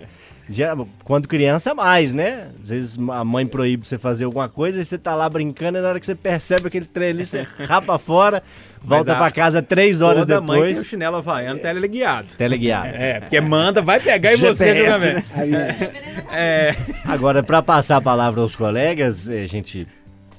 Quando 1.04 1.26
criança, 1.26 1.74
mais, 1.74 2.12
né? 2.12 2.48
Às 2.62 2.68
vezes 2.70 2.98
a 3.10 3.24
mãe 3.24 3.46
proíbe 3.46 3.86
você 3.86 3.96
fazer 3.98 4.24
alguma 4.24 4.48
coisa 4.48 4.80
e 4.80 4.84
você 4.84 4.98
tá 4.98 5.14
lá 5.14 5.28
brincando 5.28 5.78
e 5.78 5.80
na 5.80 5.88
hora 5.88 6.00
que 6.00 6.06
você 6.06 6.14
percebe 6.14 6.66
aquele 6.68 6.84
trem 6.86 7.10
ali, 7.10 7.24
você 7.24 7.46
rapa 7.66 7.98
fora, 7.98 8.42
volta 8.82 9.12
a- 9.12 9.16
pra 9.16 9.30
casa 9.30 9.62
três 9.62 10.00
horas 10.00 10.20
Toda 10.20 10.40
mãe 10.40 10.58
tem 10.60 10.64
o 10.64 10.68
depois. 10.70 10.86
chinelo 10.86 11.16
havaiano 11.16 11.58
teleguiado. 11.60 12.28
Teleguiado. 12.36 12.88
É, 12.88 13.20
porque 13.20 13.40
manda, 13.40 13.80
vai 13.80 13.98
pegar 14.00 14.34
em 14.34 14.36
você 14.38 14.74
também. 14.74 15.24
A 15.34 15.46
minha- 15.46 15.76
É, 16.32 16.74
Agora, 17.06 17.42
pra 17.42 17.62
passar 17.62 17.96
a 17.96 18.00
palavra 18.00 18.40
aos 18.40 18.54
colegas, 18.54 19.28
eh, 19.28 19.42
a 19.44 19.46
gente 19.46 19.86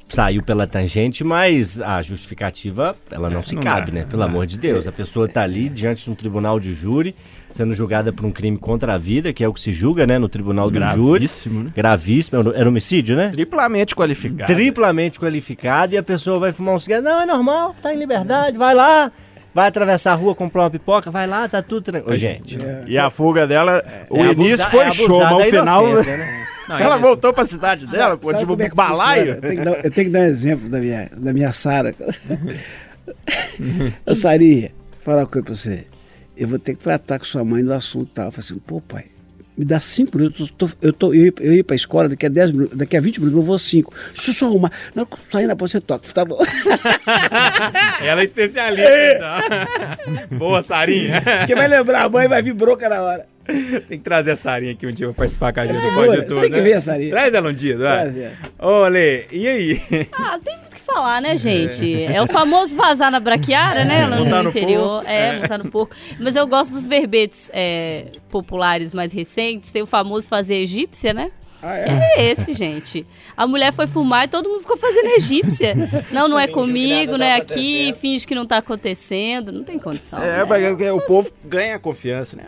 saiu 0.07 0.43
pela 0.43 0.67
tangente, 0.67 1.23
mas 1.23 1.81
a 1.81 2.01
justificativa, 2.01 2.95
ela 3.11 3.29
não 3.29 3.41
se 3.41 3.55
Não 3.55 3.61
cabe, 3.61 3.91
dá, 3.91 3.99
né? 3.99 4.05
Pelo 4.09 4.23
amor 4.23 4.45
de 4.45 4.57
Deus. 4.57 4.87
A 4.87 4.91
pessoa 4.91 5.27
tá 5.27 5.41
ali 5.41 5.67
diante 5.67 6.03
de 6.03 6.09
um 6.11 6.15
tribunal 6.15 6.59
de 6.59 6.73
júri, 6.73 7.15
sendo 7.49 7.73
julgada 7.73 8.13
por 8.13 8.25
um 8.25 8.31
crime 8.31 8.57
contra 8.57 8.93
a 8.93 8.97
vida, 8.97 9.33
que 9.33 9.43
é 9.43 9.47
o 9.47 9.53
que 9.53 9.59
se 9.61 9.73
julga, 9.73 10.05
né? 10.05 10.19
No 10.19 10.29
tribunal 10.29 10.69
do 10.69 10.79
júri. 10.93 11.19
Gravíssimo, 11.21 11.63
né? 11.63 11.71
Gravíssimo. 11.75 12.51
Era 12.53 12.69
homicídio, 12.69 13.15
né? 13.15 13.29
triplamente 13.29 13.95
qualificado. 13.95 14.53
Triplamente 14.53 15.19
qualificado 15.19 15.93
e 15.95 15.97
a 15.97 16.03
pessoa 16.03 16.39
vai 16.39 16.51
fumar 16.51 16.75
um 16.75 16.79
cigarro. 16.79 17.03
Não, 17.03 17.21
é 17.21 17.25
normal, 17.25 17.75
tá 17.81 17.93
em 17.93 17.97
liberdade, 17.97 18.57
vai 18.57 18.73
lá. 18.75 19.11
Vai 19.53 19.69
atravessar 19.69 20.11
a 20.11 20.15
rua, 20.15 20.35
comprar 20.35 20.63
uma 20.63 20.69
pipoca, 20.69 21.09
vai 21.09 21.25
lá, 21.25 21.47
tá 21.47 21.61
tudo 21.61 21.81
tranquilo. 21.81 22.15
Gente, 22.17 22.57
E 22.87 22.97
a 22.97 23.09
fuga 23.09 23.47
dela, 23.47 23.81
o 24.09 24.17
é 24.17 24.33
início 24.33 24.41
abusar- 24.65 24.69
foi 24.71 24.79
é 24.85 24.91
show, 24.91 25.19
mas 25.21 25.31
o 25.47 25.49
final. 25.49 25.87
inocência, 25.87 26.27
né? 26.69 26.75
Se 26.75 26.83
ela 26.83 26.97
voltou 26.97 27.33
pra 27.33 27.45
cidade 27.45 27.85
dela, 27.85 28.17
pô, 28.17 28.31
Sabe 28.31 28.45
tipo, 28.45 28.61
é 28.61 28.69
balaio. 28.69 29.35
Eu 29.35 29.41
tenho, 29.41 29.57
que 29.57 29.65
dar, 29.65 29.85
eu 29.85 29.91
tenho 29.91 30.07
que 30.07 30.13
dar 30.13 30.19
um 30.19 30.25
exemplo 30.25 30.69
da 30.69 30.79
minha, 30.79 31.09
da 31.15 31.33
minha 31.33 31.51
Sara. 31.51 31.95
Eu, 34.05 34.15
Sarinha, 34.15 34.71
falar 35.01 35.21
uma 35.21 35.27
coisa 35.27 35.45
pra 35.45 35.55
você. 35.55 35.87
Eu 36.35 36.47
vou 36.47 36.59
ter 36.59 36.75
que 36.75 36.83
tratar 36.83 37.19
com 37.19 37.25
sua 37.25 37.45
mãe 37.45 37.63
do 37.63 37.71
assunto 37.71 38.09
tal. 38.13 38.25
Eu 38.25 38.31
falei 38.31 38.45
assim, 38.45 38.59
pô, 38.59 38.81
pai, 38.81 39.05
me 39.57 39.63
dá 39.63 39.79
cinco 39.79 40.17
minutos. 40.17 40.49
Eu, 40.49 40.55
tô, 40.55 40.69
eu, 40.81 40.93
tô, 40.93 41.13
eu, 41.13 41.25
ia, 41.27 41.33
eu 41.39 41.53
ia 41.53 41.63
pra 41.63 41.75
escola 41.75 42.09
daqui 42.09 42.25
a 42.25 42.29
10 42.29 42.51
minutos, 42.51 42.77
daqui 42.77 42.97
a 42.97 43.01
20 43.01 43.19
minutos, 43.19 43.39
eu 43.39 43.43
vou 43.45 43.59
cinco. 43.59 43.93
Deixa 44.13 44.31
eu 44.31 44.33
só 44.33 44.45
arrumar. 44.47 44.71
Não, 44.93 45.07
saindo 45.29 45.47
na 45.47 45.53
você 45.53 45.79
toca. 45.79 46.05
Tá 46.13 46.25
bom. 46.25 46.37
ela 48.01 48.21
é 48.21 48.23
especialista. 48.23 48.89
então. 49.15 50.37
Boa, 50.37 50.61
Sarinha. 50.61 51.21
Porque 51.39 51.55
vai 51.55 51.67
lembrar 51.67 52.03
a 52.03 52.09
mãe, 52.09 52.27
vai 52.27 52.41
vir 52.41 52.53
bronca 52.53 52.89
na 52.89 53.01
hora. 53.01 53.34
Tem 53.87 53.97
que 53.97 54.03
trazer 54.03 54.31
a 54.31 54.35
Sarinha 54.35 54.71
aqui 54.73 54.87
um 54.87 54.91
dia 54.91 55.07
pra 55.07 55.15
participar 55.15 55.53
com 55.53 55.59
a 55.59 55.67
gente. 55.67 55.77
É 55.77 55.89
do 55.89 55.95
Pode 55.95 56.07
você 56.15 56.21
Tudo, 56.23 56.41
tem 56.41 56.49
que 56.51 56.57
né? 56.57 56.63
ver 56.63 56.73
a 56.73 56.81
Sarinha. 56.81 57.09
Traz 57.11 57.33
ela 57.33 57.49
um 57.49 57.53
dia, 57.53 57.77
é. 58.59 58.65
Ô, 58.65 58.87
Lê, 58.87 59.25
e 59.31 59.47
aí? 59.47 59.81
Ah, 60.13 60.39
tem 60.43 60.57
muito 60.57 60.71
o 60.71 60.75
que 60.75 60.81
falar, 60.81 61.21
né, 61.21 61.35
gente? 61.37 62.03
É 62.05 62.21
o 62.21 62.27
famoso 62.27 62.75
vazar 62.75 63.11
na 63.11 63.19
braquiária, 63.19 63.85
né? 63.85 64.07
Lá 64.07 64.17
no 64.17 64.43
no 64.43 64.49
interior. 64.49 65.01
porco. 65.01 65.07
É, 65.09 65.39
montar 65.39 65.57
no 65.57 65.69
porco. 65.69 65.95
Mas 66.19 66.35
eu 66.35 66.47
gosto 66.47 66.71
dos 66.73 66.87
verbetes 66.87 67.49
é, 67.53 68.05
populares 68.29 68.93
mais 68.93 69.11
recentes. 69.11 69.71
Tem 69.71 69.81
o 69.81 69.85
famoso 69.85 70.27
fazer 70.27 70.55
egípcia, 70.55 71.13
né? 71.13 71.31
Ah, 71.61 71.79
Que 71.79 71.89
é? 71.89 72.11
é 72.27 72.31
esse, 72.31 72.53
gente? 72.53 73.07
A 73.35 73.47
mulher 73.47 73.73
foi 73.73 73.87
fumar 73.87 74.25
e 74.25 74.27
todo 74.27 74.47
mundo 74.47 74.61
ficou 74.61 74.77
fazendo 74.77 75.07
egípcia. 75.07 75.73
Não, 76.11 76.27
não 76.27 76.39
é 76.39 76.47
comigo, 76.47 77.17
não 77.17 77.25
é 77.25 77.35
aqui, 77.35 77.91
finge 77.99 78.27
que 78.27 78.35
não 78.35 78.45
tá 78.45 78.57
acontecendo. 78.57 79.51
Não 79.51 79.63
tem 79.63 79.79
condição. 79.79 80.21
É, 80.21 80.37
né? 80.39 80.45
mas 80.47 80.63
é- 80.81 80.91
o 80.91 81.01
povo 81.01 81.31
ganha 81.43 81.79
confiança, 81.79 82.35
né? 82.35 82.43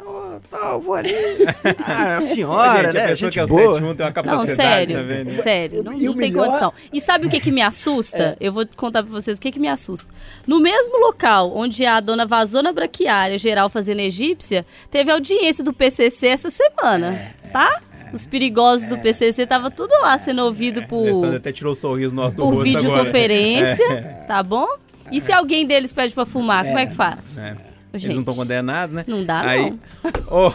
Tá, 0.49 0.69
eu 0.71 0.79
vou 0.81 0.93
ali. 0.93 1.09
Ah, 1.85 2.07
é 2.09 2.15
a 2.17 2.21
senhora, 2.21 2.83
gente, 2.83 2.93
né? 2.95 3.03
a 3.03 3.07
pessoa 3.09 3.15
Gente 3.15 3.33
que 3.33 3.39
é 3.39 3.43
o 3.43 3.47
boa. 3.47 3.73
71 3.73 3.95
tem 3.95 4.05
uma 4.05 4.07
Não, 4.09 4.13
capacidade 4.13 4.55
sério, 4.55 4.95
também, 4.95 5.23
né? 5.25 5.31
sério, 5.31 5.83
não, 5.83 5.93
E 5.93 6.05
não 6.05 6.13
tem 6.13 6.31
melhor- 6.31 6.45
condição. 6.45 6.73
E 6.93 7.01
sabe 7.01 7.27
o 7.27 7.29
que 7.29 7.39
que 7.39 7.51
me 7.51 7.61
assusta? 7.61 8.37
Eu 8.39 8.53
vou 8.53 8.65
contar 8.75 9.03
pra 9.03 9.11
vocês 9.11 9.37
o 9.37 9.41
que 9.41 9.51
que 9.51 9.59
me 9.59 9.67
assusta. 9.67 10.09
No 10.45 10.59
mesmo 10.59 10.97
local 10.99 11.51
onde 11.55 11.85
a 11.85 11.99
dona 11.99 12.25
vazou 12.25 12.63
na 12.63 12.71
braquiária, 12.71 13.37
geral 13.37 13.69
fazendo 13.69 13.99
egípcia, 13.99 14.65
teve 14.89 15.11
audiência 15.11 15.63
do 15.63 15.73
PCC 15.73 16.27
essa 16.27 16.49
semana, 16.49 17.33
tá? 17.51 17.81
Os 18.13 18.25
perigosos 18.25 18.87
do 18.87 18.97
PCC 18.97 19.45
tava 19.45 19.69
tudo 19.69 19.91
lá 20.01 20.17
sendo 20.17 20.43
ouvido 20.45 20.81
por 20.83 21.05
Alessandra 21.09 21.37
até 21.37 21.51
tirou 21.51 21.73
o 21.73 21.75
sorriso 21.75 22.15
nosso 22.15 22.37
do 22.37 22.43
por 22.43 22.53
rosto 22.55 22.69
agora. 22.69 22.79
videoconferência, 22.79 24.23
tá 24.27 24.41
bom? 24.41 24.67
E 25.11 25.19
se 25.19 25.31
alguém 25.33 25.65
deles 25.65 25.91
pede 25.91 26.13
pra 26.13 26.25
fumar, 26.25 26.65
como 26.65 26.79
é 26.79 26.85
que 26.85 26.95
faz? 26.95 27.37
É. 27.37 27.55
Eles 28.03 28.15
Gente, 28.15 28.15
não 28.15 28.21
estão 28.21 28.35
condenados, 28.35 28.93
né? 28.93 29.03
Não 29.07 29.23
dá, 29.23 29.41
Aí, 29.41 29.69
não. 29.69 29.79
Ô, 30.47 30.53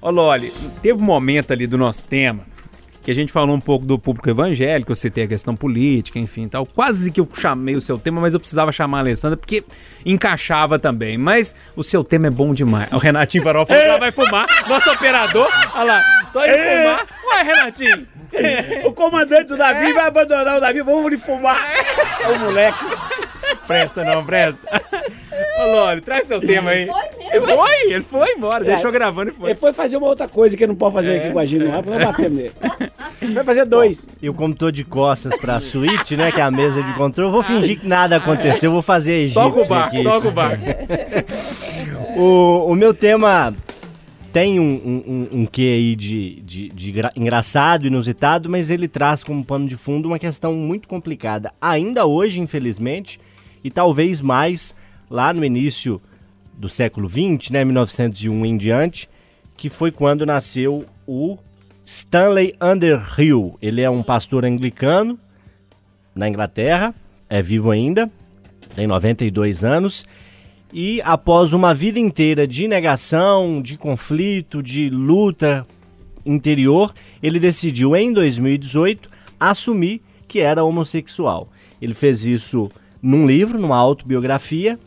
ô, 0.00 0.10
Loli, 0.10 0.52
teve 0.82 0.98
um 0.98 1.04
momento 1.04 1.52
ali 1.52 1.66
do 1.66 1.78
nosso 1.78 2.06
tema 2.06 2.44
que 3.04 3.10
a 3.10 3.14
gente 3.14 3.30
falou 3.30 3.54
um 3.54 3.60
pouco 3.60 3.84
do 3.84 3.98
público 3.98 4.30
evangélico, 4.30 4.90
eu 4.90 4.96
citei 4.96 5.24
a 5.24 5.28
questão 5.28 5.54
política, 5.54 6.18
enfim 6.18 6.48
tal. 6.48 6.64
Quase 6.64 7.12
que 7.12 7.20
eu 7.20 7.28
chamei 7.34 7.76
o 7.76 7.80
seu 7.80 7.98
tema, 7.98 8.18
mas 8.18 8.32
eu 8.32 8.40
precisava 8.40 8.72
chamar 8.72 8.98
a 8.98 9.00
Alessandra 9.00 9.36
porque 9.36 9.62
encaixava 10.06 10.78
também. 10.78 11.18
Mas 11.18 11.54
o 11.76 11.84
seu 11.84 12.02
tema 12.02 12.28
é 12.28 12.30
bom 12.30 12.54
demais. 12.54 12.90
O 12.90 12.96
Renatinho 12.96 13.44
Farol 13.44 13.66
falou 13.66 13.82
que 13.82 13.88
ela 13.88 13.98
vai 13.98 14.10
fumar. 14.10 14.46
Nosso 14.66 14.90
operador, 14.90 15.46
olha 15.74 15.84
lá, 15.84 16.30
tô 16.32 16.42
indo 16.42 16.56
fumar. 16.56 17.06
Ué, 17.26 17.42
Renatinho. 17.42 18.08
O 18.86 18.92
comandante 18.92 19.48
do 19.48 19.56
Davi 19.58 19.92
vai 19.92 20.06
abandonar 20.06 20.56
o 20.56 20.60
Davi, 20.60 20.80
vamos 20.80 21.10
lhe 21.10 21.18
fumar. 21.18 21.58
É 22.22 22.28
o 22.28 22.40
moleque. 22.40 22.84
Presta 23.66 24.04
não, 24.04 24.24
presta. 24.24 24.60
Ô, 25.58 25.66
Loli, 25.66 26.00
traz 26.00 26.26
seu 26.28 26.40
tema 26.40 26.70
aí. 26.70 26.86
Foi 26.86 27.02
Ele 27.32 27.40
mesmo. 27.40 27.46
foi, 27.56 27.92
ele 27.92 28.04
foi 28.04 28.32
embora, 28.34 28.64
deixou 28.64 28.92
gravando 28.92 29.30
e 29.30 29.34
foi. 29.34 29.50
Ele 29.50 29.58
foi 29.58 29.72
fazer 29.72 29.96
uma 29.96 30.06
outra 30.06 30.28
coisa 30.28 30.56
que 30.56 30.62
ele 30.62 30.72
não 30.72 30.76
pode 30.76 30.94
fazer 30.94 31.16
aqui 31.18 31.30
com 31.32 31.38
a 31.38 31.44
gente, 31.44 31.64
não. 31.64 31.82
Vamos 31.82 32.04
bater 32.04 32.30
nele. 32.30 32.52
Vai 33.32 33.42
fazer 33.44 33.64
dois. 33.64 34.08
Eu, 34.22 34.32
como 34.34 34.54
tô 34.54 34.70
de 34.70 34.84
costas 34.84 35.36
pra 35.38 35.60
suíte, 35.60 36.16
né? 36.16 36.30
Que 36.30 36.40
é 36.40 36.44
a 36.44 36.50
mesa 36.50 36.82
de 36.82 36.92
controle, 36.94 37.28
eu 37.28 37.32
vou 37.32 37.42
fingir 37.42 37.80
que 37.80 37.86
nada 37.86 38.16
aconteceu, 38.16 38.70
vou 38.70 38.82
fazer 38.82 39.32
Toca 39.32 39.60
o 39.60 39.64
barco, 39.66 39.94
aqui. 39.96 40.04
toca 40.04 40.28
o 40.28 40.32
barco. 40.32 40.62
O, 42.16 42.66
o 42.70 42.74
meu 42.74 42.92
tema 42.94 43.54
tem 44.32 44.58
um, 44.60 44.64
um, 44.64 45.28
um 45.40 45.46
quê 45.46 45.62
aí 45.62 45.96
de, 45.96 46.40
de, 46.44 46.68
de 46.68 46.92
gra- 46.92 47.12
engraçado, 47.16 47.86
inusitado, 47.86 48.48
mas 48.48 48.70
ele 48.70 48.88
traz 48.88 49.22
como 49.24 49.44
pano 49.44 49.66
de 49.66 49.76
fundo 49.76 50.06
uma 50.08 50.18
questão 50.18 50.52
muito 50.54 50.88
complicada. 50.88 51.52
Ainda 51.60 52.04
hoje, 52.06 52.40
infelizmente, 52.40 53.18
e 53.64 53.70
talvez 53.70 54.20
mais 54.20 54.76
lá 55.10 55.32
no 55.32 55.44
início 55.44 56.00
do 56.56 56.68
século 56.68 57.08
XX, 57.08 57.50
né, 57.50 57.64
1901 57.64 58.46
em 58.46 58.56
diante, 58.56 59.08
que 59.56 59.68
foi 59.68 59.90
quando 59.90 60.26
nasceu 60.26 60.84
o 61.06 61.38
Stanley 61.84 62.54
Underhill. 62.60 63.58
Ele 63.60 63.80
é 63.80 63.90
um 63.90 64.02
pastor 64.02 64.44
anglicano 64.44 65.18
na 66.14 66.28
Inglaterra, 66.28 66.94
é 67.28 67.42
vivo 67.42 67.70
ainda, 67.70 68.10
tem 68.76 68.86
92 68.86 69.64
anos. 69.64 70.04
E 70.72 71.00
após 71.02 71.52
uma 71.52 71.74
vida 71.74 71.98
inteira 71.98 72.46
de 72.46 72.66
negação, 72.66 73.62
de 73.62 73.76
conflito, 73.76 74.62
de 74.62 74.90
luta 74.90 75.66
interior, 76.26 76.92
ele 77.22 77.38
decidiu 77.38 77.94
em 77.94 78.12
2018 78.12 79.08
assumir 79.38 80.00
que 80.26 80.40
era 80.40 80.64
homossexual. 80.64 81.48
Ele 81.80 81.94
fez 81.94 82.24
isso 82.24 82.70
num 83.04 83.26
livro, 83.26 83.58
numa 83.58 83.76
autobiografia, 83.76 84.78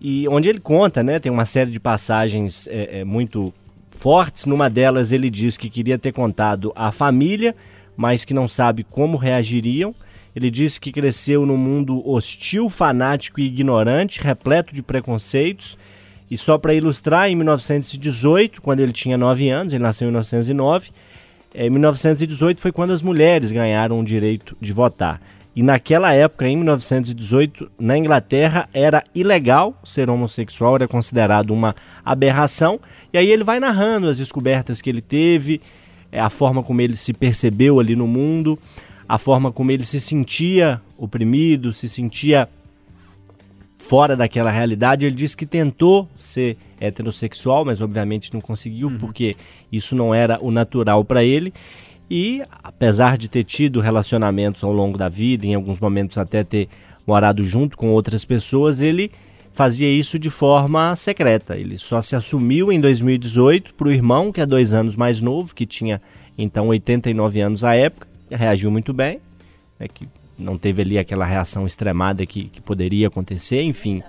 e 0.00 0.28
onde 0.28 0.48
ele 0.48 0.60
conta, 0.60 1.02
né? 1.02 1.18
Tem 1.18 1.32
uma 1.32 1.44
série 1.44 1.72
de 1.72 1.80
passagens 1.80 2.68
é, 2.68 3.00
é, 3.00 3.04
muito 3.04 3.52
fortes. 3.90 4.44
Numa 4.44 4.70
delas 4.70 5.10
ele 5.10 5.28
diz 5.28 5.56
que 5.56 5.68
queria 5.68 5.98
ter 5.98 6.12
contado 6.12 6.72
à 6.76 6.92
família, 6.92 7.54
mas 7.96 8.24
que 8.24 8.32
não 8.32 8.46
sabe 8.46 8.84
como 8.84 9.16
reagiriam. 9.16 9.92
Ele 10.36 10.50
disse 10.50 10.80
que 10.80 10.92
cresceu 10.92 11.44
num 11.44 11.56
mundo 11.56 12.08
hostil, 12.08 12.70
fanático 12.70 13.40
e 13.40 13.46
ignorante, 13.46 14.20
repleto 14.20 14.72
de 14.72 14.82
preconceitos. 14.82 15.76
E 16.30 16.36
só 16.36 16.56
para 16.58 16.74
ilustrar, 16.74 17.28
em 17.28 17.34
1918, 17.34 18.62
quando 18.62 18.80
ele 18.80 18.92
tinha 18.92 19.16
9 19.16 19.48
anos, 19.48 19.72
ele 19.72 19.82
nasceu 19.82 20.06
em 20.06 20.10
1909, 20.10 20.90
em 21.54 21.70
1918 21.70 22.60
foi 22.60 22.72
quando 22.72 22.92
as 22.92 23.02
mulheres 23.02 23.50
ganharam 23.50 24.00
o 24.00 24.04
direito 24.04 24.56
de 24.60 24.72
votar. 24.72 25.20
E 25.56 25.62
naquela 25.62 26.12
época, 26.12 26.48
em 26.48 26.56
1918, 26.56 27.70
na 27.78 27.96
Inglaterra, 27.96 28.68
era 28.74 29.04
ilegal 29.14 29.78
ser 29.84 30.10
homossexual, 30.10 30.74
era 30.74 30.88
considerado 30.88 31.50
uma 31.50 31.76
aberração. 32.04 32.80
E 33.12 33.18
aí 33.18 33.30
ele 33.30 33.44
vai 33.44 33.60
narrando 33.60 34.08
as 34.08 34.18
descobertas 34.18 34.80
que 34.80 34.90
ele 34.90 35.00
teve, 35.00 35.60
é, 36.10 36.18
a 36.18 36.28
forma 36.28 36.62
como 36.62 36.80
ele 36.80 36.96
se 36.96 37.12
percebeu 37.12 37.78
ali 37.78 37.94
no 37.94 38.08
mundo, 38.08 38.58
a 39.08 39.16
forma 39.16 39.52
como 39.52 39.70
ele 39.70 39.84
se 39.84 40.00
sentia 40.00 40.80
oprimido, 40.98 41.72
se 41.72 41.88
sentia 41.88 42.48
fora 43.78 44.16
daquela 44.16 44.50
realidade. 44.50 45.06
Ele 45.06 45.14
disse 45.14 45.36
que 45.36 45.46
tentou 45.46 46.08
ser 46.18 46.56
heterossexual, 46.80 47.64
mas 47.64 47.80
obviamente 47.80 48.32
não 48.32 48.40
conseguiu, 48.40 48.90
porque 48.98 49.36
isso 49.70 49.94
não 49.94 50.14
era 50.14 50.38
o 50.42 50.50
natural 50.50 51.04
para 51.04 51.22
ele. 51.22 51.52
E 52.10 52.42
apesar 52.62 53.16
de 53.16 53.28
ter 53.28 53.44
tido 53.44 53.80
relacionamentos 53.80 54.62
ao 54.62 54.72
longo 54.72 54.98
da 54.98 55.08
vida, 55.08 55.46
em 55.46 55.54
alguns 55.54 55.80
momentos 55.80 56.18
até 56.18 56.44
ter 56.44 56.68
morado 57.06 57.44
junto 57.44 57.76
com 57.76 57.90
outras 57.90 58.24
pessoas, 58.24 58.80
ele 58.80 59.10
fazia 59.52 59.88
isso 59.90 60.18
de 60.18 60.28
forma 60.28 60.94
secreta. 60.96 61.56
Ele 61.56 61.78
só 61.78 62.00
se 62.00 62.14
assumiu 62.16 62.70
em 62.70 62.80
2018 62.80 63.74
para 63.74 63.88
o 63.88 63.92
irmão, 63.92 64.32
que 64.32 64.40
é 64.40 64.46
dois 64.46 64.74
anos 64.74 64.96
mais 64.96 65.20
novo, 65.20 65.54
que 65.54 65.64
tinha 65.64 66.02
então 66.36 66.68
89 66.68 67.40
anos 67.40 67.64
à 67.64 67.74
época, 67.74 68.08
reagiu 68.30 68.70
muito 68.70 68.92
bem, 68.92 69.20
né, 69.78 69.86
que 69.86 70.08
não 70.36 70.58
teve 70.58 70.82
ali 70.82 70.98
aquela 70.98 71.24
reação 71.24 71.64
extremada 71.64 72.26
que, 72.26 72.44
que 72.44 72.60
poderia 72.60 73.06
acontecer, 73.06 73.62
enfim. 73.62 74.02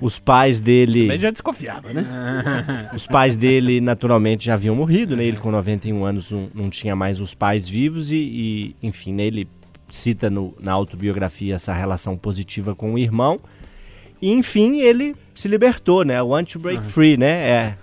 Os 0.00 0.18
pais 0.18 0.60
dele. 0.60 1.02
Também 1.02 1.18
já 1.18 1.30
desconfiava, 1.30 1.92
né? 1.92 2.04
Os 2.94 3.06
pais 3.06 3.36
dele, 3.36 3.80
naturalmente, 3.80 4.46
já 4.46 4.54
haviam 4.54 4.74
morrido, 4.74 5.16
né? 5.16 5.24
Ele, 5.24 5.36
com 5.36 5.50
91 5.50 6.04
anos, 6.04 6.30
não, 6.30 6.48
não 6.54 6.70
tinha 6.70 6.94
mais 6.94 7.20
os 7.20 7.34
pais 7.34 7.68
vivos 7.68 8.10
e, 8.10 8.16
e, 8.16 8.76
enfim, 8.82 9.12
né, 9.12 9.24
ele 9.24 9.48
cita 9.88 10.28
no, 10.28 10.54
na 10.60 10.72
autobiografia 10.72 11.54
essa 11.54 11.72
relação 11.72 12.16
positiva 12.16 12.74
com 12.74 12.94
o 12.94 12.98
irmão. 12.98 13.40
E, 14.20 14.32
enfim, 14.32 14.80
ele 14.80 15.14
se 15.34 15.46
libertou, 15.46 16.04
né? 16.04 16.20
Want 16.20 16.52
to 16.52 16.58
Break 16.58 16.84
Free, 16.84 17.16
né? 17.16 17.48
É 17.48 17.74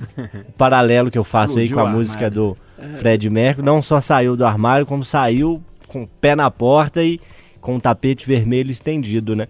o 0.49 0.51
paralelo 0.53 1.09
que 1.09 1.17
eu 1.17 1.23
faço 1.23 1.59
aí 1.59 1.69
com 1.69 1.79
a 1.79 1.89
música 1.89 2.29
do 2.29 2.57
Fred 2.99 3.29
Mercury. 3.29 3.65
Não 3.65 3.81
só 3.81 4.01
saiu 4.01 4.35
do 4.35 4.45
armário, 4.45 4.85
como 4.85 5.03
saiu 5.03 5.63
com 5.87 6.03
o 6.03 6.07
pé 6.07 6.35
na 6.35 6.51
porta 6.51 7.03
e 7.03 7.19
com 7.61 7.77
o 7.77 7.81
tapete 7.81 8.27
vermelho 8.27 8.69
estendido, 8.69 9.35
né? 9.35 9.47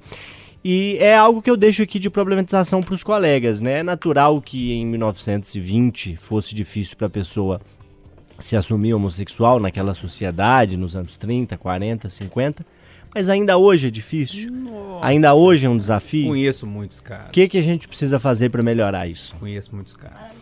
E 0.68 0.98
é 1.00 1.16
algo 1.16 1.44
que 1.44 1.52
eu 1.52 1.56
deixo 1.56 1.84
aqui 1.84 2.00
de 2.00 2.10
problematização 2.10 2.82
para 2.82 2.96
os 2.96 3.04
colegas, 3.04 3.62
né? 3.62 3.82
É 3.82 3.84
natural 3.84 4.42
que 4.42 4.74
em 4.74 4.84
1920 4.84 6.16
fosse 6.16 6.56
difícil 6.56 6.98
para 6.98 7.06
a 7.06 7.10
pessoa 7.10 7.62
se 8.40 8.56
assumir 8.56 8.96
homossexual 8.96 9.60
naquela 9.60 9.94
sociedade, 9.94 10.76
nos 10.76 10.96
anos 10.96 11.18
30, 11.18 11.56
40, 11.56 12.10
50, 12.10 12.66
mas 13.14 13.30
ainda 13.30 13.60
hoje 13.60 13.90
é 13.90 13.92
difícil. 13.92 14.50
ainda 15.04 15.36
hoje 15.36 15.68
é 15.68 15.70
um 15.70 15.78
desafio. 15.78 16.30
Conheço 16.30 16.66
muitos 16.66 17.00
casos. 17.00 17.28
O 17.28 17.32
que, 17.32 17.48
que 17.48 17.60
a 17.60 17.64
gente 17.64 17.88
precisa 17.88 18.18
fazer 18.18 18.50
para 18.50 18.64
melhorar 18.64 19.08
isso? 19.08 19.36
Conheço 19.36 19.70
muitos 19.72 19.96
casos. 19.96 20.42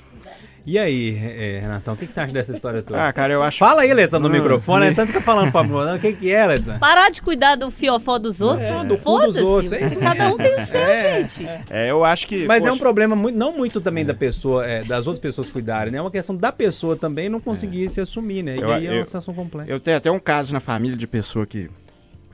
E 0.65 0.79
aí, 0.79 1.17
é, 1.21 1.59
Renatão, 1.59 1.93
o 1.93 1.97
que, 1.97 2.07
que 2.07 2.13
você 2.13 2.21
acha 2.21 2.31
dessa 2.33 2.53
história 2.53 2.81
toda? 2.81 3.05
Ah, 3.05 3.11
cara, 3.11 3.33
eu 3.33 3.43
acho. 3.43 3.57
Fala 3.57 3.81
aí, 3.81 3.91
Alessandro, 3.91 4.29
no 4.29 4.33
Ah, 4.35 4.37
microfone. 4.39 4.79
né? 4.79 4.85
Alessandro 4.85 5.11
fica 5.11 5.21
falando 5.21 5.51
pra 5.51 5.61
Bruna. 5.61 5.95
O 5.95 5.99
que, 5.99 6.13
que 6.13 6.31
é, 6.31 6.41
Alessandro? 6.43 6.79
Parar 6.79 7.09
de 7.11 7.21
cuidar 7.21 7.55
do 7.55 7.69
fiofó 7.69 8.17
dos 8.17 8.39
outros. 8.39 8.65
É, 8.67 8.71
do 8.85 8.95
cu 8.95 8.95
dos 8.95 9.01
Foda-se. 9.03 9.41
outros, 9.41 9.71
é 9.73 9.85
isso 9.85 9.99
Cada 9.99 10.29
um 10.29 10.37
tem 10.37 10.57
o 10.57 10.61
seu, 10.61 10.79
É, 10.79 11.21
gente. 11.21 11.45
É, 11.69 11.91
eu 11.91 12.05
acho 12.05 12.25
que. 12.27 12.45
Mas 12.45 12.63
é 12.63 12.67
um 12.67 12.69
poxa, 12.69 12.79
problema 12.79 13.13
muito, 13.13 13.37
não 13.37 13.51
muito 13.51 13.81
também 13.81 14.05
da 14.05 14.13
pessoa, 14.13 14.65
é, 14.65 14.81
das 14.85 15.05
outras 15.05 15.19
pessoas 15.19 15.49
cuidarem, 15.49 15.91
né? 15.91 15.97
É 15.97 16.01
uma 16.01 16.09
questão 16.11 16.33
da 16.33 16.51
pessoa 16.51 16.95
também 16.95 17.27
não 17.27 17.41
conseguir 17.41 17.89
se 17.89 17.99
assumir, 17.99 18.41
né? 18.41 18.55
E 18.55 18.61
Eu- 18.61 18.71
aí 18.71 18.87
é 18.87 18.89
uma 18.91 18.99
eu- 18.99 19.05
situação 19.05 19.33
completa. 19.33 19.69
Eu 19.69 19.81
tenho 19.81 19.97
até 19.97 20.09
um 20.09 20.19
caso 20.19 20.53
na 20.53 20.61
família 20.61 20.95
de 20.95 21.05
pessoa 21.05 21.45
que 21.45 21.69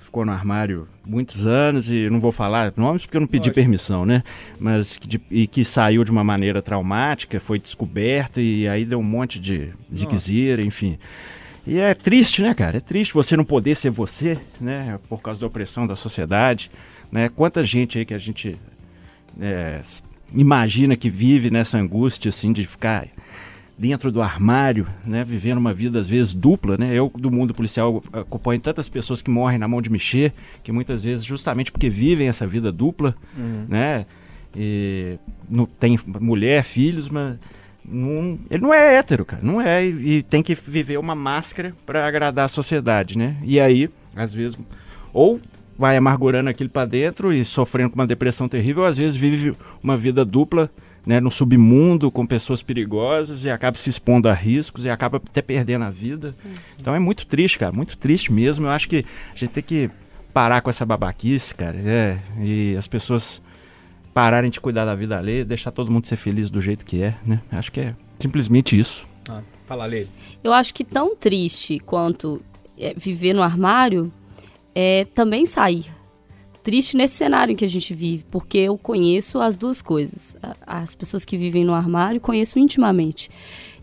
ficou 0.09 0.25
no 0.25 0.31
armário 0.31 0.87
muitos 1.05 1.45
anos 1.45 1.89
e 1.91 2.09
não 2.09 2.19
vou 2.19 2.31
falar 2.31 2.73
nomes 2.75 3.03
porque 3.03 3.15
eu 3.15 3.21
não 3.21 3.27
pedi 3.27 3.51
permissão, 3.51 4.05
né? 4.07 4.23
Mas 4.59 4.97
que, 4.97 5.07
de- 5.07 5.21
e 5.29 5.45
que 5.47 5.63
saiu 5.63 6.03
de 6.03 6.09
uma 6.09 6.23
maneira 6.23 6.63
traumática, 6.63 7.39
foi 7.39 7.59
descoberta 7.59 8.41
e 8.41 8.67
aí 8.67 8.83
deu 8.85 8.99
um 8.99 9.03
monte 9.03 9.39
de 9.39 9.69
ziquezira, 9.93 10.63
enfim. 10.63 10.97
E 11.65 11.77
é 11.77 11.93
triste, 11.93 12.41
né, 12.41 12.55
cara? 12.55 12.77
É 12.77 12.79
triste 12.79 13.13
você 13.13 13.37
não 13.37 13.45
poder 13.45 13.75
ser 13.75 13.91
você, 13.91 14.39
né? 14.59 14.99
Por 15.07 15.21
causa 15.21 15.39
da 15.41 15.45
opressão 15.47 15.85
da 15.85 15.95
sociedade, 15.95 16.71
né? 17.11 17.29
Quanta 17.29 17.63
gente 17.63 17.99
aí 17.99 18.05
que 18.05 18.13
a 18.15 18.17
gente 18.17 18.57
é, 19.39 19.79
imagina 20.33 20.95
que 20.95 21.09
vive 21.09 21.51
nessa 21.51 21.77
angústia, 21.77 22.29
assim, 22.29 22.51
de 22.51 22.65
ficar 22.65 23.05
dentro 23.79 24.11
do 24.11 24.21
armário, 24.21 24.85
né, 25.05 25.23
vivendo 25.23 25.57
uma 25.57 25.73
vida 25.73 25.99
às 26.01 26.09
vezes 26.09 26.33
dupla, 26.33 26.75
né? 26.77 26.93
Eu 26.93 27.09
do 27.15 27.31
mundo 27.31 27.53
policial 27.53 28.03
acompanho 28.11 28.59
tantas 28.59 28.89
pessoas 28.89 29.21
que 29.21 29.31
morrem 29.31 29.57
na 29.57 29.69
mão 29.69 29.81
de 29.81 29.89
mexer, 29.89 30.33
que 30.61 30.69
muitas 30.69 31.05
vezes 31.05 31.23
justamente 31.23 31.71
porque 31.71 31.89
vivem 31.89 32.27
essa 32.27 32.45
vida 32.45 32.73
dupla, 32.73 33.15
né? 33.69 34.05
E 34.53 35.17
não 35.49 35.65
tem 35.65 35.97
mulher, 36.19 36.61
filhos, 36.63 37.07
mas 37.07 37.37
não, 37.85 38.37
ele 38.51 38.61
não 38.61 38.73
é 38.73 38.97
hétero, 38.97 39.23
cara, 39.23 39.41
não 39.41 39.61
é 39.61 39.85
e, 39.85 40.17
e 40.17 40.23
tem 40.23 40.43
que 40.43 40.53
viver 40.55 40.97
uma 40.99 41.15
máscara 41.15 41.73
para 41.85 42.05
agradar 42.05 42.45
a 42.45 42.49
sociedade, 42.49 43.17
né? 43.17 43.37
E 43.43 43.61
aí, 43.61 43.89
às 44.13 44.33
vezes, 44.33 44.57
ou 45.13 45.39
vai 45.77 45.95
amargurando 45.95 46.49
aquilo 46.49 46.69
para 46.69 46.85
dentro 46.85 47.31
e 47.31 47.45
sofrendo 47.45 47.91
com 47.91 47.95
uma 47.95 48.05
depressão 48.05 48.49
terrível, 48.49 48.83
ou 48.83 48.89
às 48.89 48.97
vezes 48.97 49.15
vive 49.15 49.55
uma 49.81 49.95
vida 49.95 50.25
dupla 50.25 50.69
né, 51.05 51.19
no 51.19 51.31
submundo 51.31 52.11
com 52.11 52.25
pessoas 52.25 52.61
perigosas 52.61 53.45
e 53.45 53.49
acaba 53.49 53.77
se 53.77 53.89
expondo 53.89 54.27
a 54.27 54.33
riscos 54.33 54.85
e 54.85 54.89
acaba 54.89 55.17
até 55.17 55.41
perdendo 55.41 55.85
a 55.85 55.89
vida. 55.89 56.35
Então 56.79 56.93
é 56.93 56.99
muito 56.99 57.25
triste, 57.25 57.57
cara, 57.57 57.71
muito 57.71 57.97
triste 57.97 58.31
mesmo. 58.31 58.67
Eu 58.67 58.71
acho 58.71 58.87
que 58.87 59.05
a 59.33 59.35
gente 59.35 59.51
tem 59.51 59.63
que 59.63 59.89
parar 60.33 60.61
com 60.61 60.69
essa 60.69 60.85
babaquice, 60.85 61.53
cara, 61.53 61.77
é, 61.77 62.17
e 62.39 62.75
as 62.77 62.87
pessoas 62.87 63.41
pararem 64.13 64.49
de 64.49 64.59
cuidar 64.59 64.85
da 64.85 64.95
vida 64.95 65.17
alheia, 65.17 65.45
deixar 65.45 65.71
todo 65.71 65.91
mundo 65.91 66.05
ser 66.05 66.15
feliz 66.15 66.49
do 66.49 66.61
jeito 66.61 66.85
que 66.85 67.01
é, 67.01 67.15
né? 67.25 67.41
Acho 67.51 67.71
que 67.71 67.79
é 67.79 67.95
simplesmente 68.19 68.77
isso. 68.77 69.07
Ah, 69.29 69.41
fala, 69.65 69.85
Lê. 69.85 70.07
Eu 70.43 70.51
acho 70.51 70.73
que 70.73 70.83
tão 70.83 71.15
triste 71.15 71.79
quanto 71.79 72.41
é, 72.77 72.93
viver 72.95 73.33
no 73.33 73.41
armário 73.41 74.11
é 74.73 75.05
também 75.13 75.45
sair. 75.45 75.85
Triste 76.61 76.97
nesse 76.97 77.15
cenário 77.15 77.53
em 77.53 77.55
que 77.55 77.63
a 77.63 77.69
gente 77.69 77.93
vive, 77.93 78.25
porque 78.29 78.57
eu 78.57 78.77
conheço 78.77 79.39
as 79.39 79.55
duas 79.55 79.81
coisas. 79.81 80.35
As 80.67 80.93
pessoas 80.93 81.23
que 81.23 81.37
vivem 81.37 81.63
no 81.63 81.73
armário, 81.73 82.19
conheço 82.19 82.59
intimamente. 82.59 83.29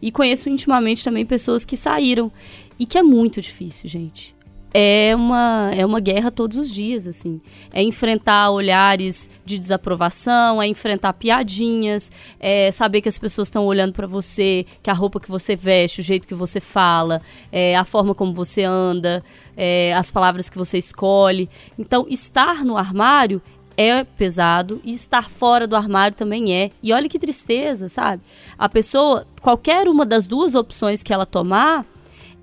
E 0.00 0.12
conheço 0.12 0.50
intimamente 0.50 1.02
também 1.02 1.24
pessoas 1.24 1.64
que 1.64 1.76
saíram. 1.76 2.30
E 2.78 2.84
que 2.84 2.98
é 2.98 3.02
muito 3.02 3.40
difícil, 3.40 3.88
gente. 3.88 4.35
É 4.74 5.14
uma, 5.14 5.70
é 5.74 5.86
uma 5.86 6.00
guerra 6.00 6.30
todos 6.30 6.58
os 6.58 6.70
dias, 6.70 7.06
assim. 7.06 7.40
É 7.72 7.82
enfrentar 7.82 8.50
olhares 8.50 9.30
de 9.44 9.58
desaprovação, 9.58 10.60
é 10.60 10.66
enfrentar 10.66 11.12
piadinhas, 11.14 12.12
é 12.38 12.70
saber 12.70 13.00
que 13.00 13.08
as 13.08 13.18
pessoas 13.18 13.48
estão 13.48 13.64
olhando 13.64 13.92
pra 13.92 14.06
você, 14.06 14.66
que 14.82 14.90
a 14.90 14.92
roupa 14.92 15.18
que 15.18 15.30
você 15.30 15.56
veste, 15.56 16.00
o 16.00 16.04
jeito 16.04 16.28
que 16.28 16.34
você 16.34 16.60
fala, 16.60 17.22
é, 17.50 17.74
a 17.76 17.84
forma 17.84 18.14
como 18.14 18.32
você 18.32 18.64
anda, 18.64 19.24
é, 19.56 19.94
as 19.94 20.10
palavras 20.10 20.50
que 20.50 20.58
você 20.58 20.76
escolhe. 20.76 21.48
Então, 21.78 22.06
estar 22.08 22.64
no 22.64 22.76
armário 22.76 23.40
é 23.76 24.04
pesado 24.04 24.80
e 24.82 24.90
estar 24.90 25.28
fora 25.28 25.66
do 25.66 25.76
armário 25.76 26.16
também 26.16 26.54
é. 26.54 26.70
E 26.82 26.92
olha 26.92 27.08
que 27.08 27.18
tristeza, 27.18 27.88
sabe? 27.88 28.22
A 28.58 28.68
pessoa, 28.68 29.26
qualquer 29.40 29.88
uma 29.88 30.06
das 30.06 30.26
duas 30.26 30.54
opções 30.54 31.02
que 31.02 31.12
ela 31.12 31.26
tomar, 31.26 31.84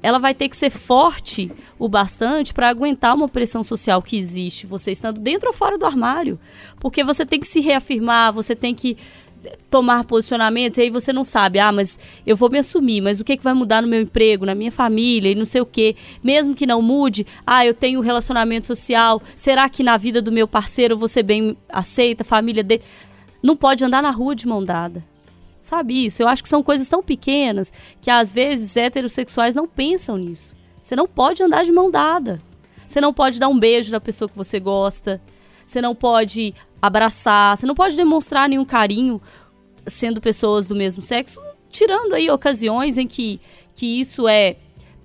ela 0.04 0.20
vai 0.20 0.36
ter 0.36 0.49
que 0.49 0.58
ser 0.58 0.70
forte 0.70 1.49
o 1.80 1.88
bastante 1.88 2.54
para 2.54 2.68
aguentar 2.68 3.16
uma 3.16 3.30
pressão 3.30 3.64
social 3.64 4.01
que 4.01 4.18
existe, 4.18 4.68
você 4.68 4.91
estando 4.91 5.20
dentro 5.20 5.47
ou 5.47 5.54
fora 5.54 5.78
do 5.78 5.86
armário. 5.86 6.38
Porque 6.80 7.06
você 7.06 7.26
tem 7.26 7.39
que 7.39 7.47
se 7.47 7.62
reafirmar, 7.62 8.34
você 8.34 8.54
tem 8.54 8.76
que 8.76 8.97
tomar 9.70 10.04
posicionamentos, 10.04 10.78
e 10.78 10.84
aí 10.84 10.89
você 10.89 11.12
não 11.12 11.24
sabe, 11.24 11.60
ah, 11.60 11.72
mas 11.72 11.99
eu 12.26 12.36
vou 12.36 12.49
me 12.49 12.60
assumir, 12.60 13.01
mas 13.01 13.20
o 13.20 13.24
que, 13.24 13.36
que 13.36 13.43
vai 13.43 13.54
mudar 13.54 13.82
no 13.82 13.88
meu 13.88 14.01
emprego, 14.01 14.45
na 14.45 14.56
minha 14.56 14.72
família 14.72 15.30
e 15.30 15.36
não 15.36 15.45
sei 15.45 15.62
o 15.62 15.66
quê. 15.66 15.95
Mesmo 16.24 16.54
que 16.54 16.66
não 16.66 16.82
mude, 16.82 17.26
ah, 17.45 17.66
eu 17.66 17.74
tenho 17.74 18.01
relacionamento 18.01 18.68
social, 18.68 19.22
será 19.36 19.70
que 19.70 19.84
na 19.84 19.97
vida 19.97 20.22
do 20.22 20.32
meu 20.32 20.47
parceiro 20.47 21.08
ser 21.08 21.24
bem 21.24 21.58
aceita, 21.70 22.24
a 22.24 22.26
família 22.26 22.64
dele? 22.64 22.84
Não 23.41 23.56
pode 23.56 23.84
andar 23.84 24.01
na 24.01 24.12
rua 24.12 24.36
de 24.36 24.47
mão 24.47 24.64
dada. 24.64 25.04
Sabe 25.64 26.07
isso? 26.07 26.22
Eu 26.22 26.28
acho 26.28 26.43
que 26.43 26.49
são 26.49 26.61
coisas 26.61 26.89
tão 26.89 27.01
pequenas 27.01 27.72
que 28.01 28.11
às 28.11 28.34
vezes 28.34 28.76
heterossexuais 28.76 29.55
não 29.55 29.66
pensam 29.66 30.18
nisso. 30.18 30.57
Você 30.82 30.93
não 30.93 31.07
pode 31.07 31.41
andar 31.41 31.64
de 31.64 31.72
mão 31.72 31.89
dada. 31.89 32.41
Você 32.86 32.99
não 32.99 33.14
pode 33.14 33.39
dar 33.39 33.47
um 33.47 33.57
beijo 33.57 33.89
na 33.89 34.01
pessoa 34.01 34.28
que 34.28 34.36
você 34.36 34.59
gosta. 34.59 35.22
Você 35.66 35.82
não 35.82 35.95
pode 35.95 36.53
abraçar. 36.82 37.55
Você 37.55 37.66
não 37.66 37.76
pode 37.76 37.95
demonstrar 37.95 38.49
nenhum 38.49 38.66
carinho 38.66 39.22
sendo 39.88 40.20
pessoas 40.20 40.68
do 40.68 40.76
mesmo 40.76 41.01
sexo, 41.01 41.41
tirando 41.70 42.14
aí 42.14 42.30
ocasiões 42.30 42.97
em 42.97 43.07
que, 43.07 43.39
que 43.74 44.01
isso 44.01 44.28
é 44.28 44.57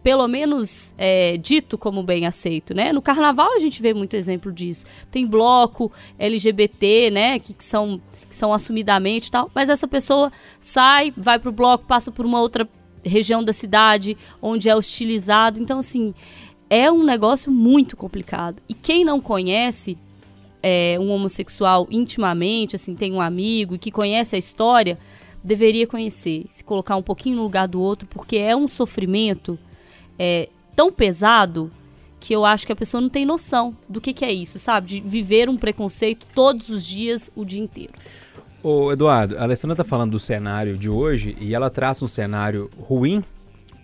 pelo 0.02 0.26
menos 0.26 0.92
é, 0.98 1.36
dito 1.36 1.78
como 1.78 2.02
bem 2.02 2.26
aceito, 2.26 2.74
né? 2.74 2.92
No 2.92 3.00
carnaval 3.00 3.54
a 3.54 3.60
gente 3.60 3.80
vê 3.80 3.94
muito 3.94 4.14
exemplo 4.14 4.50
disso. 4.50 4.86
Tem 5.08 5.24
bloco 5.24 5.92
LGBT, 6.18 7.10
né? 7.12 7.38
Que, 7.38 7.54
que 7.54 7.62
são 7.62 8.00
que 8.28 8.36
são 8.36 8.52
assumidamente 8.52 9.30
tal, 9.30 9.50
mas 9.54 9.68
essa 9.68 9.88
pessoa 9.88 10.30
sai, 10.60 11.12
vai 11.16 11.38
pro 11.38 11.52
bloco, 11.52 11.86
passa 11.86 12.12
por 12.12 12.26
uma 12.26 12.40
outra 12.40 12.68
região 13.04 13.42
da 13.42 13.52
cidade 13.52 14.16
onde 14.42 14.68
é 14.68 14.76
hostilizado. 14.76 15.60
Então, 15.60 15.78
assim, 15.78 16.14
é 16.68 16.90
um 16.90 17.04
negócio 17.04 17.50
muito 17.50 17.96
complicado. 17.96 18.62
E 18.68 18.74
quem 18.74 19.04
não 19.04 19.20
conhece 19.20 19.96
é, 20.62 20.96
um 21.00 21.10
homossexual 21.10 21.86
intimamente, 21.90 22.76
assim, 22.76 22.94
tem 22.94 23.12
um 23.12 23.20
amigo 23.20 23.74
e 23.74 23.78
que 23.78 23.90
conhece 23.90 24.36
a 24.36 24.38
história, 24.38 24.98
deveria 25.42 25.86
conhecer, 25.86 26.44
se 26.48 26.64
colocar 26.64 26.96
um 26.96 27.02
pouquinho 27.02 27.36
no 27.36 27.42
lugar 27.42 27.68
do 27.68 27.80
outro, 27.80 28.06
porque 28.08 28.36
é 28.36 28.54
um 28.54 28.68
sofrimento 28.68 29.58
é, 30.18 30.48
tão 30.74 30.92
pesado 30.92 31.70
que 32.20 32.34
eu 32.34 32.44
acho 32.44 32.66
que 32.66 32.72
a 32.72 32.76
pessoa 32.76 33.00
não 33.00 33.08
tem 33.08 33.24
noção 33.24 33.76
do 33.88 34.00
que, 34.00 34.12
que 34.12 34.24
é 34.24 34.32
isso, 34.32 34.58
sabe? 34.58 34.86
De 34.86 35.00
viver 35.00 35.48
um 35.48 35.56
preconceito 35.56 36.26
todos 36.34 36.68
os 36.68 36.84
dias, 36.84 37.30
o 37.36 37.44
dia 37.44 37.60
inteiro. 37.60 37.92
Ô, 38.62 38.92
Eduardo, 38.92 39.38
a 39.38 39.42
Alessandra 39.42 39.76
tá 39.76 39.84
falando 39.84 40.12
do 40.12 40.18
cenário 40.18 40.76
de 40.76 40.88
hoje 40.88 41.36
e 41.40 41.54
ela 41.54 41.70
traz 41.70 42.02
um 42.02 42.08
cenário 42.08 42.68
ruim, 42.78 43.22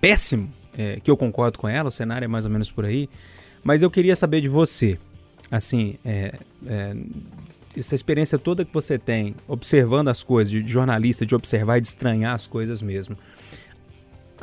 péssimo, 0.01 0.51
é, 0.76 0.99
que 1.01 1.11
eu 1.11 1.16
concordo 1.16 1.59
com 1.59 1.68
ela, 1.68 1.89
o 1.89 1.93
cenário 1.93 2.24
é 2.24 2.28
mais 2.28 2.45
ou 2.45 2.51
menos 2.51 2.70
por 2.70 2.85
aí, 2.85 3.09
mas 3.62 3.82
eu 3.82 3.91
queria 3.91 4.16
saber 4.16 4.41
de 4.41 4.49
você, 4.49 4.99
assim, 5.51 5.97
é, 6.05 6.35
é, 6.66 6.97
essa 7.76 7.95
experiência 7.95 8.39
toda 8.39 8.64
que 8.64 8.74
você 8.74 8.99
tem, 8.99 9.37
observando 9.47 10.09
as 10.09 10.22
coisas, 10.22 10.51
de 10.51 10.66
jornalista, 10.66 11.24
de 11.24 11.35
observar 11.35 11.78
e 11.78 11.80
de 11.80 11.89
estranhar 11.89 12.35
as 12.35 12.47
coisas 12.47 12.82
mesmo, 12.82 13.16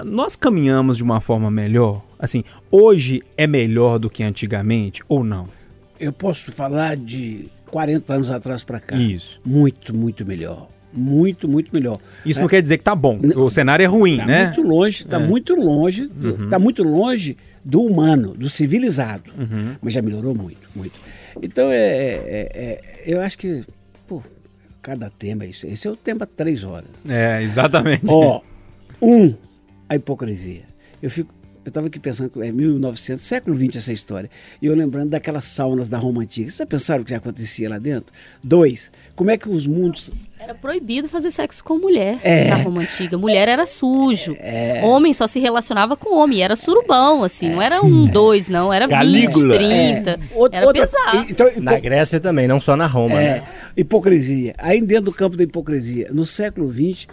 nós 0.04 0.36
caminhamos 0.36 0.98
de 0.98 1.04
uma 1.04 1.20
forma 1.22 1.50
melhor? 1.52 2.04
Assim, 2.20 2.44
hoje 2.70 3.22
é 3.38 3.48
melhor 3.48 3.98
do 4.00 4.10
que 4.10 4.24
antigamente 4.24 5.02
ou 5.08 5.24
não? 5.24 5.48
Eu 6.00 6.12
posso 6.14 6.52
falar 6.52 6.96
de 6.98 7.50
40 7.70 8.14
anos 8.14 8.32
atrás 8.32 8.64
para 8.64 8.80
cá. 8.80 8.96
Isso. 8.96 9.40
Muito, 9.46 9.96
muito 9.96 10.26
melhor. 10.26 10.68
Muito, 10.94 11.48
muito 11.48 11.74
melhor. 11.74 12.00
Isso 12.26 12.40
é. 12.40 12.42
não 12.42 12.50
quer 12.50 12.62
dizer 12.62 12.78
que 12.78 12.84
tá 12.84 12.94
bom. 12.94 13.18
O 13.38 13.50
cenário 13.50 13.84
é 13.84 13.88
ruim, 13.88 14.18
tá 14.18 14.26
né? 14.26 14.46
Muito 14.46 14.62
longe, 14.62 15.06
tá 15.08 15.18
É. 15.18 15.20
muito 15.26 15.56
longe, 15.56 16.10
Uhum. 16.22 16.50
tá 16.50 16.60
muito 16.60 16.84
longe 16.84 17.38
do 17.64 17.82
humano, 17.82 18.34
do 18.36 18.50
civilizado. 18.50 19.32
Uhum. 19.38 19.76
Mas 19.82 19.94
já 19.94 20.02
melhorou 20.02 20.36
muito, 20.36 20.68
muito. 20.76 21.00
Então 21.42 21.68
é, 21.72 21.78
é- 21.78 22.50
é- 22.54 23.04
eu 23.06 23.22
acho 23.22 23.38
que, 23.38 23.64
pô, 24.06 24.22
cada 24.82 25.10
tema, 25.10 25.46
isso, 25.46 25.66
esse 25.66 25.88
é 25.88 25.92
o 25.92 25.96
tema 25.96 26.26
três 26.26 26.66
horas. 26.66 26.90
É, 27.08 27.42
exatamente. 27.42 28.04
Ó, 28.10 28.42
um, 29.02 29.34
a 29.92 29.96
hipocrisia. 29.98 30.64
Eu 31.04 31.10
fico, 31.10 31.34
eu 31.66 31.70
estava 31.70 31.88
aqui 31.88 32.00
pensando 32.00 32.30
que 32.30 32.40
é 32.42 32.52
1900, 32.52 33.24
século 33.24 33.56
XX 33.56 33.76
essa 33.76 33.92
história. 33.92 34.30
E 34.62 34.66
eu 34.68 34.74
lembrando 34.74 35.10
daquelas 35.10 35.44
saunas 35.46 35.90
da 35.90 35.98
Roma 35.98 36.22
Antiga. 36.22 36.50
Vocês 36.50 36.58
já 36.60 36.66
pensaram 36.66 37.02
o 37.02 37.06
que 37.06 37.14
acontecia 37.14 37.70
lá 37.70 37.78
dentro? 37.78 38.14
Dois, 38.44 38.90
como 39.16 39.30
é 39.32 39.38
que 39.38 39.50
os 39.50 39.68
mundos 39.68 40.10
Era 40.40 40.56
proibido 40.56 41.08
fazer 41.10 41.30
sexo 41.30 41.62
com 41.64 41.78
mulher 41.78 42.20
É. 42.24 42.48
na 42.50 42.56
Roma 42.56 42.82
antiga. 42.82 43.18
Mulher 43.18 43.48
era 43.50 43.66
sujo. 43.66 44.34
Homem 44.84 45.14
só 45.14 45.28
se 45.28 45.40
relacionava 45.40 45.96
com 45.98 46.16
homem. 46.16 46.42
Era 46.42 46.56
surubão, 46.56 47.22
assim. 47.24 47.50
Não 47.50 47.62
era 47.62 47.84
um, 47.86 48.06
dois, 48.08 48.48
não. 48.48 48.72
Era 48.74 48.88
Calígula. 48.88 49.58
20, 49.58 49.58
30. 49.58 50.12
É. 50.12 50.20
Outra- 50.34 50.58
era 50.58 50.66
outra- 50.68 50.82
pesado. 50.88 51.28
e- 51.28 51.32
então, 51.32 51.52
Na 51.58 51.78
Grécia 51.80 52.20
também, 52.20 52.48
não 52.48 52.62
só 52.62 52.76
na 52.78 52.88
Roma, 52.88 53.22
É, 53.22 53.42
né? 53.42 53.48
hipocrisia. 53.78 54.56
Aí 54.58 54.82
dentro 54.82 55.06
do 55.06 55.14
campo 55.14 55.36
da 55.38 55.44
hipocrisia, 55.44 56.08
no 56.14 56.26
século 56.26 56.72
XX, 56.72 57.08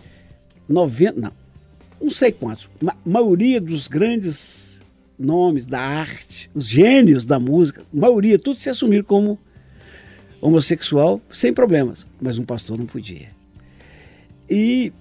90, 0.69 1.21
não, 1.21 1.33
não 2.01 2.11
sei 2.11 2.33
quantos, 2.33 2.69
ma 2.81 2.97
maioria 3.05 3.61
dos 3.61 3.89
grandes 3.89 4.81
nomes 5.19 5.67
da 5.67 5.81
arte, 5.81 6.51
os 6.55 6.67
gênios 6.67 7.25
da 7.25 7.39
música, 7.39 7.83
maioria, 7.93 8.39
tudo 8.39 8.59
se 8.61 8.71
assumiram 8.71 9.05
como 9.05 9.39
homossexual 10.41 11.21
sem 11.33 11.53
problemas, 11.53 12.07
mas 12.21 12.39
um 12.39 12.45
pastor 12.45 12.79
não 12.79 12.87
podia. 12.87 13.31
E 14.49 14.93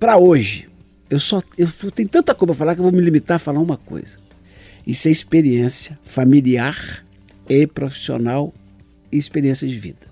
para 0.00 0.16
hoje, 0.16 0.68
eu 1.10 1.20
só 1.20 1.40
eu 1.56 1.68
tenho 1.92 2.08
tanta 2.08 2.34
coisa 2.34 2.54
para 2.54 2.58
falar 2.58 2.74
que 2.74 2.80
eu 2.80 2.84
vou 2.84 2.92
me 2.92 3.00
limitar 3.00 3.36
a 3.36 3.38
falar 3.38 3.60
uma 3.60 3.76
coisa. 3.76 4.18
Isso 4.86 5.08
é 5.08 5.10
experiência 5.10 5.98
familiar 6.04 7.04
e 7.48 7.66
profissional 7.66 8.54
e 9.12 9.18
experiência 9.18 9.68
de 9.68 9.78
vida. 9.78 10.06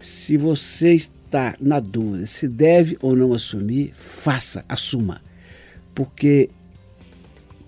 Se 0.00 0.36
você 0.36 0.96
está 1.28 1.54
na 1.60 1.78
dúvida 1.78 2.24
se 2.26 2.48
deve 2.48 2.96
ou 3.02 3.14
não 3.14 3.34
assumir, 3.34 3.92
faça, 3.94 4.64
assuma. 4.66 5.20
Porque 5.94 6.48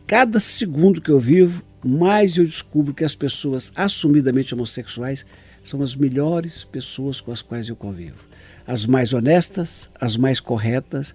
cada 0.07 0.41
segundo 0.41 1.01
que 1.01 1.11
eu 1.11 1.21
vivo, 1.21 1.63
mais 1.85 2.37
eu 2.37 2.45
descubro 2.45 2.95
que 2.95 3.05
as 3.05 3.15
pessoas 3.15 3.71
assumidamente 3.77 4.55
homossexuais 4.55 5.25
são 5.63 5.83
as 5.83 5.95
melhores 5.95 6.65
pessoas 6.65 7.21
com 7.21 7.31
as 7.31 7.43
quais 7.43 7.69
eu 7.69 7.77
convivo. 7.77 8.25
As 8.67 8.87
mais 8.87 9.13
honestas, 9.13 9.91
as 10.01 10.17
mais 10.17 10.41
corretas. 10.41 11.15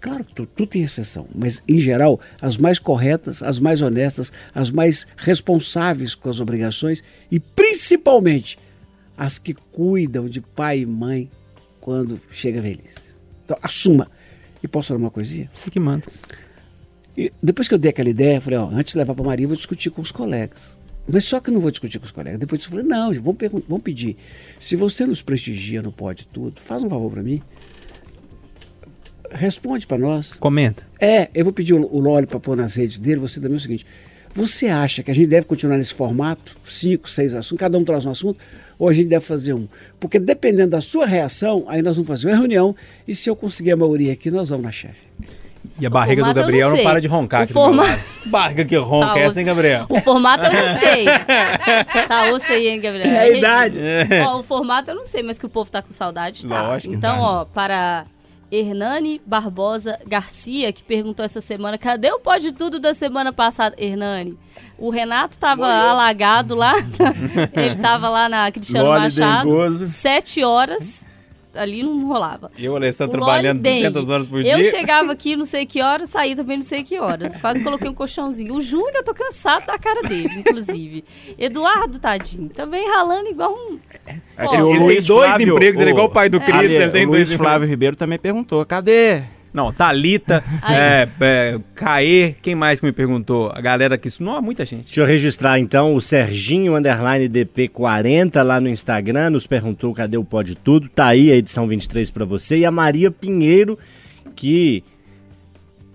Claro, 0.00 0.24
tu- 0.24 0.46
tudo 0.46 0.68
tem 0.68 0.82
exceção, 0.82 1.26
mas 1.34 1.62
em 1.68 1.78
geral, 1.78 2.20
as 2.40 2.56
mais 2.56 2.78
corretas, 2.78 3.42
as 3.42 3.58
mais 3.58 3.80
honestas, 3.82 4.32
as 4.54 4.70
mais 4.70 5.06
responsáveis 5.16 6.14
com 6.14 6.28
as 6.28 6.40
obrigações 6.40 7.02
e 7.30 7.38
principalmente 7.40 8.58
as 9.16 9.38
que 9.38 9.54
cuidam 9.54 10.28
de 10.28 10.40
pai 10.40 10.80
e 10.80 10.86
mãe 10.86 11.30
quando 11.84 12.18
chega 12.30 12.60
a 12.60 12.62
velhice. 12.62 13.14
Então, 13.44 13.58
assuma. 13.60 14.10
E 14.62 14.66
posso 14.66 14.88
falar 14.88 15.00
uma 15.00 15.10
coisinha? 15.10 15.50
Você 15.54 15.70
que 15.70 15.78
manda. 15.78 16.06
E 17.14 17.30
depois 17.42 17.68
que 17.68 17.74
eu 17.74 17.78
dei 17.78 17.90
aquela 17.90 18.08
ideia, 18.08 18.38
eu 18.38 18.40
falei, 18.40 18.58
ó, 18.58 18.70
antes 18.70 18.94
de 18.94 18.98
levar 18.98 19.14
para 19.14 19.22
Maria, 19.22 19.44
eu 19.44 19.48
vou 19.48 19.56
discutir 19.56 19.90
com 19.90 20.00
os 20.00 20.10
colegas. 20.10 20.78
Mas 21.06 21.24
só 21.24 21.38
que 21.40 21.50
eu 21.50 21.52
não 21.52 21.60
vou 21.60 21.70
discutir 21.70 21.98
com 21.98 22.06
os 22.06 22.10
colegas. 22.10 22.40
Depois 22.40 22.58
disso, 22.58 22.74
eu 22.74 22.78
falei, 22.78 22.86
não, 22.86 23.12
vamos, 23.22 23.36
vamos 23.68 23.82
pedir. 23.82 24.16
Se 24.58 24.76
você 24.76 25.04
nos 25.04 25.20
prestigia 25.20 25.82
no 25.82 25.92
Pode 25.92 26.26
Tudo, 26.26 26.58
faz 26.58 26.82
um 26.82 26.88
favor 26.88 27.10
para 27.10 27.22
mim. 27.22 27.42
Responde 29.30 29.86
para 29.86 29.98
nós. 29.98 30.38
Comenta. 30.38 30.86
É, 30.98 31.28
eu 31.34 31.44
vou 31.44 31.52
pedir 31.52 31.74
o, 31.74 31.82
o 31.82 32.00
Loli 32.00 32.26
para 32.26 32.40
pôr 32.40 32.56
nas 32.56 32.76
redes 32.76 32.96
dele, 32.96 33.20
você 33.20 33.38
também 33.40 33.56
é 33.56 33.58
o 33.58 33.60
seguinte. 33.60 33.84
Você 34.34 34.66
acha 34.66 35.02
que 35.02 35.10
a 35.12 35.14
gente 35.14 35.28
deve 35.28 35.46
continuar 35.46 35.76
nesse 35.76 35.94
formato, 35.94 36.56
cinco, 36.64 37.08
seis 37.08 37.34
assuntos, 37.34 37.58
cada 37.60 37.78
um 37.78 37.84
traz 37.84 38.04
um 38.04 38.10
assunto, 38.10 38.38
ou 38.76 38.88
a 38.88 38.92
gente 38.92 39.06
deve 39.06 39.24
fazer 39.24 39.54
um? 39.54 39.68
Porque 40.00 40.18
dependendo 40.18 40.70
da 40.70 40.80
sua 40.80 41.06
reação, 41.06 41.64
aí 41.68 41.80
nós 41.82 41.96
vamos 41.96 42.08
fazer 42.08 42.28
uma 42.28 42.36
reunião 42.36 42.74
e 43.06 43.14
se 43.14 43.30
eu 43.30 43.36
conseguir 43.36 43.72
a 43.72 43.76
maioria 43.76 44.12
aqui, 44.12 44.32
nós 44.32 44.48
vamos 44.48 44.64
na 44.64 44.72
chefe. 44.72 44.98
E 45.78 45.86
a 45.86 45.90
barriga 45.90 46.24
do 46.24 46.34
Gabriel 46.34 46.70
não 46.70 46.76
não, 46.76 46.84
para 46.84 47.00
de 47.00 47.08
roncar 47.08 47.44
O 47.44 47.46
forma-. 47.48 47.84
Barriga 48.26 48.64
que 48.64 48.76
ronca, 48.76 49.14
Tá, 49.14 49.18
essa, 49.18 49.40
hein, 49.40 49.46
Gabriel? 49.46 49.86
O 49.88 50.00
formato 50.00 50.44
eu 50.46 50.52
não 50.52 50.68
sei. 50.68 51.04
tá, 52.06 52.30
ouça 52.30 52.52
aí, 52.52 52.68
hein, 52.68 52.80
Gabriel. 52.80 53.08
É 53.08 53.18
a 53.20 53.30
idade. 53.30 53.80
Ó, 54.26 54.40
o 54.40 54.42
formato 54.42 54.90
eu 54.90 54.94
não 54.94 55.04
sei, 55.04 55.22
mas 55.22 55.38
que 55.38 55.46
o 55.46 55.48
povo 55.48 55.70
tá 55.70 55.80
com 55.82 55.92
saudade, 55.92 56.46
tá. 56.46 56.68
Lógico 56.68 56.90
que 56.90 56.96
então, 56.96 57.16
tá. 57.16 57.22
ó, 57.22 57.44
para 57.44 58.04
Hernani 58.50 59.20
Barbosa 59.24 59.98
Garcia, 60.06 60.72
que 60.72 60.82
perguntou 60.82 61.24
essa 61.24 61.40
semana, 61.40 61.78
cadê 61.78 62.10
o 62.12 62.20
pode 62.20 62.52
tudo 62.52 62.78
da 62.78 62.94
semana 62.94 63.32
passada? 63.32 63.74
Hernani, 63.78 64.38
o 64.78 64.90
Renato 64.90 65.38
tava 65.38 65.66
alagado 65.66 66.54
lá, 66.54 66.74
ele 67.54 67.76
tava 67.76 68.08
lá 68.08 68.28
na 68.28 68.50
Cristiano 68.50 68.88
Loli 68.88 69.00
Machado, 69.02 69.48
Dengoso. 69.48 69.86
sete 69.86 70.42
horas, 70.44 71.08
ali 71.56 71.82
não 71.82 72.06
rolava. 72.06 72.50
Eu, 72.58 72.72
o 72.72 72.76
Alessandro, 72.76 73.16
O 73.16 73.18
trabalhando 73.18 73.60
dengue. 73.60 73.90
200 73.90 74.08
horas 74.08 74.26
por 74.26 74.44
Eu 74.44 74.58
dia. 74.58 74.70
chegava 74.70 75.12
aqui 75.12 75.36
não 75.36 75.44
sei 75.44 75.66
que 75.66 75.82
horas, 75.82 76.10
saí 76.10 76.34
também 76.34 76.56
não 76.56 76.62
sei 76.62 76.82
que 76.82 76.98
horas. 76.98 77.36
Quase 77.38 77.62
coloquei 77.62 77.88
um 77.88 77.94
colchãozinho. 77.94 78.54
O 78.54 78.60
Júnior, 78.60 78.92
eu 78.96 79.04
tô 79.04 79.14
cansado 79.14 79.66
da 79.66 79.78
cara 79.78 80.02
dele, 80.02 80.40
inclusive. 80.40 81.04
Eduardo, 81.38 81.98
tadinho, 81.98 82.48
também 82.50 82.88
ralando 82.88 83.28
igual 83.28 83.52
um... 83.52 83.78
É 84.36 84.44
ele 84.44 84.62
tem 84.62 85.02
dois 85.02 85.06
Flávio, 85.06 85.54
empregos, 85.54 85.80
ele 85.80 85.90
é 85.90 85.92
igual 85.92 86.06
o 86.06 86.10
pai 86.10 86.28
do 86.28 86.40
Cris, 86.40 86.54
Ali, 86.54 86.74
ele 86.74 86.90
tem 86.90 87.04
o 87.04 87.10
dois 87.10 87.28
Luiz 87.28 87.38
Flávio 87.38 87.68
Ribeiro 87.68 87.96
também 87.96 88.18
perguntou, 88.18 88.64
cadê? 88.66 89.22
Não, 89.54 89.72
Thalita, 89.72 90.42
é, 90.68 91.08
é, 91.20 91.60
Caê, 91.76 92.34
quem 92.42 92.56
mais 92.56 92.80
que 92.80 92.86
me 92.86 92.92
perguntou? 92.92 93.52
A 93.54 93.60
galera 93.60 93.96
que 93.96 94.08
isso. 94.08 94.20
Não, 94.20 94.42
muita 94.42 94.66
gente. 94.66 94.86
Deixa 94.86 95.00
eu 95.00 95.06
registrar 95.06 95.60
então 95.60 95.94
o 95.94 96.00
Serginho 96.00 96.74
Underline 96.74 97.28
DP40 97.28 98.42
lá 98.42 98.60
no 98.60 98.68
Instagram, 98.68 99.30
nos 99.30 99.46
perguntou 99.46 99.94
cadê 99.94 100.16
o 100.16 100.24
Pode 100.24 100.56
Tudo. 100.56 100.88
Tá 100.88 101.06
aí 101.06 101.30
a 101.30 101.36
edição 101.36 101.68
23 101.68 102.10
pra 102.10 102.24
você. 102.24 102.58
E 102.58 102.64
a 102.64 102.70
Maria 102.72 103.12
Pinheiro, 103.12 103.78
que 104.34 104.82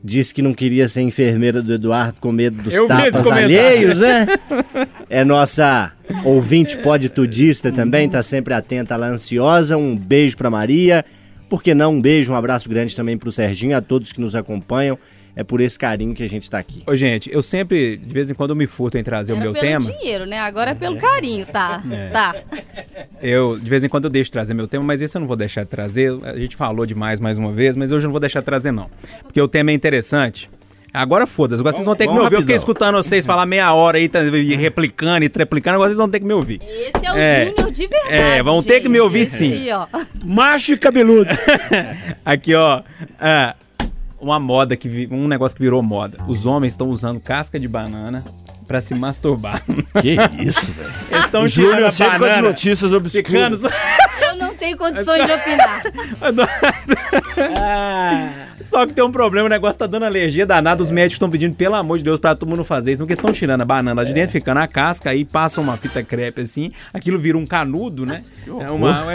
disse 0.01 0.33
que 0.33 0.41
não 0.41 0.53
queria 0.53 0.87
ser 0.87 1.01
enfermeira 1.01 1.61
do 1.61 1.73
Eduardo 1.73 2.21
com 2.21 2.31
medo 2.31 2.61
dos 2.63 2.73
Eu 2.73 2.87
tapas 2.87 3.27
alheios, 3.27 3.99
né? 3.99 4.25
É 5.11 5.25
nossa 5.25 5.91
ouvinte 6.23 6.77
pode 6.77 7.09
tudista 7.09 7.71
também, 7.71 8.07
tá 8.07 8.21
sempre 8.21 8.53
atenta 8.53 8.95
lá, 8.95 9.07
ansiosa. 9.07 9.75
Um 9.75 9.97
beijo 9.97 10.37
pra 10.37 10.47
Maria. 10.47 11.03
Por 11.49 11.63
que 11.63 11.73
não? 11.73 11.93
Um 11.93 12.01
beijo, 12.01 12.31
um 12.31 12.35
abraço 12.35 12.69
grande 12.69 12.95
também 12.95 13.17
pro 13.17 13.31
Serginho, 13.31 13.75
a 13.75 13.81
todos 13.81 14.11
que 14.11 14.21
nos 14.21 14.35
acompanham. 14.35 14.97
É 15.35 15.43
por 15.43 15.61
esse 15.61 15.79
carinho 15.79 16.13
que 16.13 16.21
a 16.21 16.27
gente 16.27 16.49
tá 16.49 16.59
aqui. 16.59 16.83
Ô, 16.85 16.95
gente, 16.95 17.31
eu 17.31 17.41
sempre, 17.41 17.95
de 17.95 18.13
vez 18.13 18.29
em 18.29 18.33
quando, 18.33 18.49
eu 18.49 18.55
me 18.55 18.67
furto 18.67 18.97
em 18.97 19.03
trazer 19.03 19.31
o 19.31 19.35
Era 19.35 19.43
meu 19.43 19.53
pelo 19.53 19.65
tema. 19.65 19.79
dinheiro, 19.93 20.25
né? 20.25 20.37
Agora 20.39 20.71
é 20.71 20.75
pelo 20.75 20.97
carinho, 20.97 21.45
tá? 21.45 21.81
Tá. 22.11 22.35
Eu, 23.21 23.57
de 23.57 23.69
vez 23.69 23.83
em 23.83 23.87
quando, 23.89 24.05
eu 24.05 24.09
deixo 24.09 24.27
de 24.27 24.33
trazer 24.33 24.53
meu 24.53 24.67
tema, 24.67 24.83
mas 24.83 25.01
esse 25.01 25.15
eu 25.15 25.21
não 25.21 25.27
vou 25.27 25.37
deixar 25.37 25.63
de 25.63 25.69
trazer. 25.69 26.11
A 26.23 26.37
gente 26.37 26.57
falou 26.57 26.85
demais 26.85 27.19
mais 27.21 27.37
uma 27.37 27.53
vez, 27.53 27.77
mas 27.77 27.91
hoje 27.91 28.05
eu 28.05 28.07
não 28.09 28.11
vou 28.13 28.19
deixar 28.19 28.39
de 28.41 28.45
trazer, 28.45 28.71
não. 28.71 28.89
Porque 29.23 29.41
o 29.41 29.47
tema 29.47 29.71
é 29.71 29.73
interessante. 29.73 30.49
Agora 30.93 31.27
foda-se, 31.27 31.59
agora 31.61 31.73
vocês 31.73 31.85
vão 31.85 31.95
ter 31.95 32.07
que 32.07 32.13
me 32.13 32.19
ouvir. 32.19 32.35
Eu 32.35 32.41
fiquei 32.41 32.55
escutando 32.55 32.95
vocês 32.95 33.25
falar 33.25 33.45
meia 33.45 33.71
hora 33.73 33.97
aí, 33.97 34.09
tá, 34.09 34.21
e 34.23 34.55
replicando 34.55 35.23
e 35.23 35.29
treplicando, 35.29 35.75
agora 35.75 35.89
vocês 35.89 35.97
vão 35.99 36.09
ter 36.09 36.19
que 36.19 36.25
me 36.25 36.33
ouvir. 36.33 36.61
Esse 36.63 37.05
é 37.05 37.11
o 37.11 37.15
É. 37.17 37.45
Júnior 37.47 37.71
de 37.71 37.87
verdade, 37.87 38.13
É, 38.15 38.43
vão 38.43 38.63
ter 38.63 38.81
que 38.81 38.89
me 38.89 38.99
ouvir 38.99 39.25
sim. 39.25 39.51
aí, 39.53 39.71
ó. 39.71 39.85
Macho 40.23 40.73
e 40.73 40.77
cabeludo. 40.77 41.29
Aqui, 42.25 42.55
ó. 42.55 42.81
ah, 43.19 43.55
uma 44.19 44.39
moda 44.39 44.75
que 44.75 44.89
vi- 44.89 45.07
um 45.11 45.27
negócio 45.27 45.55
que 45.55 45.63
virou 45.63 45.81
moda. 45.83 46.17
Os 46.27 46.45
homens 46.45 46.73
estão 46.73 46.89
usando 46.89 47.19
casca 47.19 47.59
de 47.59 47.67
banana 47.67 48.25
pra 48.67 48.81
se 48.81 48.93
masturbar. 48.95 49.61
Que 50.01 50.15
isso, 50.43 50.71
velho. 50.73 50.89
Eles 51.11 51.25
estão 51.25 51.47
tirando 51.47 51.71
a 51.71 51.75
Júnior 51.75 51.91
sempre 51.91 52.17
com 52.19 52.25
as 52.25 52.31
banana, 52.31 52.47
notícias 52.49 52.93
obscuras. 52.93 53.61
ficando 53.61 53.73
Eu 54.23 54.35
não 54.37 54.55
tenho 54.55 54.75
condições 54.77 55.25
de 55.25 55.31
opinar. 55.31 55.83
Ah, 57.61 58.29
Só 58.65 58.85
que 58.85 58.93
tem 58.93 59.03
um 59.03 59.11
problema, 59.11 59.47
o 59.47 59.49
negócio 59.49 59.77
tá 59.77 59.87
dando 59.87 60.03
alergia 60.05 60.45
danada. 60.45 60.81
Os 60.83 60.89
médicos 60.91 61.15
estão 61.15 61.29
pedindo, 61.29 61.55
pelo 61.55 61.75
amor 61.75 61.97
de 61.97 62.03
Deus, 62.03 62.19
pra 62.19 62.35
todo 62.35 62.49
mundo 62.49 62.63
fazer 62.63 62.91
isso. 62.91 62.99
Não 62.99 63.07
que 63.07 63.13
eles 63.13 63.19
estão 63.19 63.31
tirando 63.31 63.61
a 63.61 63.65
banana 63.65 64.05
de 64.05 64.13
dentro, 64.13 64.31
ficando 64.31 64.59
a 64.59 64.67
casca, 64.67 65.09
aí 65.09 65.23
passam 65.25 65.63
uma 65.63 65.77
fita 65.77 66.03
crepe 66.03 66.41
assim, 66.41 66.71
aquilo 66.93 67.19
vira 67.19 67.37
um 67.37 67.45
canudo, 67.45 68.05
né? 68.05 68.23
É 68.47 68.71
uma. 68.71 69.05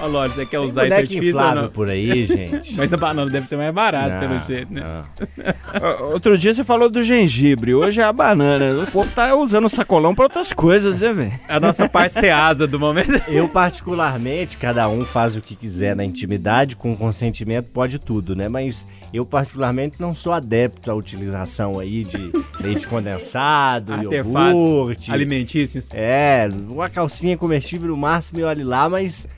Ó, 0.00 0.06
Lorde, 0.06 0.34
você 0.34 0.46
quer 0.46 0.60
usar 0.60 0.86
esse 0.86 0.96
artifício 0.96 1.42
ou 1.42 1.54
não? 1.54 1.68
por 1.68 1.90
aí, 1.90 2.24
gente. 2.24 2.76
Mas 2.76 2.92
a 2.92 2.96
banana 2.96 3.28
deve 3.30 3.48
ser 3.48 3.56
mais 3.56 3.74
barata, 3.74 4.20
Não, 4.20 4.28
pelo 4.28 4.40
jeito, 4.40 4.72
né? 4.72 4.82
Ó, 5.82 6.12
Outro 6.12 6.38
dia 6.38 6.54
você 6.54 6.62
falou 6.62 6.88
do 6.88 7.02
gengibre, 7.02 7.74
hoje 7.74 8.00
é 8.00 8.04
a 8.04 8.12
banana. 8.12 8.82
O 8.82 8.86
povo 8.86 9.10
tá 9.12 9.34
usando 9.34 9.64
o 9.64 9.68
sacolão 9.68 10.14
pra 10.14 10.24
outras 10.24 10.52
coisas, 10.52 11.00
né, 11.00 11.12
velho? 11.12 11.32
A 11.48 11.58
nossa 11.58 11.88
parte 11.88 12.20
ceasa 12.20 12.66
do 12.66 12.78
momento. 12.78 13.10
Eu, 13.26 13.48
particularmente, 13.48 14.56
cada 14.56 14.88
um 14.88 15.04
faz 15.04 15.36
o 15.36 15.40
que 15.40 15.56
quiser 15.56 15.96
na 15.96 16.04
intimidade, 16.04 16.76
com 16.78 16.96
consentimento 16.96 17.66
pode 17.72 17.98
tudo, 17.98 18.34
né? 18.36 18.48
Mas 18.48 18.86
eu, 19.12 19.26
particularmente, 19.26 19.96
não 20.00 20.14
sou 20.14 20.32
adepto 20.32 20.90
à 20.90 20.94
utilização 20.94 21.78
aí 21.78 22.04
de 22.04 22.32
leite 22.62 22.86
condensado, 22.86 23.92
Artefatos 23.92 24.62
iogurte. 24.62 25.12
alimentícios. 25.12 25.88
É, 25.92 26.48
uma 26.68 26.88
calcinha 26.88 27.36
comestível 27.36 27.88
no 27.88 27.96
máximo 27.96 28.40
e 28.40 28.44
olhe 28.44 28.64
lá, 28.64 28.88
mas 28.88 29.28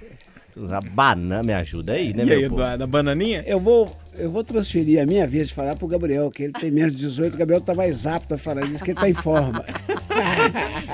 usar 0.56 0.80
banana 0.92 1.42
me 1.42 1.52
ajuda 1.54 1.94
aí, 1.94 2.12
né, 2.12 2.22
E 2.22 2.26
meu 2.26 2.36
aí, 2.36 2.42
povo? 2.44 2.54
Eduardo, 2.56 2.84
a 2.84 2.86
bananinha? 2.86 3.42
eu 3.46 3.58
vou, 3.58 3.90
eu 4.18 4.30
vou 4.30 4.42
transferir 4.44 5.00
a 5.02 5.06
minha 5.06 5.26
vez 5.26 5.48
de 5.48 5.54
falar 5.54 5.76
pro 5.76 5.86
Gabriel, 5.86 6.30
que 6.30 6.42
ele 6.42 6.52
tem 6.52 6.70
menos 6.70 6.92
de 6.94 6.98
18, 7.00 7.34
o 7.34 7.38
Gabriel 7.38 7.60
tá 7.60 7.74
mais 7.74 8.06
apto 8.06 8.34
a 8.34 8.38
falar 8.38 8.62
disso, 8.66 8.84
que 8.84 8.90
ele 8.90 9.00
tá 9.00 9.08
em 9.08 9.14
forma. 9.14 9.64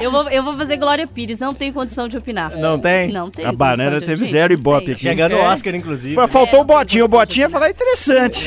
Eu 0.01 0.11
vou, 0.11 0.29
eu 0.29 0.43
vou 0.45 0.55
fazer 0.57 0.77
Glória 0.77 1.07
Pires, 1.07 1.39
não 1.39 1.55
tenho 1.55 1.73
condição 1.73 2.07
de 2.07 2.17
opinar. 2.19 2.55
Não 2.57 2.79
tem? 2.79 3.11
Não 3.11 3.31
tem 3.31 3.45
A 3.47 3.51
banana 3.53 3.99
teve 3.99 4.17
gente, 4.25 4.31
zero 4.31 4.53
ibope 4.53 4.85
tem. 4.87 4.95
aqui. 4.95 5.03
Chegando 5.05 5.33
É. 5.33 5.37
o 5.37 5.41
Oscar, 5.51 5.75
inclusive. 5.75 6.15
Foi- 6.15 6.29
Faltou 6.29 6.59
É, 6.59 6.63
o 6.63 6.65
Botinho, 6.65 7.05
o 7.07 7.09
tem 7.09 7.19
Botinho 7.19 7.45
ia 7.45 7.51
falar 7.51 7.71
interessante. 7.71 8.47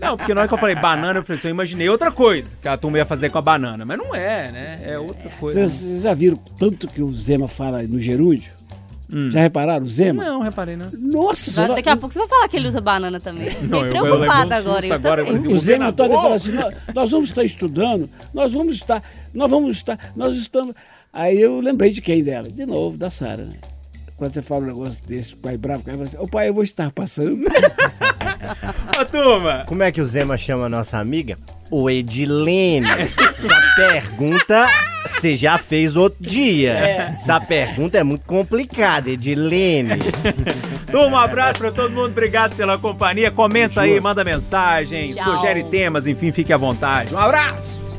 Não, 0.00 0.16
porque 0.16 0.32
na 0.32 0.42
hora 0.42 0.48
que 0.48 0.54
eu 0.54 0.58
falei 0.58 0.76
banana, 0.76 1.18
eu 1.18 1.24
falei 1.24 1.38
assim, 1.38 1.48
eu 1.48 1.52
imaginei 1.52 1.88
outra 1.88 2.10
coisa 2.12 2.56
que 2.62 2.68
a 2.68 2.76
turma 2.76 2.98
ia 2.98 3.04
fazer 3.04 3.30
com 3.30 3.38
a 3.38 3.42
banana. 3.42 3.84
Mas 3.84 3.98
não 3.98 4.14
é, 4.14 4.50
né? 4.52 4.80
É 4.84 4.98
outra 4.98 5.28
coisa. 5.40 5.58
Vocês, 5.60 5.70
vocês 5.72 6.02
já 6.02 6.14
viram 6.14 6.36
tanto 6.58 6.86
que 6.88 7.02
o 7.02 7.12
Zema 7.12 7.48
fala 7.48 7.82
no 7.82 7.98
gerúndio? 7.98 8.52
Já 9.30 9.40
repararam? 9.40 9.84
O 9.84 9.88
Zema? 9.88 10.24
Não, 10.24 10.40
reparei, 10.40 10.76
não. 10.76 10.86
Nossa 10.92 11.20
Agora, 11.20 11.34
senhora. 11.52 11.74
daqui 11.74 11.88
a 11.88 11.96
pouco 11.96 12.12
você 12.12 12.18
vai 12.20 12.28
falar 12.28 12.48
que 12.48 12.56
ele 12.56 12.68
usa 12.68 12.80
banana 12.80 13.18
também. 13.20 13.48
Fiquei 13.48 13.68
Não, 13.68 13.78
eu- 13.80 13.86
eu 13.96 14.02
preocupada 14.04 14.56
levei 14.56 14.70
um 14.70 14.72
agora. 14.74 14.86
Eu 14.86 14.94
agora, 14.94 15.24
também. 15.24 15.42
mas 15.42 15.52
O 15.52 15.56
Zema 15.58 15.92
todo 15.92 16.08
governador- 16.08 16.22
fala 16.22 16.34
assim, 16.36 16.52
nós, 16.52 16.94
nós 16.94 17.10
vamos 17.10 17.28
estar 17.30 17.44
estudando, 17.44 18.08
nós 18.32 18.52
vamos 18.52 18.76
estar, 18.76 19.02
nós 19.34 19.50
vamos 19.50 19.76
estar, 19.76 20.12
nós 20.14 20.34
estamos. 20.34 20.74
Aí 21.12 21.40
eu 21.40 21.60
lembrei 21.60 21.90
de 21.90 22.00
quem 22.00 22.22
dela? 22.22 22.48
De 22.48 22.64
novo, 22.64 22.96
da 22.96 23.10
Sara, 23.10 23.44
né? 23.44 23.56
Quando 24.20 24.34
você 24.34 24.42
fala 24.42 24.60
um 24.60 24.66
negócio 24.66 25.02
desse, 25.06 25.34
pai 25.34 25.56
bravo, 25.56 25.80
o 25.80 25.84
cara 25.86 25.96
fala 25.96 26.06
assim, 26.06 26.18
ô 26.18 26.28
pai, 26.28 26.50
eu 26.50 26.52
vou 26.52 26.62
estar 26.62 26.90
passando. 26.90 27.38
Ô, 29.00 29.04
turma! 29.06 29.64
Como 29.66 29.82
é 29.82 29.90
que 29.90 29.98
o 29.98 30.04
Zema 30.04 30.36
chama 30.36 30.66
a 30.66 30.68
nossa 30.68 30.98
amiga? 30.98 31.38
O 31.70 31.88
Edilene. 31.88 32.86
Essa 32.86 33.62
pergunta 33.76 34.68
você 35.06 35.34
já 35.34 35.56
fez 35.56 35.96
outro 35.96 36.22
dia. 36.22 36.72
Essa 37.18 37.40
pergunta 37.40 37.96
é 37.96 38.02
muito 38.02 38.26
complicada, 38.26 39.08
Edilene. 39.08 39.92
Turma, 40.90 41.16
um 41.16 41.20
abraço 41.20 41.58
pra 41.58 41.72
todo 41.72 41.90
mundo. 41.90 42.10
Obrigado 42.10 42.54
pela 42.54 42.76
companhia. 42.76 43.30
Comenta 43.30 43.80
aí, 43.80 43.98
manda 44.02 44.22
mensagem, 44.22 45.14
Tchau. 45.14 45.38
sugere 45.38 45.64
temas, 45.64 46.06
enfim, 46.06 46.30
fique 46.30 46.52
à 46.52 46.58
vontade. 46.58 47.14
Um 47.14 47.18
abraço! 47.18 47.89